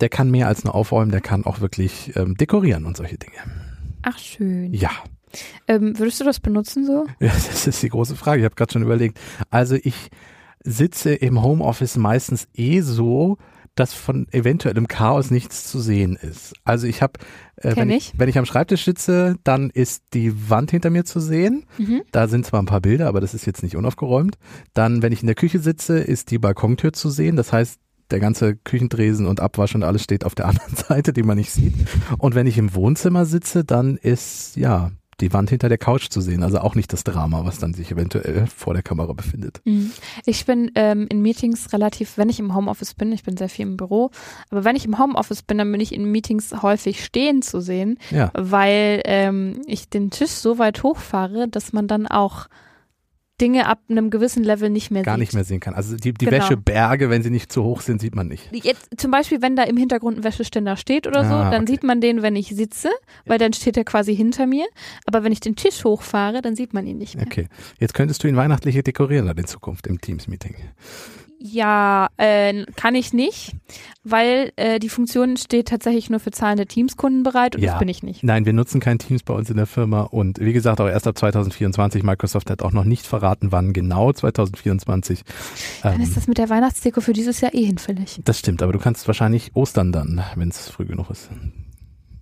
der 0.00 0.08
kann 0.08 0.30
mehr 0.30 0.48
als 0.48 0.64
nur 0.64 0.74
aufräumen, 0.74 1.10
der 1.10 1.20
kann 1.20 1.44
auch 1.44 1.60
wirklich 1.60 2.14
ähm, 2.16 2.36
dekorieren 2.36 2.86
und 2.86 2.96
solche 2.96 3.18
Dinge. 3.18 3.36
Ach 4.02 4.18
schön. 4.18 4.72
Ja. 4.72 4.90
Ähm, 5.66 5.98
würdest 5.98 6.20
du 6.20 6.24
das 6.24 6.40
benutzen 6.40 6.86
so? 6.86 7.06
Ja, 7.20 7.28
das 7.28 7.66
ist 7.66 7.82
die 7.82 7.88
große 7.88 8.16
Frage. 8.16 8.40
Ich 8.40 8.44
habe 8.44 8.54
gerade 8.54 8.72
schon 8.72 8.82
überlegt. 8.82 9.18
Also 9.50 9.76
ich 9.76 10.10
sitze 10.64 11.14
im 11.14 11.42
Homeoffice 11.42 11.96
meistens 11.96 12.48
eh 12.54 12.80
so, 12.80 13.38
dass 13.74 13.92
von 13.94 14.26
eventuellem 14.32 14.88
Chaos 14.88 15.30
nichts 15.30 15.70
zu 15.70 15.78
sehen 15.78 16.16
ist. 16.16 16.54
Also 16.64 16.86
ich 16.88 17.00
habe, 17.00 17.12
äh, 17.56 17.76
wenn, 17.76 17.90
ich. 17.90 18.12
wenn 18.16 18.28
ich 18.28 18.36
am 18.36 18.44
Schreibtisch 18.44 18.84
sitze, 18.84 19.36
dann 19.44 19.70
ist 19.70 20.02
die 20.14 20.50
Wand 20.50 20.72
hinter 20.72 20.90
mir 20.90 21.04
zu 21.04 21.20
sehen. 21.20 21.64
Mhm. 21.78 22.02
Da 22.10 22.26
sind 22.26 22.44
zwar 22.44 22.60
ein 22.60 22.66
paar 22.66 22.80
Bilder, 22.80 23.06
aber 23.06 23.20
das 23.20 23.34
ist 23.34 23.46
jetzt 23.46 23.62
nicht 23.62 23.76
unaufgeräumt. 23.76 24.36
Dann, 24.74 25.02
wenn 25.02 25.12
ich 25.12 25.20
in 25.20 25.26
der 25.26 25.36
Küche 25.36 25.60
sitze, 25.60 25.98
ist 25.98 26.30
die 26.32 26.38
Balkontür 26.38 26.92
zu 26.92 27.08
sehen. 27.08 27.36
Das 27.36 27.52
heißt, 27.52 27.78
der 28.10 28.20
ganze 28.20 28.56
Küchendresen 28.56 29.26
und 29.26 29.40
Abwasch 29.40 29.74
und 29.74 29.82
alles 29.82 30.02
steht 30.02 30.24
auf 30.24 30.34
der 30.34 30.46
anderen 30.48 30.76
Seite, 30.76 31.12
die 31.12 31.22
man 31.22 31.38
nicht 31.38 31.50
sieht. 31.50 31.74
Und 32.18 32.34
wenn 32.34 32.46
ich 32.46 32.58
im 32.58 32.74
Wohnzimmer 32.74 33.24
sitze, 33.24 33.64
dann 33.64 33.96
ist 33.96 34.56
ja 34.56 34.90
die 35.20 35.32
Wand 35.32 35.50
hinter 35.50 35.68
der 35.68 35.78
Couch 35.78 36.10
zu 36.10 36.20
sehen. 36.20 36.42
Also 36.42 36.58
auch 36.58 36.74
nicht 36.74 36.92
das 36.92 37.04
Drama, 37.04 37.44
was 37.44 37.58
dann 37.58 37.74
sich 37.74 37.90
eventuell 37.90 38.46
vor 38.46 38.74
der 38.74 38.82
Kamera 38.82 39.12
befindet. 39.12 39.60
Mhm. 39.64 39.90
Ich 40.24 40.46
bin 40.46 40.70
ähm, 40.74 41.06
in 41.10 41.22
Meetings 41.22 41.72
relativ, 41.72 42.18
wenn 42.18 42.28
ich 42.28 42.38
im 42.38 42.54
Homeoffice 42.54 42.94
bin, 42.94 43.12
ich 43.12 43.24
bin 43.24 43.36
sehr 43.36 43.48
viel 43.48 43.66
im 43.66 43.76
Büro, 43.76 44.10
aber 44.50 44.64
wenn 44.64 44.76
ich 44.76 44.84
im 44.84 44.98
Homeoffice 44.98 45.42
bin, 45.42 45.58
dann 45.58 45.72
bin 45.72 45.80
ich 45.80 45.92
in 45.92 46.10
Meetings 46.10 46.62
häufig 46.62 47.04
stehen 47.04 47.42
zu 47.42 47.60
sehen, 47.60 47.98
ja. 48.10 48.30
weil 48.34 49.02
ähm, 49.04 49.60
ich 49.66 49.88
den 49.88 50.10
Tisch 50.10 50.30
so 50.30 50.58
weit 50.58 50.82
hochfahre, 50.82 51.48
dass 51.48 51.72
man 51.72 51.88
dann 51.88 52.06
auch 52.06 52.46
Dinge 53.40 53.66
ab 53.66 53.80
einem 53.88 54.10
gewissen 54.10 54.42
Level 54.42 54.70
nicht 54.70 54.90
mehr 54.90 55.02
Gar 55.02 55.14
sieht. 55.14 55.20
nicht 55.20 55.34
mehr 55.34 55.44
sehen 55.44 55.60
kann. 55.60 55.74
Also 55.74 55.96
die, 55.96 56.12
die 56.12 56.24
genau. 56.24 56.38
Wäscheberge, 56.38 57.10
wenn 57.10 57.22
sie 57.22 57.30
nicht 57.30 57.52
zu 57.52 57.62
hoch 57.62 57.80
sind, 57.80 58.00
sieht 58.00 58.14
man 58.14 58.28
nicht. 58.28 58.48
Jetzt 58.52 58.88
zum 58.96 59.10
Beispiel, 59.10 59.42
wenn 59.42 59.56
da 59.56 59.62
im 59.64 59.76
Hintergrund 59.76 60.18
ein 60.18 60.24
Wäscheständer 60.24 60.76
steht 60.76 61.06
oder 61.06 61.24
so, 61.24 61.34
ah, 61.34 61.50
dann 61.50 61.62
okay. 61.62 61.72
sieht 61.72 61.84
man 61.84 62.00
den, 62.00 62.22
wenn 62.22 62.36
ich 62.36 62.48
sitze, 62.48 62.90
weil 63.26 63.38
dann 63.38 63.52
steht 63.52 63.76
er 63.76 63.84
quasi 63.84 64.14
hinter 64.14 64.46
mir. 64.46 64.66
Aber 65.06 65.24
wenn 65.24 65.32
ich 65.32 65.40
den 65.40 65.56
Tisch 65.56 65.84
hochfahre, 65.84 66.42
dann 66.42 66.56
sieht 66.56 66.74
man 66.74 66.86
ihn 66.86 66.98
nicht 66.98 67.16
mehr. 67.16 67.26
Okay. 67.26 67.48
Jetzt 67.78 67.94
könntest 67.94 68.22
du 68.24 68.28
ihn 68.28 68.36
weihnachtlich 68.36 68.82
dekorieren 68.82 69.26
dann 69.26 69.36
in 69.36 69.46
Zukunft 69.46 69.86
im 69.86 70.00
Teams-Meeting. 70.00 70.54
Ja, 71.40 72.08
äh, 72.16 72.64
kann 72.74 72.96
ich 72.96 73.12
nicht, 73.12 73.54
weil 74.02 74.52
äh, 74.56 74.80
die 74.80 74.88
Funktion 74.88 75.36
steht 75.36 75.68
tatsächlich 75.68 76.10
nur 76.10 76.18
für 76.18 76.32
zahlende 76.32 76.66
Teamskunden 76.66 77.22
bereit 77.22 77.54
und 77.54 77.62
ja. 77.62 77.72
das 77.72 77.78
bin 77.78 77.88
ich 77.88 78.02
nicht. 78.02 78.24
Nein, 78.24 78.44
wir 78.44 78.52
nutzen 78.52 78.80
kein 78.80 78.98
Teams 78.98 79.22
bei 79.22 79.34
uns 79.34 79.48
in 79.48 79.56
der 79.56 79.66
Firma 79.66 80.02
und 80.02 80.40
wie 80.40 80.52
gesagt 80.52 80.80
auch 80.80 80.88
erst 80.88 81.06
ab 81.06 81.16
2024. 81.16 82.02
Microsoft 82.02 82.50
hat 82.50 82.62
auch 82.62 82.72
noch 82.72 82.84
nicht 82.84 83.06
verraten, 83.06 83.52
wann 83.52 83.72
genau 83.72 84.12
2024. 84.12 85.22
Dann 85.82 85.94
ähm, 85.94 86.00
ist 86.00 86.16
das 86.16 86.26
mit 86.26 86.38
der 86.38 86.50
Weihnachtsdeko 86.50 87.00
für 87.00 87.12
dieses 87.12 87.40
Jahr 87.40 87.54
eh 87.54 87.64
hinfällig. 87.64 88.20
Das 88.24 88.40
stimmt, 88.40 88.60
aber 88.60 88.72
du 88.72 88.80
kannst 88.80 89.06
wahrscheinlich 89.06 89.54
Ostern 89.54 89.92
dann, 89.92 90.24
wenn 90.34 90.48
es 90.48 90.68
früh 90.68 90.86
genug 90.86 91.08
ist. 91.10 91.30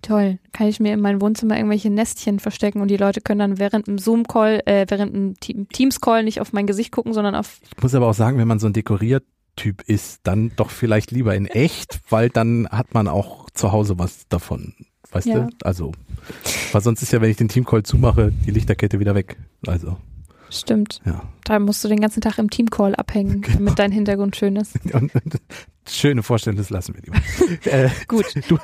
Toll. 0.01 0.39
Kann 0.53 0.67
ich 0.67 0.79
mir 0.79 0.93
in 0.93 1.01
meinem 1.01 1.21
Wohnzimmer 1.21 1.57
irgendwelche 1.57 1.89
Nestchen 1.89 2.39
verstecken 2.39 2.81
und 2.81 2.89
die 2.89 2.97
Leute 2.97 3.21
können 3.21 3.39
dann 3.39 3.59
während 3.59 3.87
dem 3.87 3.97
Zoom-Call, 3.97 4.61
äh, 4.65 4.85
während 4.87 5.13
dem 5.15 5.67
Teams-Call 5.69 6.23
nicht 6.23 6.39
auf 6.41 6.53
mein 6.53 6.67
Gesicht 6.67 6.91
gucken, 6.91 7.13
sondern 7.13 7.35
auf. 7.35 7.59
Ich 7.75 7.81
muss 7.81 7.95
aber 7.95 8.07
auch 8.07 8.13
sagen, 8.13 8.37
wenn 8.37 8.47
man 8.47 8.59
so 8.59 8.67
ein 8.67 8.73
Dekoriertyp 8.73 9.81
ist, 9.85 10.21
dann 10.23 10.51
doch 10.55 10.69
vielleicht 10.69 11.11
lieber 11.11 11.35
in 11.35 11.45
echt, 11.47 11.99
weil 12.09 12.29
dann 12.29 12.67
hat 12.69 12.93
man 12.93 13.07
auch 13.07 13.49
zu 13.51 13.71
Hause 13.71 13.99
was 13.99 14.27
davon. 14.29 14.73
Weißt 15.11 15.27
ja. 15.27 15.39
du? 15.39 15.49
Also, 15.63 15.93
weil 16.71 16.81
sonst 16.81 17.01
ist 17.01 17.13
ja, 17.13 17.21
wenn 17.21 17.31
ich 17.31 17.37
den 17.37 17.47
Team-Call 17.47 17.83
zumache, 17.83 18.33
die 18.45 18.51
Lichterkette 18.51 18.99
wieder 18.99 19.15
weg. 19.15 19.37
Also. 19.65 19.97
Stimmt. 20.49 21.01
Ja. 21.05 21.23
Da 21.43 21.59
musst 21.59 21.83
du 21.83 21.87
den 21.87 21.99
ganzen 21.99 22.21
Tag 22.21 22.37
im 22.37 22.49
Teamcall 22.49 22.95
abhängen, 22.95 23.41
genau. 23.41 23.57
damit 23.57 23.79
dein 23.79 23.91
Hintergrund 23.91 24.35
schön 24.35 24.55
ist. 24.55 24.77
schöne 25.89 26.23
Vorstellung, 26.23 26.57
das 26.57 26.69
lassen 26.69 26.95
wir 26.95 27.01
lieber. 27.01 27.17
äh, 27.65 27.89
Gut. 28.07 28.25
Du, 28.47 28.57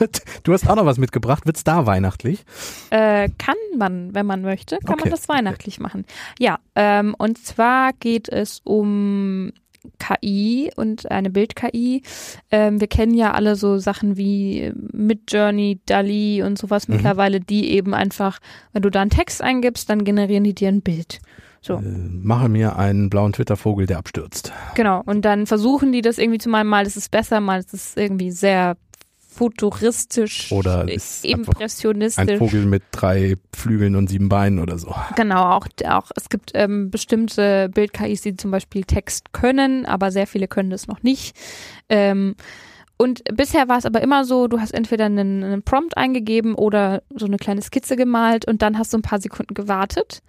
du, 0.43 0.53
hast 0.53 0.69
auch 0.69 0.75
noch 0.75 0.85
was 0.85 0.97
mitgebracht. 0.97 1.45
Wird's 1.45 1.63
da 1.63 1.85
weihnachtlich? 1.85 2.43
Äh, 2.89 3.29
kann 3.37 3.55
man, 3.77 4.13
wenn 4.13 4.25
man 4.25 4.41
möchte, 4.41 4.77
kann 4.79 4.95
okay. 4.95 5.03
man 5.05 5.11
das 5.11 5.29
weihnachtlich 5.29 5.75
okay. 5.75 5.83
machen. 5.83 6.05
Ja, 6.39 6.59
ähm, 6.75 7.15
und 7.17 7.37
zwar 7.37 7.91
geht 7.93 8.29
es 8.29 8.61
um 8.63 9.51
KI 9.99 10.71
und 10.75 11.11
eine 11.11 11.29
Bild-KI. 11.29 12.03
Ähm, 12.51 12.79
wir 12.79 12.87
kennen 12.87 13.13
ja 13.13 13.31
alle 13.31 13.55
so 13.55 13.77
Sachen 13.77 14.17
wie 14.17 14.71
Midjourney, 14.91 15.81
DALI 15.85 16.43
und 16.43 16.57
sowas 16.57 16.87
mhm. 16.87 16.95
mittlerweile, 16.95 17.39
die 17.39 17.71
eben 17.71 17.93
einfach, 17.93 18.39
wenn 18.71 18.81
du 18.81 18.89
da 18.89 19.01
einen 19.01 19.09
Text 19.09 19.41
eingibst, 19.41 19.89
dann 19.89 20.03
generieren 20.03 20.43
die 20.43 20.55
dir 20.55 20.69
ein 20.69 20.81
Bild. 20.81 21.19
So. 21.63 21.75
Äh, 21.75 21.81
mache 21.81 22.49
mir 22.49 22.77
einen 22.77 23.09
blauen 23.09 23.31
Twitter-Vogel, 23.31 23.85
der 23.85 23.97
abstürzt. 23.97 24.51
Genau. 24.75 25.01
Und 25.05 25.23
dann 25.23 25.47
versuchen 25.47 25.91
die 25.91 26.01
das 26.01 26.17
irgendwie 26.17 26.37
zu 26.37 26.49
malen. 26.49 26.67
Mal 26.67 26.85
ist 26.85 26.97
es 26.97 27.09
besser, 27.09 27.39
mal 27.39 27.59
ist 27.59 27.73
es 27.73 27.95
irgendwie 27.95 28.31
sehr 28.31 28.75
futuristisch 29.33 30.51
oder 30.51 30.85
impressionistisch. 31.23 32.29
Ein 32.29 32.37
Vogel 32.37 32.65
mit 32.65 32.83
drei 32.91 33.35
Flügeln 33.55 33.95
und 33.95 34.07
sieben 34.07 34.29
Beinen 34.29 34.59
oder 34.59 34.77
so. 34.77 34.93
Genau, 35.15 35.51
auch, 35.51 35.67
auch 35.87 36.11
es 36.15 36.29
gibt 36.29 36.51
ähm, 36.53 36.91
bestimmte 36.91 37.69
Bild-KIs, 37.69 38.21
die 38.21 38.35
zum 38.35 38.51
Beispiel 38.51 38.83
Text 38.83 39.33
können, 39.33 39.85
aber 39.87 40.11
sehr 40.11 40.27
viele 40.27 40.47
können 40.47 40.69
das 40.69 40.87
noch 40.87 41.01
nicht. 41.01 41.35
Ähm, 41.89 42.35
und 42.97 43.23
bisher 43.33 43.67
war 43.67 43.79
es 43.79 43.87
aber 43.87 44.01
immer 44.01 44.23
so, 44.23 44.47
du 44.47 44.59
hast 44.59 44.71
entweder 44.71 45.05
einen, 45.05 45.43
einen 45.43 45.63
Prompt 45.63 45.97
eingegeben 45.97 46.53
oder 46.53 47.01
so 47.15 47.25
eine 47.25 47.37
kleine 47.37 47.63
Skizze 47.63 47.95
gemalt 47.95 48.45
und 48.45 48.61
dann 48.61 48.77
hast 48.77 48.93
du 48.93 48.97
ein 48.97 49.01
paar 49.01 49.19
Sekunden 49.19 49.55
gewartet 49.55 50.21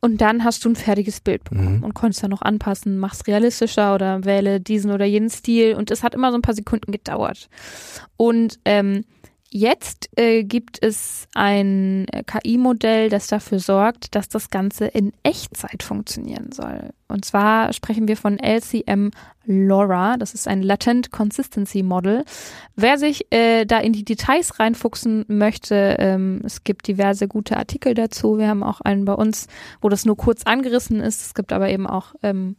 und 0.00 0.20
dann 0.20 0.44
hast 0.44 0.64
du 0.64 0.68
ein 0.68 0.76
fertiges 0.76 1.20
Bild 1.20 1.44
bekommen 1.44 1.78
mhm. 1.78 1.84
und 1.84 1.94
konntest 1.94 2.22
dann 2.22 2.30
noch 2.30 2.42
anpassen, 2.42 2.98
machst 2.98 3.26
realistischer 3.26 3.94
oder 3.94 4.24
wähle 4.24 4.60
diesen 4.60 4.92
oder 4.92 5.04
jenen 5.04 5.30
Stil. 5.30 5.74
Und 5.74 5.90
es 5.90 6.04
hat 6.04 6.14
immer 6.14 6.30
so 6.30 6.38
ein 6.38 6.42
paar 6.42 6.54
Sekunden 6.54 6.92
gedauert. 6.92 7.48
Und 8.16 8.60
ähm, 8.64 9.04
Jetzt 9.50 10.10
äh, 10.16 10.44
gibt 10.44 10.82
es 10.82 11.26
ein 11.34 12.06
äh, 12.08 12.22
KI-Modell, 12.22 13.08
das 13.08 13.28
dafür 13.28 13.60
sorgt, 13.60 14.14
dass 14.14 14.28
das 14.28 14.50
Ganze 14.50 14.84
in 14.86 15.12
Echtzeit 15.22 15.82
funktionieren 15.82 16.52
soll. 16.52 16.90
Und 17.08 17.24
zwar 17.24 17.72
sprechen 17.72 18.08
wir 18.08 18.18
von 18.18 18.38
LCM 18.38 19.10
LoRa. 19.46 20.18
Das 20.18 20.34
ist 20.34 20.46
ein 20.46 20.62
Latent 20.62 21.10
Consistency 21.12 21.82
Model. 21.82 22.26
Wer 22.76 22.98
sich 22.98 23.32
äh, 23.32 23.64
da 23.64 23.78
in 23.78 23.94
die 23.94 24.04
Details 24.04 24.60
reinfuchsen 24.60 25.24
möchte, 25.28 25.96
ähm, 25.98 26.42
es 26.44 26.62
gibt 26.62 26.86
diverse 26.86 27.26
gute 27.26 27.56
Artikel 27.56 27.94
dazu. 27.94 28.36
Wir 28.36 28.48
haben 28.48 28.62
auch 28.62 28.82
einen 28.82 29.06
bei 29.06 29.14
uns, 29.14 29.46
wo 29.80 29.88
das 29.88 30.04
nur 30.04 30.18
kurz 30.18 30.42
angerissen 30.42 31.00
ist. 31.00 31.22
Es 31.22 31.34
gibt 31.34 31.54
aber 31.54 31.70
eben 31.70 31.86
auch 31.86 32.14
ähm, 32.22 32.54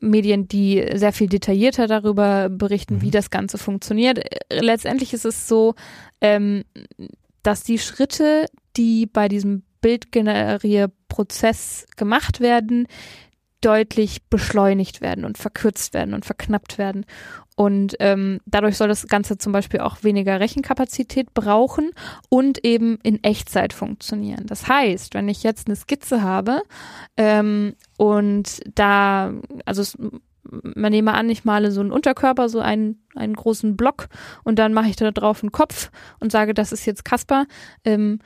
Medien, 0.00 0.48
die 0.48 0.84
sehr 0.94 1.12
viel 1.12 1.28
detaillierter 1.28 1.86
darüber 1.86 2.48
berichten, 2.48 2.96
mhm. 2.96 3.02
wie 3.02 3.10
das 3.10 3.30
Ganze 3.30 3.58
funktioniert. 3.58 4.20
Letztendlich 4.50 5.12
ist 5.14 5.24
es 5.24 5.48
so, 5.48 5.74
ähm, 6.20 6.64
dass 7.42 7.62
die 7.62 7.78
Schritte, 7.78 8.46
die 8.76 9.06
bei 9.06 9.28
diesem 9.28 9.62
Bildgenerierprozess 9.80 11.86
gemacht 11.96 12.40
werden, 12.40 12.88
deutlich 13.60 14.24
beschleunigt 14.28 15.00
werden 15.00 15.24
und 15.24 15.38
verkürzt 15.38 15.94
werden 15.94 16.14
und 16.14 16.24
verknappt 16.24 16.78
werden. 16.78 17.06
Und 17.56 17.96
ähm, 18.00 18.40
dadurch 18.44 18.76
soll 18.76 18.88
das 18.88 19.08
Ganze 19.08 19.38
zum 19.38 19.52
Beispiel 19.52 19.80
auch 19.80 20.02
weniger 20.02 20.38
Rechenkapazität 20.40 21.32
brauchen 21.32 21.90
und 22.28 22.64
eben 22.64 22.98
in 23.02 23.24
Echtzeit 23.24 23.72
funktionieren. 23.72 24.44
Das 24.46 24.68
heißt, 24.68 25.14
wenn 25.14 25.28
ich 25.28 25.42
jetzt 25.42 25.66
eine 25.66 25.76
Skizze 25.76 26.22
habe 26.22 26.62
ähm, 27.16 27.74
und 27.96 28.60
da, 28.74 29.32
also 29.64 29.80
es, 29.80 29.96
man 30.42 30.92
nehme 30.92 31.14
an, 31.14 31.30
ich 31.30 31.46
male 31.46 31.72
so 31.72 31.80
einen 31.80 31.92
Unterkörper, 31.92 32.50
so 32.50 32.60
einen, 32.60 33.02
einen 33.14 33.34
großen 33.34 33.74
Block 33.74 34.08
und 34.44 34.58
dann 34.58 34.74
mache 34.74 34.90
ich 34.90 34.96
da 34.96 35.10
drauf 35.10 35.42
einen 35.42 35.50
Kopf 35.50 35.90
und 36.20 36.30
sage, 36.30 36.52
das 36.52 36.72
ist 36.72 36.84
jetzt 36.84 37.06
Kasper. 37.06 37.46
Ähm, 37.84 38.20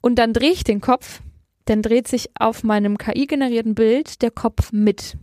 und 0.00 0.16
dann 0.16 0.32
drehe 0.32 0.52
ich 0.52 0.62
den 0.62 0.80
Kopf, 0.80 1.20
dann 1.64 1.82
dreht 1.82 2.08
sich 2.08 2.30
auf 2.38 2.62
meinem 2.62 2.98
KI-generierten 2.98 3.74
Bild 3.74 4.22
der 4.22 4.30
Kopf 4.30 4.72
mit. 4.72 5.16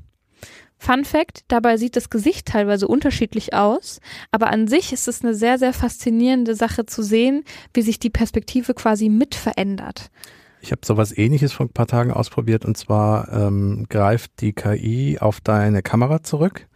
Fun 0.78 1.04
Fact, 1.04 1.44
dabei 1.50 1.76
sieht 1.76 1.98
das 1.98 2.10
Gesicht 2.10 2.48
teilweise 2.48 2.88
unterschiedlich 2.88 3.54
aus, 3.54 4.00
aber 4.32 4.48
an 4.48 4.68
sich 4.68 4.94
ist 4.94 5.10
es 5.10 5.22
eine 5.22 5.36
sehr, 5.36 5.58
sehr 5.60 5.74
faszinierende 5.74 6.56
Sache 6.56 6.86
zu 6.86 7.04
sehen, 7.04 7.44
wie 7.74 7.82
sich 7.82 8.00
die 8.00 8.10
Perspektive 8.10 8.74
quasi 8.74 9.10
mit 9.10 9.36
verändert. 9.36 10.10
Ich 10.62 10.72
habe 10.72 10.82
sowas 10.86 11.18
ähnliches 11.18 11.52
vor 11.52 11.66
ein 11.66 11.74
paar 11.74 11.88
Tagen 11.88 12.12
ausprobiert 12.12 12.66
und 12.66 12.78
zwar 12.78 13.32
ähm, 13.32 13.88
greift 13.90 14.40
die 14.40 14.54
KI 14.54 15.18
auf 15.20 15.42
deine 15.42 15.82
Kamera 15.82 16.24
zurück 16.24 16.68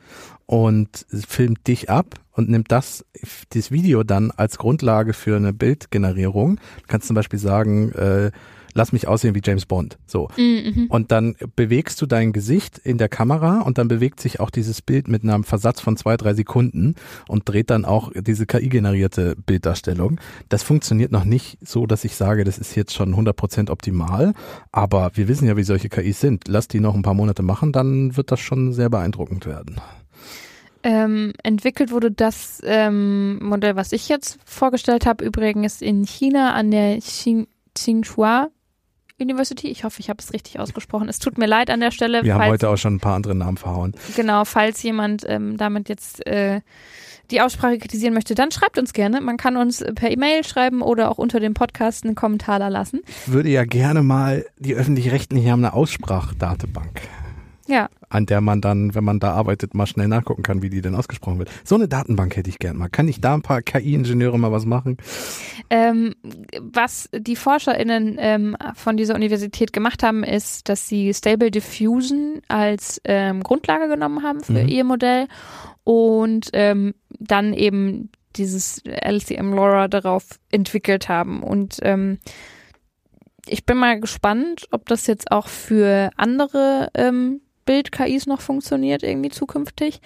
und 0.46 1.06
filmt 1.10 1.68
dich 1.68 1.90
ab 1.90 2.16
und 2.34 2.50
nimmt 2.50 2.72
das, 2.72 3.06
das 3.50 3.72
Video 3.72 4.04
dann 4.04 4.32
als 4.32 4.58
Grundlage 4.58 5.14
für 5.14 5.36
eine 5.36 5.54
Bildgenerierung. 5.54 6.58
Du 6.58 6.88
kannst 6.88 7.08
zum 7.08 7.16
Beispiel 7.16 7.40
sagen, 7.40 7.92
äh, 7.94 8.32
lass 8.74 8.92
mich 8.92 9.08
aussehen 9.08 9.36
wie 9.36 9.42
James 9.44 9.66
Bond. 9.66 9.98
So. 10.06 10.30
Mhm. 10.38 10.88
Und 10.90 11.12
dann 11.12 11.36
bewegst 11.56 12.02
du 12.02 12.06
dein 12.06 12.34
Gesicht 12.34 12.78
in 12.78 12.98
der 12.98 13.10
Kamera 13.10 13.62
und 13.62 13.78
dann 13.78 13.88
bewegt 13.88 14.20
sich 14.20 14.40
auch 14.40 14.50
dieses 14.50 14.82
Bild 14.82 15.08
mit 15.08 15.24
einem 15.24 15.44
Versatz 15.44 15.82
von 15.82 15.98
zwei, 15.98 16.18
drei 16.18 16.34
Sekunden 16.34 16.96
und 17.28 17.48
dreht 17.48 17.70
dann 17.70 17.86
auch 17.86 18.12
diese 18.16 18.46
KI-generierte 18.46 19.36
Bilddarstellung. 19.46 20.20
Das 20.50 20.64
funktioniert 20.64 21.12
noch 21.12 21.26
nicht 21.26 21.58
so, 21.62 21.86
dass 21.86 22.04
ich 22.04 22.16
sage, 22.16 22.44
das 22.44 22.58
ist 22.58 22.76
jetzt 22.76 22.94
schon 22.94 23.16
100% 23.16 23.70
optimal. 23.70 24.34
Aber 24.72 25.12
wir 25.16 25.28
wissen 25.28 25.48
ja, 25.48 25.58
wie 25.58 25.64
solche 25.64 25.90
KIs 25.90 26.20
sind. 26.20 26.48
Lass 26.48 26.68
die 26.68 26.80
noch 26.80 26.96
ein 26.96 27.02
paar 27.02 27.14
Monate 27.14 27.44
machen, 27.44 27.72
dann 27.72 28.18
wird 28.18 28.32
das 28.32 28.40
schon 28.40 28.74
sehr 28.74 28.90
beeindruckend 28.90 29.46
werden. 29.46 29.82
Ähm, 30.86 31.32
entwickelt 31.44 31.92
wurde 31.92 32.12
das 32.12 32.62
ähm, 32.66 33.40
Modell, 33.42 33.78
was 33.78 33.94
ich 33.94 34.10
jetzt 34.10 34.38
vorgestellt 34.44 35.06
habe, 35.06 35.24
übrigens 35.24 35.82
in 35.82 36.04
China 36.04 36.54
an 36.54 36.72
der 36.72 37.00
Tsinghua 37.00 38.50
University. 39.20 39.68
Ich 39.68 39.84
hoffe, 39.84 40.00
ich 40.00 40.10
habe 40.10 40.20
es 40.22 40.34
richtig 40.34 40.60
ausgesprochen. 40.60 41.08
Es 41.10 41.20
tut 41.20 41.38
mir 41.38 41.46
leid 41.46 41.70
an 41.70 41.80
der 41.80 41.92
Stelle. 41.92 42.24
Wir 42.24 42.36
haben 42.36 42.50
heute 42.50 42.70
auch 42.70 42.78
schon 42.78 42.96
ein 42.96 43.00
paar 43.00 43.16
andere 43.16 43.36
Namen 43.36 43.58
verhauen. 43.58 43.94
Genau, 44.16 44.46
falls 44.46 44.82
jemand 44.84 45.24
ähm, 45.28 45.58
damit 45.58 45.90
jetzt 45.90 46.26
äh, 46.26 46.62
die 47.32 47.42
Aussprache 47.42 47.78
kritisieren 47.78 48.14
möchte, 48.14 48.36
dann 48.36 48.52
schreibt 48.52 48.78
uns 48.78 48.94
gerne. 48.94 49.22
Man 49.22 49.38
kann 49.38 49.58
uns 49.58 49.84
per 49.96 50.12
E-Mail 50.12 50.44
schreiben 50.44 50.82
oder 50.82 51.10
auch 51.10 51.18
unter 51.18 51.40
dem 51.40 51.54
Podcast 51.54 52.06
einen 52.06 52.16
Kommentar 52.16 52.60
da 52.60 52.68
lassen. 52.68 53.02
Ich 53.26 53.32
würde 53.32 53.50
ja 53.50 53.66
gerne 53.66 54.04
mal, 54.04 54.46
die 54.58 54.76
öffentlich-rechtlichen 54.76 55.52
haben 55.52 55.64
eine 55.64 55.74
Aussprachdatenbank. 55.74 57.02
Ja. 57.68 57.90
An 58.14 58.28
der 58.28 58.42
man 58.42 58.62
dann, 58.62 58.94
wenn 58.94 59.04
man 59.04 59.20
da 59.20 59.32
arbeitet, 59.32 59.74
mal 59.74 59.88
schnell 59.88 60.08
nachgucken 60.08 60.44
kann, 60.44 60.62
wie 60.62 60.70
die 60.70 60.82
denn 60.82 60.94
ausgesprochen 60.94 61.40
wird. 61.40 61.50
So 61.64 61.74
eine 61.74 61.88
Datenbank 61.88 62.36
hätte 62.36 62.50
ich 62.50 62.60
gern 62.60 62.78
mal. 62.78 62.88
Kann 62.90 63.08
ich 63.08 63.22
da 63.22 63.34
ein 63.34 63.42
paar 63.42 63.64
KI-Ingenieure 63.64 64.38
mal 64.38 64.52
was 64.52 64.66
machen? 64.66 64.98
Ähm, 65.72 66.14
was 66.62 67.10
die 67.12 67.36
ForscherInnen 67.36 68.18
ähm, 68.20 68.56
von 68.76 68.98
dieser 68.98 69.16
Universität 69.16 69.74
gemacht 69.74 70.04
haben, 70.04 70.24
ist, 70.24 70.70
dass 70.70 70.88
sie 70.88 71.12
Stable 71.12 71.50
Diffusion 71.50 72.42
als 72.50 73.02
ähm, 73.04 73.42
Grundlage 73.42 73.88
genommen 73.88 74.22
haben 74.22 74.42
für 74.42 74.64
mhm. 74.64 74.68
ihr 74.68 74.84
Modell 74.84 75.28
und 75.84 76.52
ähm, 76.54 76.94
dann 77.20 77.54
eben 77.54 78.12
dieses 78.36 78.84
LCM 78.86 79.54
LoRa 79.54 79.88
darauf 79.88 80.40
entwickelt 80.52 81.10
haben. 81.10 81.42
Und 81.42 81.80
ähm, 81.82 82.20
ich 83.48 83.66
bin 83.66 83.78
mal 83.78 84.00
gespannt, 84.00 84.68
ob 84.72 84.88
das 84.88 85.08
jetzt 85.08 85.32
auch 85.32 85.48
für 85.48 86.12
andere 86.16 86.90
ähm, 86.94 87.42
Bild-KIs 87.66 88.28
noch 88.28 88.42
funktioniert 88.42 89.04
irgendwie 89.04 89.30
zukünftig. 89.30 90.02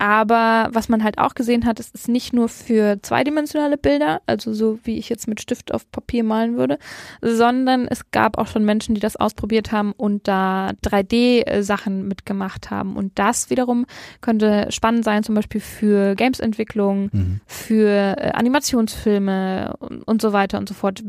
Aber 0.00 0.68
was 0.72 0.88
man 0.88 1.02
halt 1.02 1.18
auch 1.18 1.34
gesehen 1.34 1.66
hat, 1.66 1.80
es 1.80 1.90
ist 1.90 2.08
nicht 2.08 2.32
nur 2.32 2.48
für 2.48 3.02
zweidimensionale 3.02 3.76
Bilder, 3.76 4.22
also 4.26 4.54
so 4.54 4.78
wie 4.84 4.96
ich 4.96 5.08
jetzt 5.08 5.26
mit 5.26 5.40
Stift 5.40 5.74
auf 5.74 5.90
Papier 5.90 6.22
malen 6.22 6.56
würde, 6.56 6.78
sondern 7.20 7.88
es 7.88 8.08
gab 8.12 8.38
auch 8.38 8.46
schon 8.46 8.64
Menschen, 8.64 8.94
die 8.94 9.00
das 9.00 9.16
ausprobiert 9.16 9.72
haben 9.72 9.92
und 9.92 10.28
da 10.28 10.70
3D-Sachen 10.84 12.06
mitgemacht 12.06 12.70
haben. 12.70 12.96
Und 12.96 13.18
das 13.18 13.50
wiederum 13.50 13.86
könnte 14.20 14.68
spannend 14.70 15.04
sein, 15.04 15.24
zum 15.24 15.34
Beispiel 15.34 15.60
für 15.60 16.14
Games-Entwicklung, 16.14 17.10
mhm. 17.12 17.40
für 17.46 18.16
äh, 18.18 18.30
Animationsfilme 18.34 19.74
und, 19.80 20.02
und, 20.04 20.22
so 20.22 20.32
weiter 20.32 20.58
und 20.58 20.68
so 20.68 20.74
fort. 20.74 21.02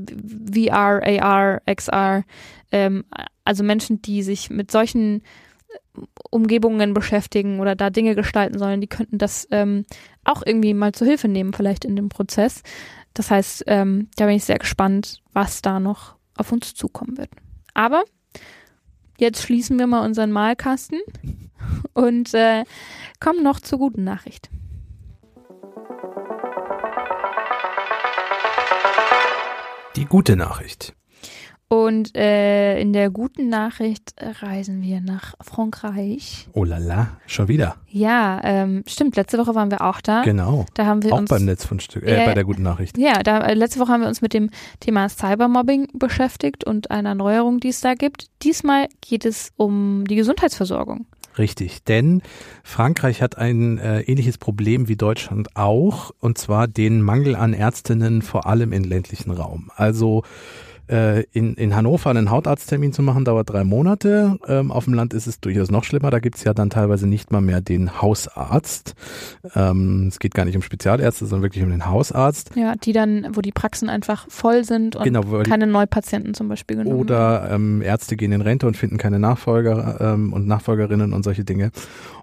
VR, 0.51 1.03
AR, 1.21 1.61
XR. 1.67 2.23
Ähm, 2.71 3.05
also 3.45 3.63
Menschen, 3.63 4.01
die 4.01 4.23
sich 4.23 4.49
mit 4.49 4.71
solchen 4.71 5.21
Umgebungen 6.29 6.93
beschäftigen 6.93 7.59
oder 7.59 7.75
da 7.75 7.89
Dinge 7.89 8.15
gestalten 8.15 8.57
sollen, 8.59 8.81
die 8.81 8.87
könnten 8.87 9.17
das 9.17 9.47
ähm, 9.51 9.85
auch 10.23 10.43
irgendwie 10.45 10.73
mal 10.73 10.91
zu 10.91 11.05
Hilfe 11.05 11.27
nehmen, 11.27 11.53
vielleicht 11.53 11.85
in 11.85 11.95
dem 11.95 12.09
Prozess. 12.09 12.61
Das 13.13 13.31
heißt, 13.31 13.63
ähm, 13.67 14.09
da 14.15 14.25
bin 14.25 14.35
ich 14.35 14.45
sehr 14.45 14.59
gespannt, 14.59 15.21
was 15.33 15.61
da 15.61 15.79
noch 15.79 16.15
auf 16.35 16.51
uns 16.51 16.73
zukommen 16.73 17.17
wird. 17.17 17.29
Aber 17.73 18.03
jetzt 19.17 19.41
schließen 19.41 19.77
wir 19.79 19.87
mal 19.87 20.05
unseren 20.05 20.31
Malkasten 20.31 20.99
und 21.93 22.33
äh, 22.33 22.63
kommen 23.19 23.43
noch 23.43 23.59
zur 23.59 23.79
guten 23.79 24.03
Nachricht. 24.03 24.49
Die 29.95 30.05
gute 30.05 30.35
Nachricht. 30.35 30.93
Und 31.71 32.17
äh, 32.17 32.79
in 32.81 32.93
der 32.93 33.11
guten 33.11 33.47
Nachricht 33.47 34.15
reisen 34.41 34.81
wir 34.81 35.01
nach 35.01 35.35
Frankreich. 35.39 36.47
Oh 36.53 36.63
la 36.63 36.79
la, 36.79 37.19
schon 37.27 37.47
wieder. 37.47 37.75
Ja, 37.87 38.41
ähm, 38.43 38.83
stimmt. 38.87 39.15
Letzte 39.15 39.37
Woche 39.37 39.53
waren 39.53 39.69
wir 39.69 39.81
auch 39.81 40.01
da. 40.01 40.23
Genau. 40.23 40.65
Da 40.73 40.87
haben 40.87 41.03
wir 41.03 41.13
auch 41.13 41.19
uns, 41.19 41.29
beim 41.29 41.45
Netzfundstück, 41.45 42.03
äh, 42.03 42.23
äh, 42.23 42.25
bei 42.25 42.33
der 42.33 42.43
guten 42.43 42.63
Nachricht. 42.63 42.97
Ja, 42.97 43.21
da, 43.21 43.41
äh, 43.41 43.53
letzte 43.53 43.79
Woche 43.79 43.91
haben 43.91 44.01
wir 44.01 44.07
uns 44.07 44.23
mit 44.23 44.33
dem 44.33 44.49
Thema 44.79 45.09
Cybermobbing 45.09 45.89
beschäftigt 45.93 46.63
und 46.63 46.89
einer 46.89 47.13
Neuerung, 47.13 47.59
die 47.59 47.69
es 47.69 47.81
da 47.81 47.93
gibt. 47.93 48.31
Diesmal 48.41 48.87
geht 49.01 49.23
es 49.23 49.51
um 49.55 50.05
die 50.07 50.15
Gesundheitsversorgung. 50.15 51.05
Richtig, 51.37 51.83
denn 51.83 52.23
Frankreich 52.63 53.21
hat 53.21 53.37
ein 53.37 53.77
äh, 53.77 54.01
ähnliches 54.01 54.39
Problem 54.39 54.87
wie 54.87 54.95
Deutschland 54.95 55.55
auch, 55.55 56.11
und 56.19 56.39
zwar 56.39 56.67
den 56.67 57.03
Mangel 57.03 57.35
an 57.35 57.53
Ärztinnen 57.53 58.23
vor 58.23 58.47
allem 58.47 58.73
im 58.73 58.83
ländlichen 58.83 59.29
Raum. 59.29 59.69
Also 59.75 60.23
äh, 60.89 61.23
in, 61.31 61.53
in 61.55 61.75
Hannover 61.75 62.09
einen 62.09 62.31
Hautarzttermin 62.31 62.93
zu 62.93 63.01
machen, 63.03 63.25
dauert 63.25 63.49
drei 63.49 63.63
Monate. 63.63 64.37
Ähm, 64.47 64.71
auf 64.71 64.85
dem 64.85 64.93
Land 64.93 65.13
ist 65.13 65.27
es 65.27 65.39
durchaus 65.39 65.69
noch 65.69 65.83
schlimmer. 65.83 66.09
Da 66.09 66.19
gibt's 66.19 66.43
ja 66.43 66.53
dann 66.53 66.69
teilweise 66.69 67.07
nicht 67.07 67.31
mal 67.31 67.41
mehr 67.41 67.61
den 67.61 68.01
Hausarzt. 68.01 68.95
Ähm, 69.55 70.07
es 70.07 70.19
geht 70.19 70.33
gar 70.33 70.45
nicht 70.45 70.55
um 70.55 70.61
Spezialärzte, 70.61 71.25
sondern 71.25 71.43
wirklich 71.43 71.63
um 71.63 71.69
den 71.69 71.85
Hausarzt. 71.85 72.51
Ja, 72.55 72.75
die 72.75 72.93
dann, 72.93 73.27
wo 73.33 73.41
die 73.41 73.51
Praxen 73.51 73.89
einfach 73.89 74.25
voll 74.29 74.63
sind 74.63 74.95
und 74.95 75.03
genau, 75.03 75.21
keine 75.43 75.67
Neupatienten 75.67 76.33
zum 76.33 76.47
Beispiel 76.47 76.77
genommen 76.77 76.97
Oder 76.97 77.49
ähm, 77.51 77.81
Ärzte 77.81 78.15
gehen 78.15 78.31
in 78.31 78.41
Rente 78.41 78.67
und 78.67 78.75
finden 78.75 78.97
keine 78.97 79.19
Nachfolger 79.19 79.97
ähm, 79.99 80.33
und 80.33 80.47
Nachfolgerinnen 80.47 81.13
und 81.13 81.23
solche 81.23 81.43
Dinge. 81.43 81.71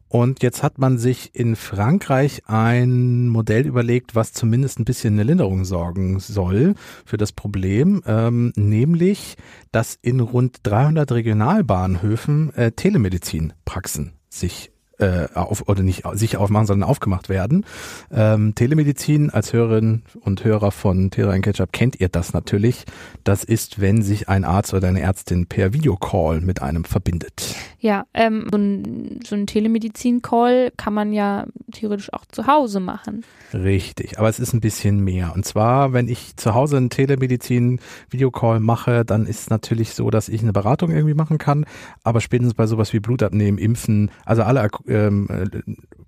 Und 0.09 0.42
jetzt 0.42 0.62
hat 0.62 0.78
man 0.78 0.98
sich 0.98 1.34
in 1.34 1.57
Frankreich 1.57 2.42
ein 2.46 3.28
Modell 3.28 3.66
überlegt, 3.66 4.14
was 4.14 4.32
zumindest 4.32 4.78
ein 4.78 4.84
bisschen 4.84 5.14
eine 5.14 5.24
Linderung 5.24 5.64
sorgen 5.64 6.20
soll 6.20 6.74
für 7.04 7.16
das 7.16 7.32
Problem, 7.32 8.02
ähm, 8.07 8.52
nämlich, 8.57 9.36
dass 9.72 9.98
in 10.00 10.20
rund 10.20 10.59
300 10.62 11.11
Regionalbahnhöfen 11.11 12.54
äh, 12.54 12.72
Telemedizinpraxen 12.72 14.12
sich 14.28 14.70
äh, 14.98 15.28
auf, 15.34 15.68
oder 15.68 15.82
nicht 15.82 16.04
sich 16.14 16.36
aufmachen, 16.36 16.66
sondern 16.66 16.88
aufgemacht 16.88 17.28
werden. 17.28 17.64
Ähm, 18.11 18.54
Telemedizin 18.54 19.30
als 19.30 19.52
Hörerin 19.52 20.02
und 20.20 20.44
Hörer 20.44 20.70
von 20.70 21.11
Terra 21.11 21.38
Ketchup 21.38 21.72
kennt 21.72 22.00
ihr 22.00 22.09
das 22.09 22.32
natürlich. 22.32 22.84
Das 23.24 23.44
ist, 23.44 23.80
wenn 23.80 24.02
sich 24.02 24.28
ein 24.28 24.44
Arzt 24.44 24.72
oder 24.72 24.88
eine 24.88 25.00
Ärztin 25.00 25.46
per 25.46 25.72
Videocall 25.72 26.40
mit 26.40 26.62
einem 26.62 26.84
verbindet. 26.84 27.54
Ja, 27.87 28.05
ähm, 28.14 28.49
so 28.51 28.59
ein, 28.59 29.20
so 29.24 29.37
ein 29.37 29.47
Telemedizin-Call 29.47 30.72
kann 30.76 30.93
man 30.93 31.12
ja 31.12 31.47
theoretisch 31.70 32.12
auch 32.12 32.24
zu 32.24 32.49
Hause 32.49 32.80
machen. 32.80 33.24
Richtig, 33.55 34.18
aber 34.18 34.28
es 34.28 34.41
ist 34.41 34.53
ein 34.55 34.61
bisschen 34.61 35.05
mehr. 35.05 35.32
Und 35.37 35.45
zwar, 35.45 35.93
wenn 35.93 36.09
ich 36.09 36.34
zu 36.34 36.53
Hause 36.53 36.78
einen 36.78 36.91
Telemedizin-Videocall 36.91 38.59
mache, 38.59 39.05
dann 39.05 39.24
ist 39.24 39.43
es 39.43 39.51
natürlich 39.51 39.95
so, 39.95 40.11
dass 40.11 40.28
ich 40.28 40.43
eine 40.43 40.53
Beratung 40.53 40.91
irgendwie 40.91 41.14
machen 41.14 41.39
kann. 41.39 41.64
Aber 42.03 42.20
spätestens 42.20 42.55
bei 42.55 42.66
sowas 42.66 42.93
wie 42.93 42.99
Blutabnehmen, 42.99 43.57
Impfen, 43.57 44.11
also 44.24 44.43
alle 44.43 44.68
ähm, 44.89 45.28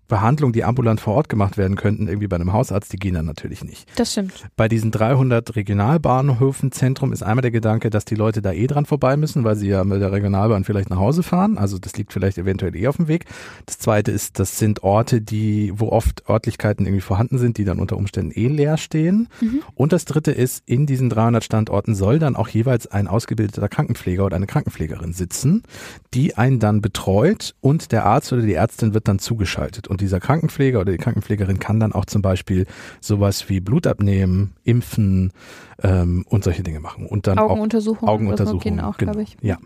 Behandlungen, 0.08 0.52
die 0.52 0.64
ambulant 0.64 1.00
vor 1.00 1.14
Ort 1.14 1.28
gemacht 1.28 1.56
werden 1.58 1.76
könnten, 1.76 2.08
irgendwie 2.08 2.28
bei 2.28 2.36
einem 2.36 2.52
Hausarzt, 2.52 2.92
die 2.92 2.96
gehen 2.96 3.14
dann 3.14 3.26
natürlich 3.26 3.62
nicht. 3.62 3.86
Das 3.96 4.12
stimmt. 4.12 4.46
Bei 4.56 4.68
diesen 4.68 4.90
300 4.90 5.54
Regionalbahnhöfen 5.54 6.72
Zentrum 6.72 7.12
ist 7.12 7.22
einmal 7.22 7.42
der 7.42 7.50
Gedanke, 7.50 7.90
dass 7.90 8.04
die 8.04 8.14
Leute 8.14 8.42
da 8.42 8.52
eh 8.52 8.66
dran 8.66 8.86
vorbei 8.86 9.16
müssen, 9.16 9.44
weil 9.44 9.56
sie 9.56 9.68
ja 9.68 9.84
mit 9.84 10.00
der 10.00 10.10
Regionalbahn 10.12 10.64
vielleicht 10.64 10.90
nach 10.90 10.98
Hause 10.98 11.22
fahren. 11.22 11.58
Also 11.58 11.78
das 11.78 11.96
liegt 11.96 12.12
vielleicht 12.12 12.38
eventuell 12.38 12.74
eh 12.74 12.88
auf 12.88 12.96
dem 12.96 13.08
Weg. 13.08 13.26
Das 13.66 13.78
zweite 13.78 14.10
ist, 14.10 14.38
das 14.38 14.58
sind 14.58 14.82
Orte, 14.82 15.20
die, 15.20 15.72
wo 15.74 15.90
oft 15.90 16.28
Örtlichkeiten 16.28 16.86
irgendwie 16.86 17.02
vorhanden 17.02 17.38
sind, 17.38 17.58
die 17.58 17.64
dann 17.64 17.78
unter 17.78 17.96
Umständen 17.96 18.32
eh 18.34 18.48
leer 18.48 18.78
stehen. 18.78 19.28
Mhm. 19.40 19.62
Und 19.74 19.92
das 19.92 20.06
dritte 20.06 20.32
ist, 20.32 20.62
in 20.66 20.86
diesen 20.86 21.10
300 21.10 21.44
Standorten 21.44 21.94
soll 21.94 22.18
dann 22.18 22.36
auch 22.36 22.48
jeweils 22.48 22.86
ein 22.86 23.08
ausgebildeter 23.08 23.68
Krankenpfleger 23.68 24.24
oder 24.24 24.36
eine 24.36 24.46
Krankenpflegerin 24.46 25.12
sitzen, 25.12 25.62
die 26.14 26.36
einen 26.36 26.58
dann 26.58 26.80
betreut 26.80 27.54
und 27.60 27.92
der 27.92 28.06
Arzt 28.06 28.32
oder 28.32 28.42
die 28.42 28.54
Ärztin 28.54 28.94
wird 28.94 29.08
dann 29.08 29.18
zugeschaltet. 29.18 29.88
Und 29.88 29.97
dieser 29.98 30.20
Krankenpfleger 30.20 30.80
oder 30.80 30.92
die 30.92 30.98
Krankenpflegerin 30.98 31.58
kann 31.58 31.80
dann 31.80 31.92
auch 31.92 32.06
zum 32.06 32.22
Beispiel 32.22 32.64
sowas 33.00 33.50
wie 33.50 33.60
Blut 33.60 33.86
abnehmen, 33.86 34.54
impfen 34.64 35.32
ähm, 35.82 36.24
und 36.28 36.44
solche 36.44 36.62
Dinge 36.62 36.80
machen. 36.80 37.04
Und 37.06 37.26
dann 37.26 37.38
auch 37.38 37.50
Augenuntersuchungen. 37.50 38.08
Augenuntersuchungen. 38.08 38.80
Auch, 38.80 38.96
genau. 38.96 39.12
glaube 39.12 39.22
ich. 39.22 39.36
Ja. 39.42 39.58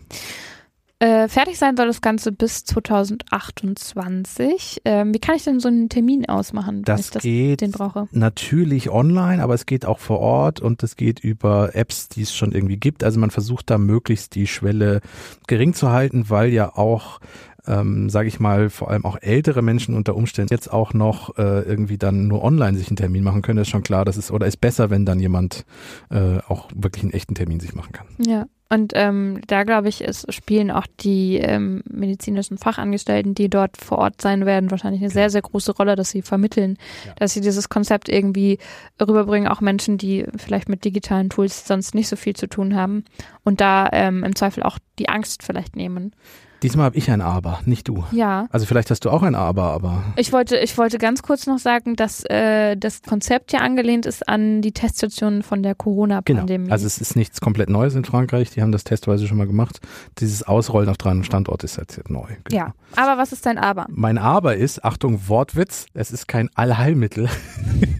Äh, 0.99 1.27
fertig 1.27 1.57
sein 1.57 1.75
soll 1.75 1.87
das 1.87 1.99
Ganze 1.99 2.31
bis 2.31 2.63
2028. 2.63 4.83
Ähm, 4.85 5.13
wie 5.13 5.19
kann 5.19 5.35
ich 5.35 5.43
denn 5.43 5.59
so 5.59 5.67
einen 5.67 5.89
Termin 5.89 6.29
ausmachen, 6.29 6.77
wenn 6.77 6.83
Das 6.83 7.01
ich 7.01 7.09
das, 7.09 7.23
geht 7.23 7.59
den 7.59 7.71
brauche? 7.71 8.07
natürlich 8.11 8.89
online, 8.89 9.43
aber 9.43 9.53
es 9.53 9.65
geht 9.65 9.85
auch 9.85 9.99
vor 9.99 10.19
Ort 10.19 10.61
und 10.61 10.81
es 10.81 10.95
geht 10.95 11.19
über 11.19 11.75
Apps, 11.75 12.07
die 12.07 12.21
es 12.21 12.33
schon 12.33 12.53
irgendwie 12.53 12.77
gibt. 12.77 13.03
Also 13.03 13.19
man 13.19 13.31
versucht 13.31 13.69
da 13.69 13.77
möglichst 13.77 14.35
die 14.35 14.47
Schwelle 14.47 15.01
gering 15.47 15.73
zu 15.73 15.89
halten, 15.89 16.29
weil 16.29 16.53
ja 16.53 16.73
auch 16.73 17.19
ähm, 17.67 18.09
sage 18.09 18.27
ich 18.27 18.39
mal, 18.39 18.69
vor 18.69 18.89
allem 18.89 19.05
auch 19.05 19.17
ältere 19.21 19.61
Menschen 19.61 19.95
unter 19.95 20.15
Umständen 20.15 20.53
jetzt 20.53 20.71
auch 20.71 20.93
noch 20.93 21.37
äh, 21.37 21.61
irgendwie 21.61 21.97
dann 21.97 22.27
nur 22.27 22.43
online 22.43 22.77
sich 22.77 22.87
einen 22.89 22.97
Termin 22.97 23.23
machen 23.23 23.41
können, 23.41 23.59
ist 23.59 23.69
schon 23.69 23.83
klar, 23.83 24.05
das 24.05 24.17
ist 24.17 24.31
oder 24.31 24.47
ist 24.47 24.57
besser, 24.61 24.89
wenn 24.89 25.05
dann 25.05 25.19
jemand 25.19 25.65
äh, 26.09 26.39
auch 26.47 26.69
wirklich 26.75 27.03
einen 27.03 27.13
echten 27.13 27.35
Termin 27.35 27.59
sich 27.59 27.73
machen 27.73 27.91
kann. 27.93 28.07
Ja. 28.19 28.45
Und 28.69 28.93
ähm, 28.95 29.39
da 29.45 29.65
glaube 29.65 29.87
ich, 29.87 30.01
es 30.05 30.25
spielen 30.29 30.71
auch 30.71 30.87
die 30.99 31.37
ähm, 31.37 31.83
medizinischen 31.87 32.57
Fachangestellten, 32.57 33.35
die 33.35 33.47
dort 33.47 33.77
vor 33.77 33.99
Ort 33.99 34.19
sein 34.19 34.47
werden, 34.47 34.71
wahrscheinlich 34.71 35.01
eine 35.01 35.11
sehr, 35.11 35.29
sehr 35.29 35.43
große 35.43 35.73
Rolle, 35.73 35.95
dass 35.95 36.09
sie 36.09 36.23
vermitteln, 36.23 36.77
Ja. 37.05 37.13
dass 37.17 37.33
sie 37.33 37.41
dieses 37.41 37.69
Konzept 37.69 38.09
irgendwie 38.09 38.57
rüberbringen, 38.99 39.47
auch 39.47 39.61
Menschen, 39.61 39.99
die 39.99 40.25
vielleicht 40.37 40.69
mit 40.69 40.85
digitalen 40.85 41.29
Tools 41.29 41.67
sonst 41.67 41.93
nicht 41.93 42.07
so 42.07 42.15
viel 42.15 42.35
zu 42.35 42.47
tun 42.47 42.75
haben 42.75 43.03
und 43.43 43.61
da 43.61 43.89
ähm, 43.91 44.23
im 44.23 44.35
Zweifel 44.35 44.63
auch 44.63 44.79
die 44.97 45.07
Angst 45.07 45.43
vielleicht 45.43 45.75
nehmen. 45.75 46.15
Diesmal 46.63 46.85
habe 46.85 46.97
ich 46.97 47.11
ein 47.11 47.21
Aber, 47.21 47.59
nicht 47.65 47.87
du. 47.89 48.05
Ja. 48.11 48.47
Also 48.51 48.65
vielleicht 48.65 48.89
hast 48.89 49.03
du 49.05 49.09
auch 49.09 49.21
ein 49.21 49.35
Aber, 49.35 49.63
aber 49.63 50.03
Ich 50.15 50.31
wollte, 50.31 50.57
ich 50.57 50.77
wollte 50.77 50.97
ganz 50.97 51.21
kurz 51.21 51.45
noch 51.45 51.59
sagen, 51.59 51.95
dass 51.95 52.23
äh, 52.29 52.77
das 52.77 53.01
Konzept 53.01 53.51
ja 53.51 53.59
angelehnt 53.59 54.05
ist 54.05 54.27
an 54.29 54.61
die 54.61 54.71
Teststationen 54.71 55.43
von 55.43 55.61
der 55.61 55.73
Genau. 55.73 55.83
Corona-Pandemie. 55.83 56.71
Also 56.71 56.85
es 56.87 56.99
ist 56.99 57.15
nichts 57.15 57.41
komplett 57.41 57.69
Neues 57.69 57.95
in 57.95 58.05
Frankreich. 58.05 58.51
Die 58.51 58.61
haben 58.61 58.71
das 58.71 58.83
testweise 58.83 59.27
schon 59.27 59.37
mal 59.37 59.47
gemacht. 59.47 59.79
Dieses 60.19 60.43
Ausrollen 60.43 60.87
auf 60.89 60.97
300 60.97 61.25
Standorte 61.25 61.65
ist 61.65 61.77
jetzt 61.77 62.09
neu. 62.09 62.27
Genau. 62.45 62.57
ja. 62.65 62.73
Aber 62.95 63.19
was 63.19 63.33
ist 63.33 63.45
dein 63.45 63.57
Aber? 63.57 63.85
Mein 63.89 64.17
Aber 64.17 64.55
ist, 64.55 64.85
Achtung, 64.85 65.27
Wortwitz, 65.27 65.87
es 65.93 66.11
ist 66.11 66.27
kein 66.27 66.49
Allheilmittel. 66.55 67.27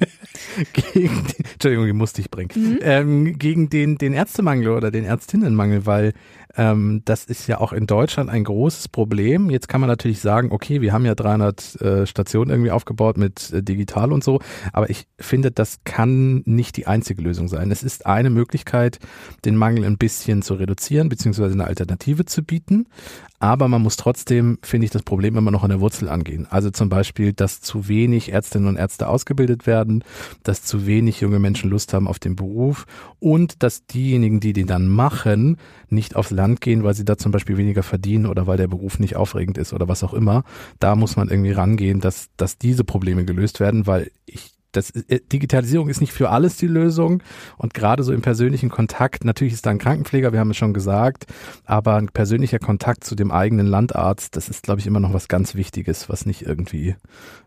gegen, 0.94 1.26
Entschuldigung, 1.54 1.86
die 1.86 1.94
musste 1.94 2.22
ich 2.22 2.30
bringen. 2.30 2.50
Mhm. 2.56 2.80
Ähm, 2.82 3.38
gegen 3.38 3.70
den, 3.70 3.98
den 3.98 4.14
Ärztemangel 4.14 4.70
oder 4.70 4.92
den 4.92 5.04
Ärztinnenmangel, 5.04 5.86
weil 5.86 6.14
ähm, 6.56 7.02
das 7.06 7.26
ist 7.26 7.48
ja 7.48 7.60
auch 7.60 7.74
in 7.74 7.88
Deutschland 7.88 8.30
ein 8.30 8.44
großes 8.44 8.88
Problem. 8.88 9.50
Jetzt 9.50 9.68
kann 9.68 9.82
man 9.82 9.88
natürlich 9.88 10.20
sagen, 10.20 10.52
okay, 10.52 10.82
wir 10.82 10.94
haben 10.94 11.06
ja 11.06 11.16
300 11.16 11.82
äh, 11.82 12.06
Stationen 12.06 12.52
irgendwie 12.52 12.72
aufgebaut 12.72 13.18
mit 13.18 13.52
äh, 13.52 13.64
digital 13.64 14.12
und 14.12 14.24
so, 14.24 14.40
aber 14.72 14.90
ich 14.90 15.08
finde, 15.20 15.52
das 15.52 15.80
kann 15.84 16.44
nicht 16.46 16.78
die 16.78 16.86
einzige 16.86 17.22
Lösung 17.22 17.48
sein. 17.48 17.72
Es 17.72 17.82
ist 17.82 18.06
eine 18.06 18.30
Möglichkeit, 18.30 19.00
den 19.46 19.56
Mangel 19.56 19.86
ein 19.86 19.98
bisschen 19.98 20.42
zu 20.44 20.54
reduzieren, 20.54 21.10
beziehungsweise 21.10 21.54
eine 21.54 21.66
Alternative 21.66 22.26
zu 22.26 22.44
bieten. 22.44 22.86
Aber 23.40 23.68
man 23.68 23.82
muss 23.82 23.98
trotzdem, 23.98 24.58
finde 24.64 24.86
ich, 24.86 24.92
das 24.92 25.04
Problem 25.04 25.36
immer 25.36 25.52
noch 25.52 25.64
an 25.64 25.70
der 25.70 25.82
Wurzel 25.82 26.08
angehen. 26.08 26.48
Also 26.50 26.70
zum 26.70 26.88
Beispiel, 26.88 27.34
dass 27.34 27.60
zu 27.60 27.90
wenig 27.90 28.32
Ärztinnen 28.32 28.70
und 28.70 28.78
Ärzte 28.78 29.10
ausgebildet 29.10 29.68
werden, 29.68 30.06
dass 30.44 30.64
zu 30.64 30.86
wenig 30.86 31.20
junge 31.20 31.40
Menschen 31.40 31.70
Lust 31.70 31.94
haben 31.94 32.08
auf 32.08 32.20
den 32.20 32.38
Beruf 32.38 32.86
und 33.20 33.62
dass 33.62 33.86
diejenigen, 33.86 34.40
die 34.40 34.54
den 34.54 34.68
dann 34.68 34.88
machen, 34.88 35.58
nicht 35.90 36.16
aufs 36.16 36.32
Land 36.32 36.43
gehen, 36.62 36.84
weil 36.84 36.94
sie 36.94 37.06
da 37.06 37.18
zum 37.18 37.32
Beispiel 37.32 37.58
weniger 37.58 37.84
verdienen 37.84 38.26
oder 38.26 38.48
weil 38.48 38.58
der 38.58 38.68
Beruf 38.68 39.00
nicht 39.00 39.16
aufregend 39.16 39.58
ist 39.58 39.74
oder 39.74 39.88
was 39.88 40.04
auch 40.04 40.14
immer. 40.14 40.44
Da 40.80 40.96
muss 40.96 41.16
man 41.16 41.30
irgendwie 41.30 41.52
rangehen, 41.52 42.00
dass, 42.00 42.30
dass 42.38 42.58
diese 42.58 42.84
Probleme 42.84 43.26
gelöst 43.26 43.60
werden, 43.60 43.88
weil 43.88 44.12
ich 44.26 44.53
das, 44.74 44.92
äh, 44.92 45.20
Digitalisierung 45.32 45.90
ist 45.90 46.02
nicht 46.02 46.14
für 46.14 46.30
alles 46.30 46.58
die 46.58 46.68
Lösung 46.68 47.24
und 47.58 47.74
gerade 47.74 48.04
so 48.04 48.14
im 48.14 48.22
persönlichen 48.22 48.70
Kontakt, 48.70 49.24
natürlich 49.24 49.54
ist 49.54 49.66
da 49.66 49.70
ein 49.70 49.78
Krankenpfleger, 49.78 50.34
wir 50.34 50.40
haben 50.40 50.52
es 50.52 50.58
schon 50.58 50.74
gesagt, 50.74 51.26
aber 51.66 51.96
ein 51.96 52.10
persönlicher 52.10 52.60
Kontakt 52.60 53.04
zu 53.04 53.16
dem 53.16 53.32
eigenen 53.32 53.68
Landarzt, 53.68 54.36
das 54.36 54.50
ist, 54.50 54.64
glaube 54.64 54.82
ich, 54.82 54.88
immer 54.88 55.00
noch 55.00 55.14
was 55.14 55.28
ganz 55.28 55.56
Wichtiges, 55.56 56.10
was 56.10 56.26
nicht 56.26 56.42
irgendwie 56.42 56.96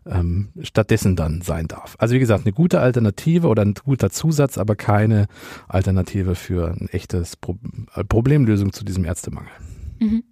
ähm, 0.05 0.49
stattdessen 0.61 1.15
dann 1.15 1.41
sein 1.41 1.67
darf. 1.67 1.95
Also 1.99 2.15
wie 2.15 2.19
gesagt, 2.19 2.45
eine 2.45 2.53
gute 2.53 2.79
Alternative 2.79 3.47
oder 3.47 3.63
ein 3.63 3.75
guter 3.75 4.09
Zusatz, 4.09 4.57
aber 4.57 4.75
keine 4.75 5.27
Alternative 5.67 6.35
für 6.35 6.71
ein 6.71 6.89
echtes 6.91 7.35
Pro 7.35 7.57
äh, 7.95 8.03
Problemlösung 8.03 8.73
zu 8.73 8.83
diesem 8.83 9.05
Ärztemangel. 9.05 9.51
Mhm. 9.99 10.23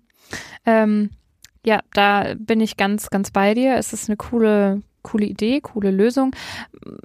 Ähm, 0.66 1.10
ja, 1.66 1.82
da 1.94 2.36
bin 2.38 2.62
ich 2.62 2.78
ganz, 2.78 3.10
ganz 3.10 3.32
bei 3.32 3.54
dir. 3.54 3.76
Es 3.78 3.92
ist 3.94 4.10
eine 4.10 4.18
coole, 4.18 4.82
coole 5.06 5.26
Idee, 5.26 5.62
coole 5.62 5.92
Lösung. 5.92 6.36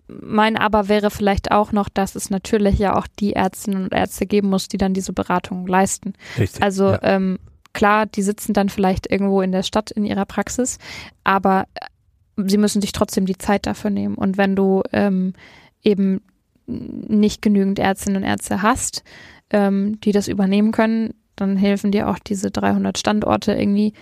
Mein 0.09 0.57
Aber 0.57 0.89
wäre 0.89 1.11
vielleicht 1.11 1.53
auch 1.53 1.71
noch, 1.71 1.89
dass 1.89 2.17
es 2.17 2.31
natürlich 2.31 2.79
ja 2.79 2.97
auch 2.97 3.07
die 3.07 3.35
Ärztinnen 3.35 3.85
und 3.85 3.93
Ärzte 3.93 4.27
geben 4.27 4.49
muss, 4.49 4.69
die 4.69 4.79
dann 4.79 4.95
diese 4.95 5.13
Beratung 5.13 5.67
leisten. 5.67 6.15
Richtig. 6.39 6.63
Also 6.63 6.89
ja. 6.89 7.03
ähm, 7.03 7.39
klar, 7.73 8.07
die 8.07 8.23
sitzen 8.23 8.55
dann 8.55 8.71
vielleicht 8.71 9.11
irgendwo 9.11 9.43
in 9.43 9.53
der 9.53 9.63
Stadt 9.63 9.91
in 9.91 10.05
ihrer 10.05 10.25
Praxis, 10.25 10.79
aber 11.25 11.67
äh, 11.75 12.43
sie 12.49 12.59
müssen 12.59 12.81
sich 12.81 12.93
trotzdem 12.93 13.27
die 13.27 13.39
Zeit 13.39 13.67
dafür 13.67 13.91
nehmen. 13.91 14.15
Und 14.15 14.39
wenn 14.39 14.57
du 14.57 14.83
ähm, 14.93 15.35
eben 15.83 16.23
nicht 16.67 17.43
genügend 17.43 17.79
Ärztinnen 17.79 18.23
und 18.23 18.29
Ärzte 18.29 18.63
hast, 18.63 19.03
ähm, 19.51 20.01
die 20.01 20.13
das 20.13 20.27
übernehmen 20.29 20.73
können, 20.73 21.15
dann 21.37 21.57
helfen 21.57 21.93
dir 21.93 22.09
auch 22.09 22.19
diese 22.19 22.51
300 22.51 22.97
Standorte 22.97 23.53
irgendwie 23.53 23.93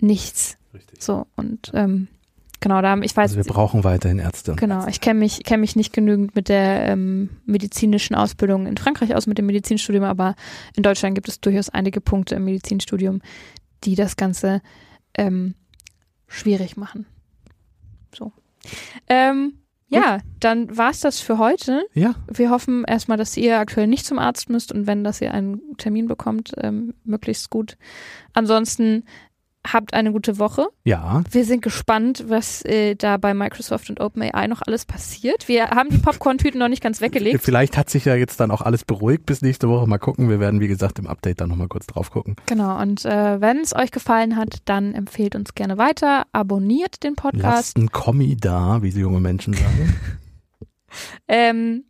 nichts. 0.00 0.58
Richtig. 0.74 1.02
So 1.02 1.26
und 1.36 1.70
ähm, 1.74 2.08
genau 2.60 2.82
da 2.82 2.96
ich 2.98 3.16
weiß 3.16 3.30
Also 3.30 3.36
wir 3.36 3.44
brauchen 3.44 3.84
weiterhin 3.84 4.18
Ärzte. 4.18 4.54
Genau, 4.56 4.86
ich 4.86 5.00
kenne 5.00 5.20
mich, 5.20 5.44
kenn 5.44 5.60
mich 5.60 5.76
nicht 5.76 5.92
genügend 5.92 6.34
mit 6.34 6.48
der 6.48 6.84
ähm, 6.86 7.30
medizinischen 7.46 8.14
Ausbildung 8.14 8.66
in 8.66 8.76
Frankreich 8.76 9.14
aus, 9.14 9.26
mit 9.26 9.38
dem 9.38 9.46
Medizinstudium, 9.46 10.04
aber 10.04 10.34
in 10.76 10.82
Deutschland 10.82 11.14
gibt 11.14 11.28
es 11.28 11.40
durchaus 11.40 11.68
einige 11.68 12.00
Punkte 12.00 12.34
im 12.34 12.44
Medizinstudium, 12.44 13.20
die 13.84 13.94
das 13.94 14.16
Ganze 14.16 14.62
ähm, 15.14 15.54
schwierig 16.26 16.76
machen. 16.76 17.06
So. 18.14 18.32
Ähm, 19.08 19.54
ja, 19.90 20.18
dann 20.40 20.76
war's 20.76 21.00
das 21.00 21.18
für 21.20 21.38
heute. 21.38 21.86
Ja, 21.94 22.14
Wir 22.30 22.50
hoffen 22.50 22.84
erstmal, 22.84 23.16
dass 23.16 23.36
ihr 23.36 23.58
aktuell 23.58 23.86
nicht 23.86 24.04
zum 24.04 24.18
Arzt 24.18 24.50
müsst 24.50 24.70
und 24.70 24.86
wenn, 24.86 25.02
dass 25.02 25.22
ihr 25.22 25.32
einen 25.32 25.76
Termin 25.78 26.06
bekommt, 26.06 26.52
ähm, 26.58 26.94
möglichst 27.04 27.48
gut. 27.48 27.78
Ansonsten 28.34 29.04
habt 29.66 29.94
eine 29.94 30.12
gute 30.12 30.38
Woche. 30.38 30.68
ja. 30.84 31.22
Wir 31.30 31.44
sind 31.44 31.62
gespannt, 31.62 32.24
was 32.28 32.64
äh, 32.64 32.94
da 32.94 33.16
bei 33.16 33.34
Microsoft 33.34 33.90
und 33.90 34.00
OpenAI 34.00 34.46
noch 34.46 34.62
alles 34.62 34.84
passiert. 34.86 35.48
Wir 35.48 35.70
haben 35.70 35.90
die 35.90 35.98
Popcorn-Tüten 35.98 36.58
noch 36.58 36.68
nicht 36.68 36.82
ganz 36.82 37.00
weggelegt. 37.00 37.42
Vielleicht 37.42 37.76
hat 37.76 37.90
sich 37.90 38.04
ja 38.04 38.14
jetzt 38.14 38.40
dann 38.40 38.50
auch 38.50 38.62
alles 38.62 38.84
beruhigt 38.84 39.26
bis 39.26 39.42
nächste 39.42 39.68
Woche. 39.68 39.86
Mal 39.86 39.98
gucken. 39.98 40.28
Wir 40.28 40.40
werden, 40.40 40.60
wie 40.60 40.68
gesagt, 40.68 40.98
im 40.98 41.06
Update 41.06 41.40
dann 41.40 41.48
nochmal 41.48 41.68
kurz 41.68 41.86
drauf 41.86 42.10
gucken. 42.10 42.36
Genau, 42.46 42.80
und 42.80 43.04
äh, 43.04 43.40
wenn 43.40 43.58
es 43.58 43.74
euch 43.74 43.90
gefallen 43.90 44.36
hat, 44.36 44.58
dann 44.64 44.94
empfehlt 44.94 45.34
uns 45.34 45.54
gerne 45.54 45.76
weiter, 45.78 46.26
abonniert 46.32 47.02
den 47.02 47.14
Podcast. 47.14 47.42
Lasst 47.42 47.78
ein 47.78 47.90
Kommi 47.90 48.36
da, 48.36 48.82
wie 48.82 48.90
sie 48.90 49.00
junge 49.00 49.20
Menschen 49.20 49.54
sagen. 49.54 49.96
Ähm, 51.28 51.84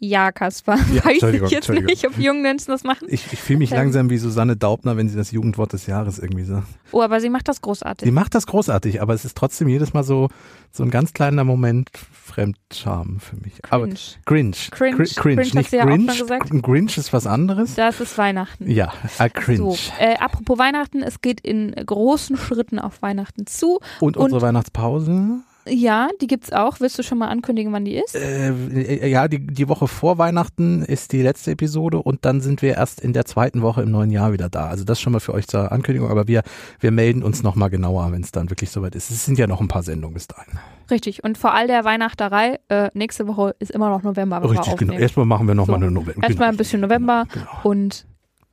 ja, 0.00 0.32
Kaspar, 0.32 0.78
Ja, 0.92 1.04
weiß 1.04 1.22
ich 1.22 1.50
jetzt 1.50 1.68
nicht, 1.68 2.06
ob 2.06 2.18
junge 2.18 2.40
Menschen 2.40 2.70
das 2.70 2.82
machen. 2.84 3.06
Ich, 3.10 3.32
ich 3.32 3.38
fühle 3.38 3.58
mich 3.60 3.70
Ähm. 3.70 3.76
langsam 3.76 4.10
wie 4.10 4.16
Susanne 4.18 4.56
Daubner, 4.56 4.96
wenn 4.96 5.08
sie 5.08 5.16
das 5.16 5.30
Jugendwort 5.30 5.72
des 5.74 5.86
Jahres 5.86 6.18
irgendwie 6.18 6.44
sagt. 6.44 6.66
Oh, 6.90 7.02
aber 7.02 7.20
sie 7.20 7.28
macht 7.30 7.46
das 7.48 7.60
großartig. 7.60 8.06
Sie 8.06 8.12
macht 8.12 8.34
das 8.34 8.46
großartig, 8.46 9.00
aber 9.02 9.14
es 9.14 9.24
ist 9.24 9.36
trotzdem 9.36 9.68
jedes 9.68 9.92
Mal 9.92 10.02
so, 10.02 10.28
so 10.72 10.82
ein 10.82 10.90
ganz 10.90 11.12
kleiner 11.12 11.44
Moment 11.44 11.90
Fremdscham 12.12 13.20
für 13.20 13.36
mich. 13.36 13.52
Aber 13.70 13.84
Cringe. 13.86 13.98
Grinch. 14.24 14.70
Cringe. 14.70 14.96
Cringe. 14.96 15.08
Cringe 15.14 15.50
Nicht 15.54 15.72
du 15.72 15.76
ja 15.76 15.84
Grinch. 15.84 16.62
Grinch 16.62 16.98
ist 16.98 17.12
was 17.12 17.26
anderes. 17.26 17.74
Das 17.74 18.00
ist 18.00 18.16
Weihnachten. 18.18 18.70
Ja, 18.70 18.92
äh, 19.18 19.28
Cringe. 19.28 19.58
So, 19.58 19.76
äh, 19.98 20.16
apropos 20.18 20.58
Weihnachten, 20.58 21.02
es 21.02 21.20
geht 21.20 21.40
in 21.40 21.72
großen 21.72 22.36
Schritten 22.36 22.78
auf 22.78 23.02
Weihnachten 23.02 23.46
zu. 23.46 23.80
Und 24.00 24.16
und- 24.16 24.24
unsere 24.24 24.42
Weihnachtspause. 24.42 25.40
Ja, 25.70 26.08
die 26.20 26.26
gibt's 26.26 26.52
auch. 26.52 26.80
Willst 26.80 26.98
du 26.98 27.02
schon 27.02 27.18
mal 27.18 27.28
ankündigen, 27.28 27.72
wann 27.72 27.84
die 27.84 27.94
ist? 27.96 28.16
Äh, 28.16 29.06
ja, 29.08 29.28
die, 29.28 29.46
die 29.46 29.68
Woche 29.68 29.86
vor 29.88 30.18
Weihnachten 30.18 30.82
ist 30.82 31.12
die 31.12 31.22
letzte 31.22 31.52
Episode 31.52 31.98
und 32.02 32.24
dann 32.24 32.40
sind 32.40 32.60
wir 32.62 32.74
erst 32.74 33.00
in 33.00 33.12
der 33.12 33.24
zweiten 33.24 33.62
Woche 33.62 33.82
im 33.82 33.90
neuen 33.90 34.10
Jahr 34.10 34.32
wieder 34.32 34.48
da. 34.48 34.66
Also 34.68 34.84
das 34.84 35.00
schon 35.00 35.12
mal 35.12 35.20
für 35.20 35.32
euch 35.32 35.46
zur 35.46 35.70
Ankündigung, 35.70 36.10
aber 36.10 36.26
wir, 36.28 36.42
wir 36.80 36.90
melden 36.90 37.22
uns 37.22 37.42
nochmal 37.42 37.70
genauer, 37.70 38.10
wenn 38.12 38.22
es 38.22 38.32
dann 38.32 38.50
wirklich 38.50 38.70
soweit 38.70 38.94
ist. 38.94 39.10
Es 39.10 39.24
sind 39.24 39.38
ja 39.38 39.46
noch 39.46 39.60
ein 39.60 39.68
paar 39.68 39.82
Sendungen 39.82 40.14
bis 40.14 40.26
dahin. 40.26 40.58
Richtig. 40.90 41.22
Und 41.22 41.38
vor 41.38 41.54
all 41.54 41.66
der 41.68 41.84
Weihnachterei, 41.84 42.58
äh, 42.68 42.90
nächste 42.94 43.28
Woche 43.28 43.54
ist 43.60 43.70
immer 43.70 43.90
noch 43.90 44.02
November. 44.02 44.42
Richtig, 44.50 44.76
genau. 44.76 44.94
Erstmal 44.94 45.26
machen 45.26 45.46
wir 45.46 45.54
nochmal 45.54 45.78
So. 45.78 45.86
eine 45.86 45.92
November. 45.94 46.26
Erstmal 46.26 46.48
ein 46.48 46.56
bisschen 46.56 46.80
November 46.80 47.26
Genau. 47.32 47.46
und 47.62 48.06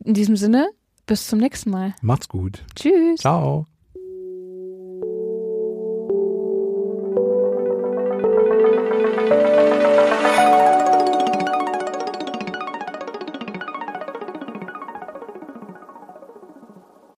in 0.04 0.14
diesem 0.14 0.36
Sinne, 0.36 0.70
bis 1.08 1.28
zum 1.28 1.40
nächsten 1.40 1.72
Mal. 1.72 1.96
Macht's 2.02 2.28
gut. 2.30 2.64
Tschüss. 2.76 3.22
Ciao. 3.22 3.66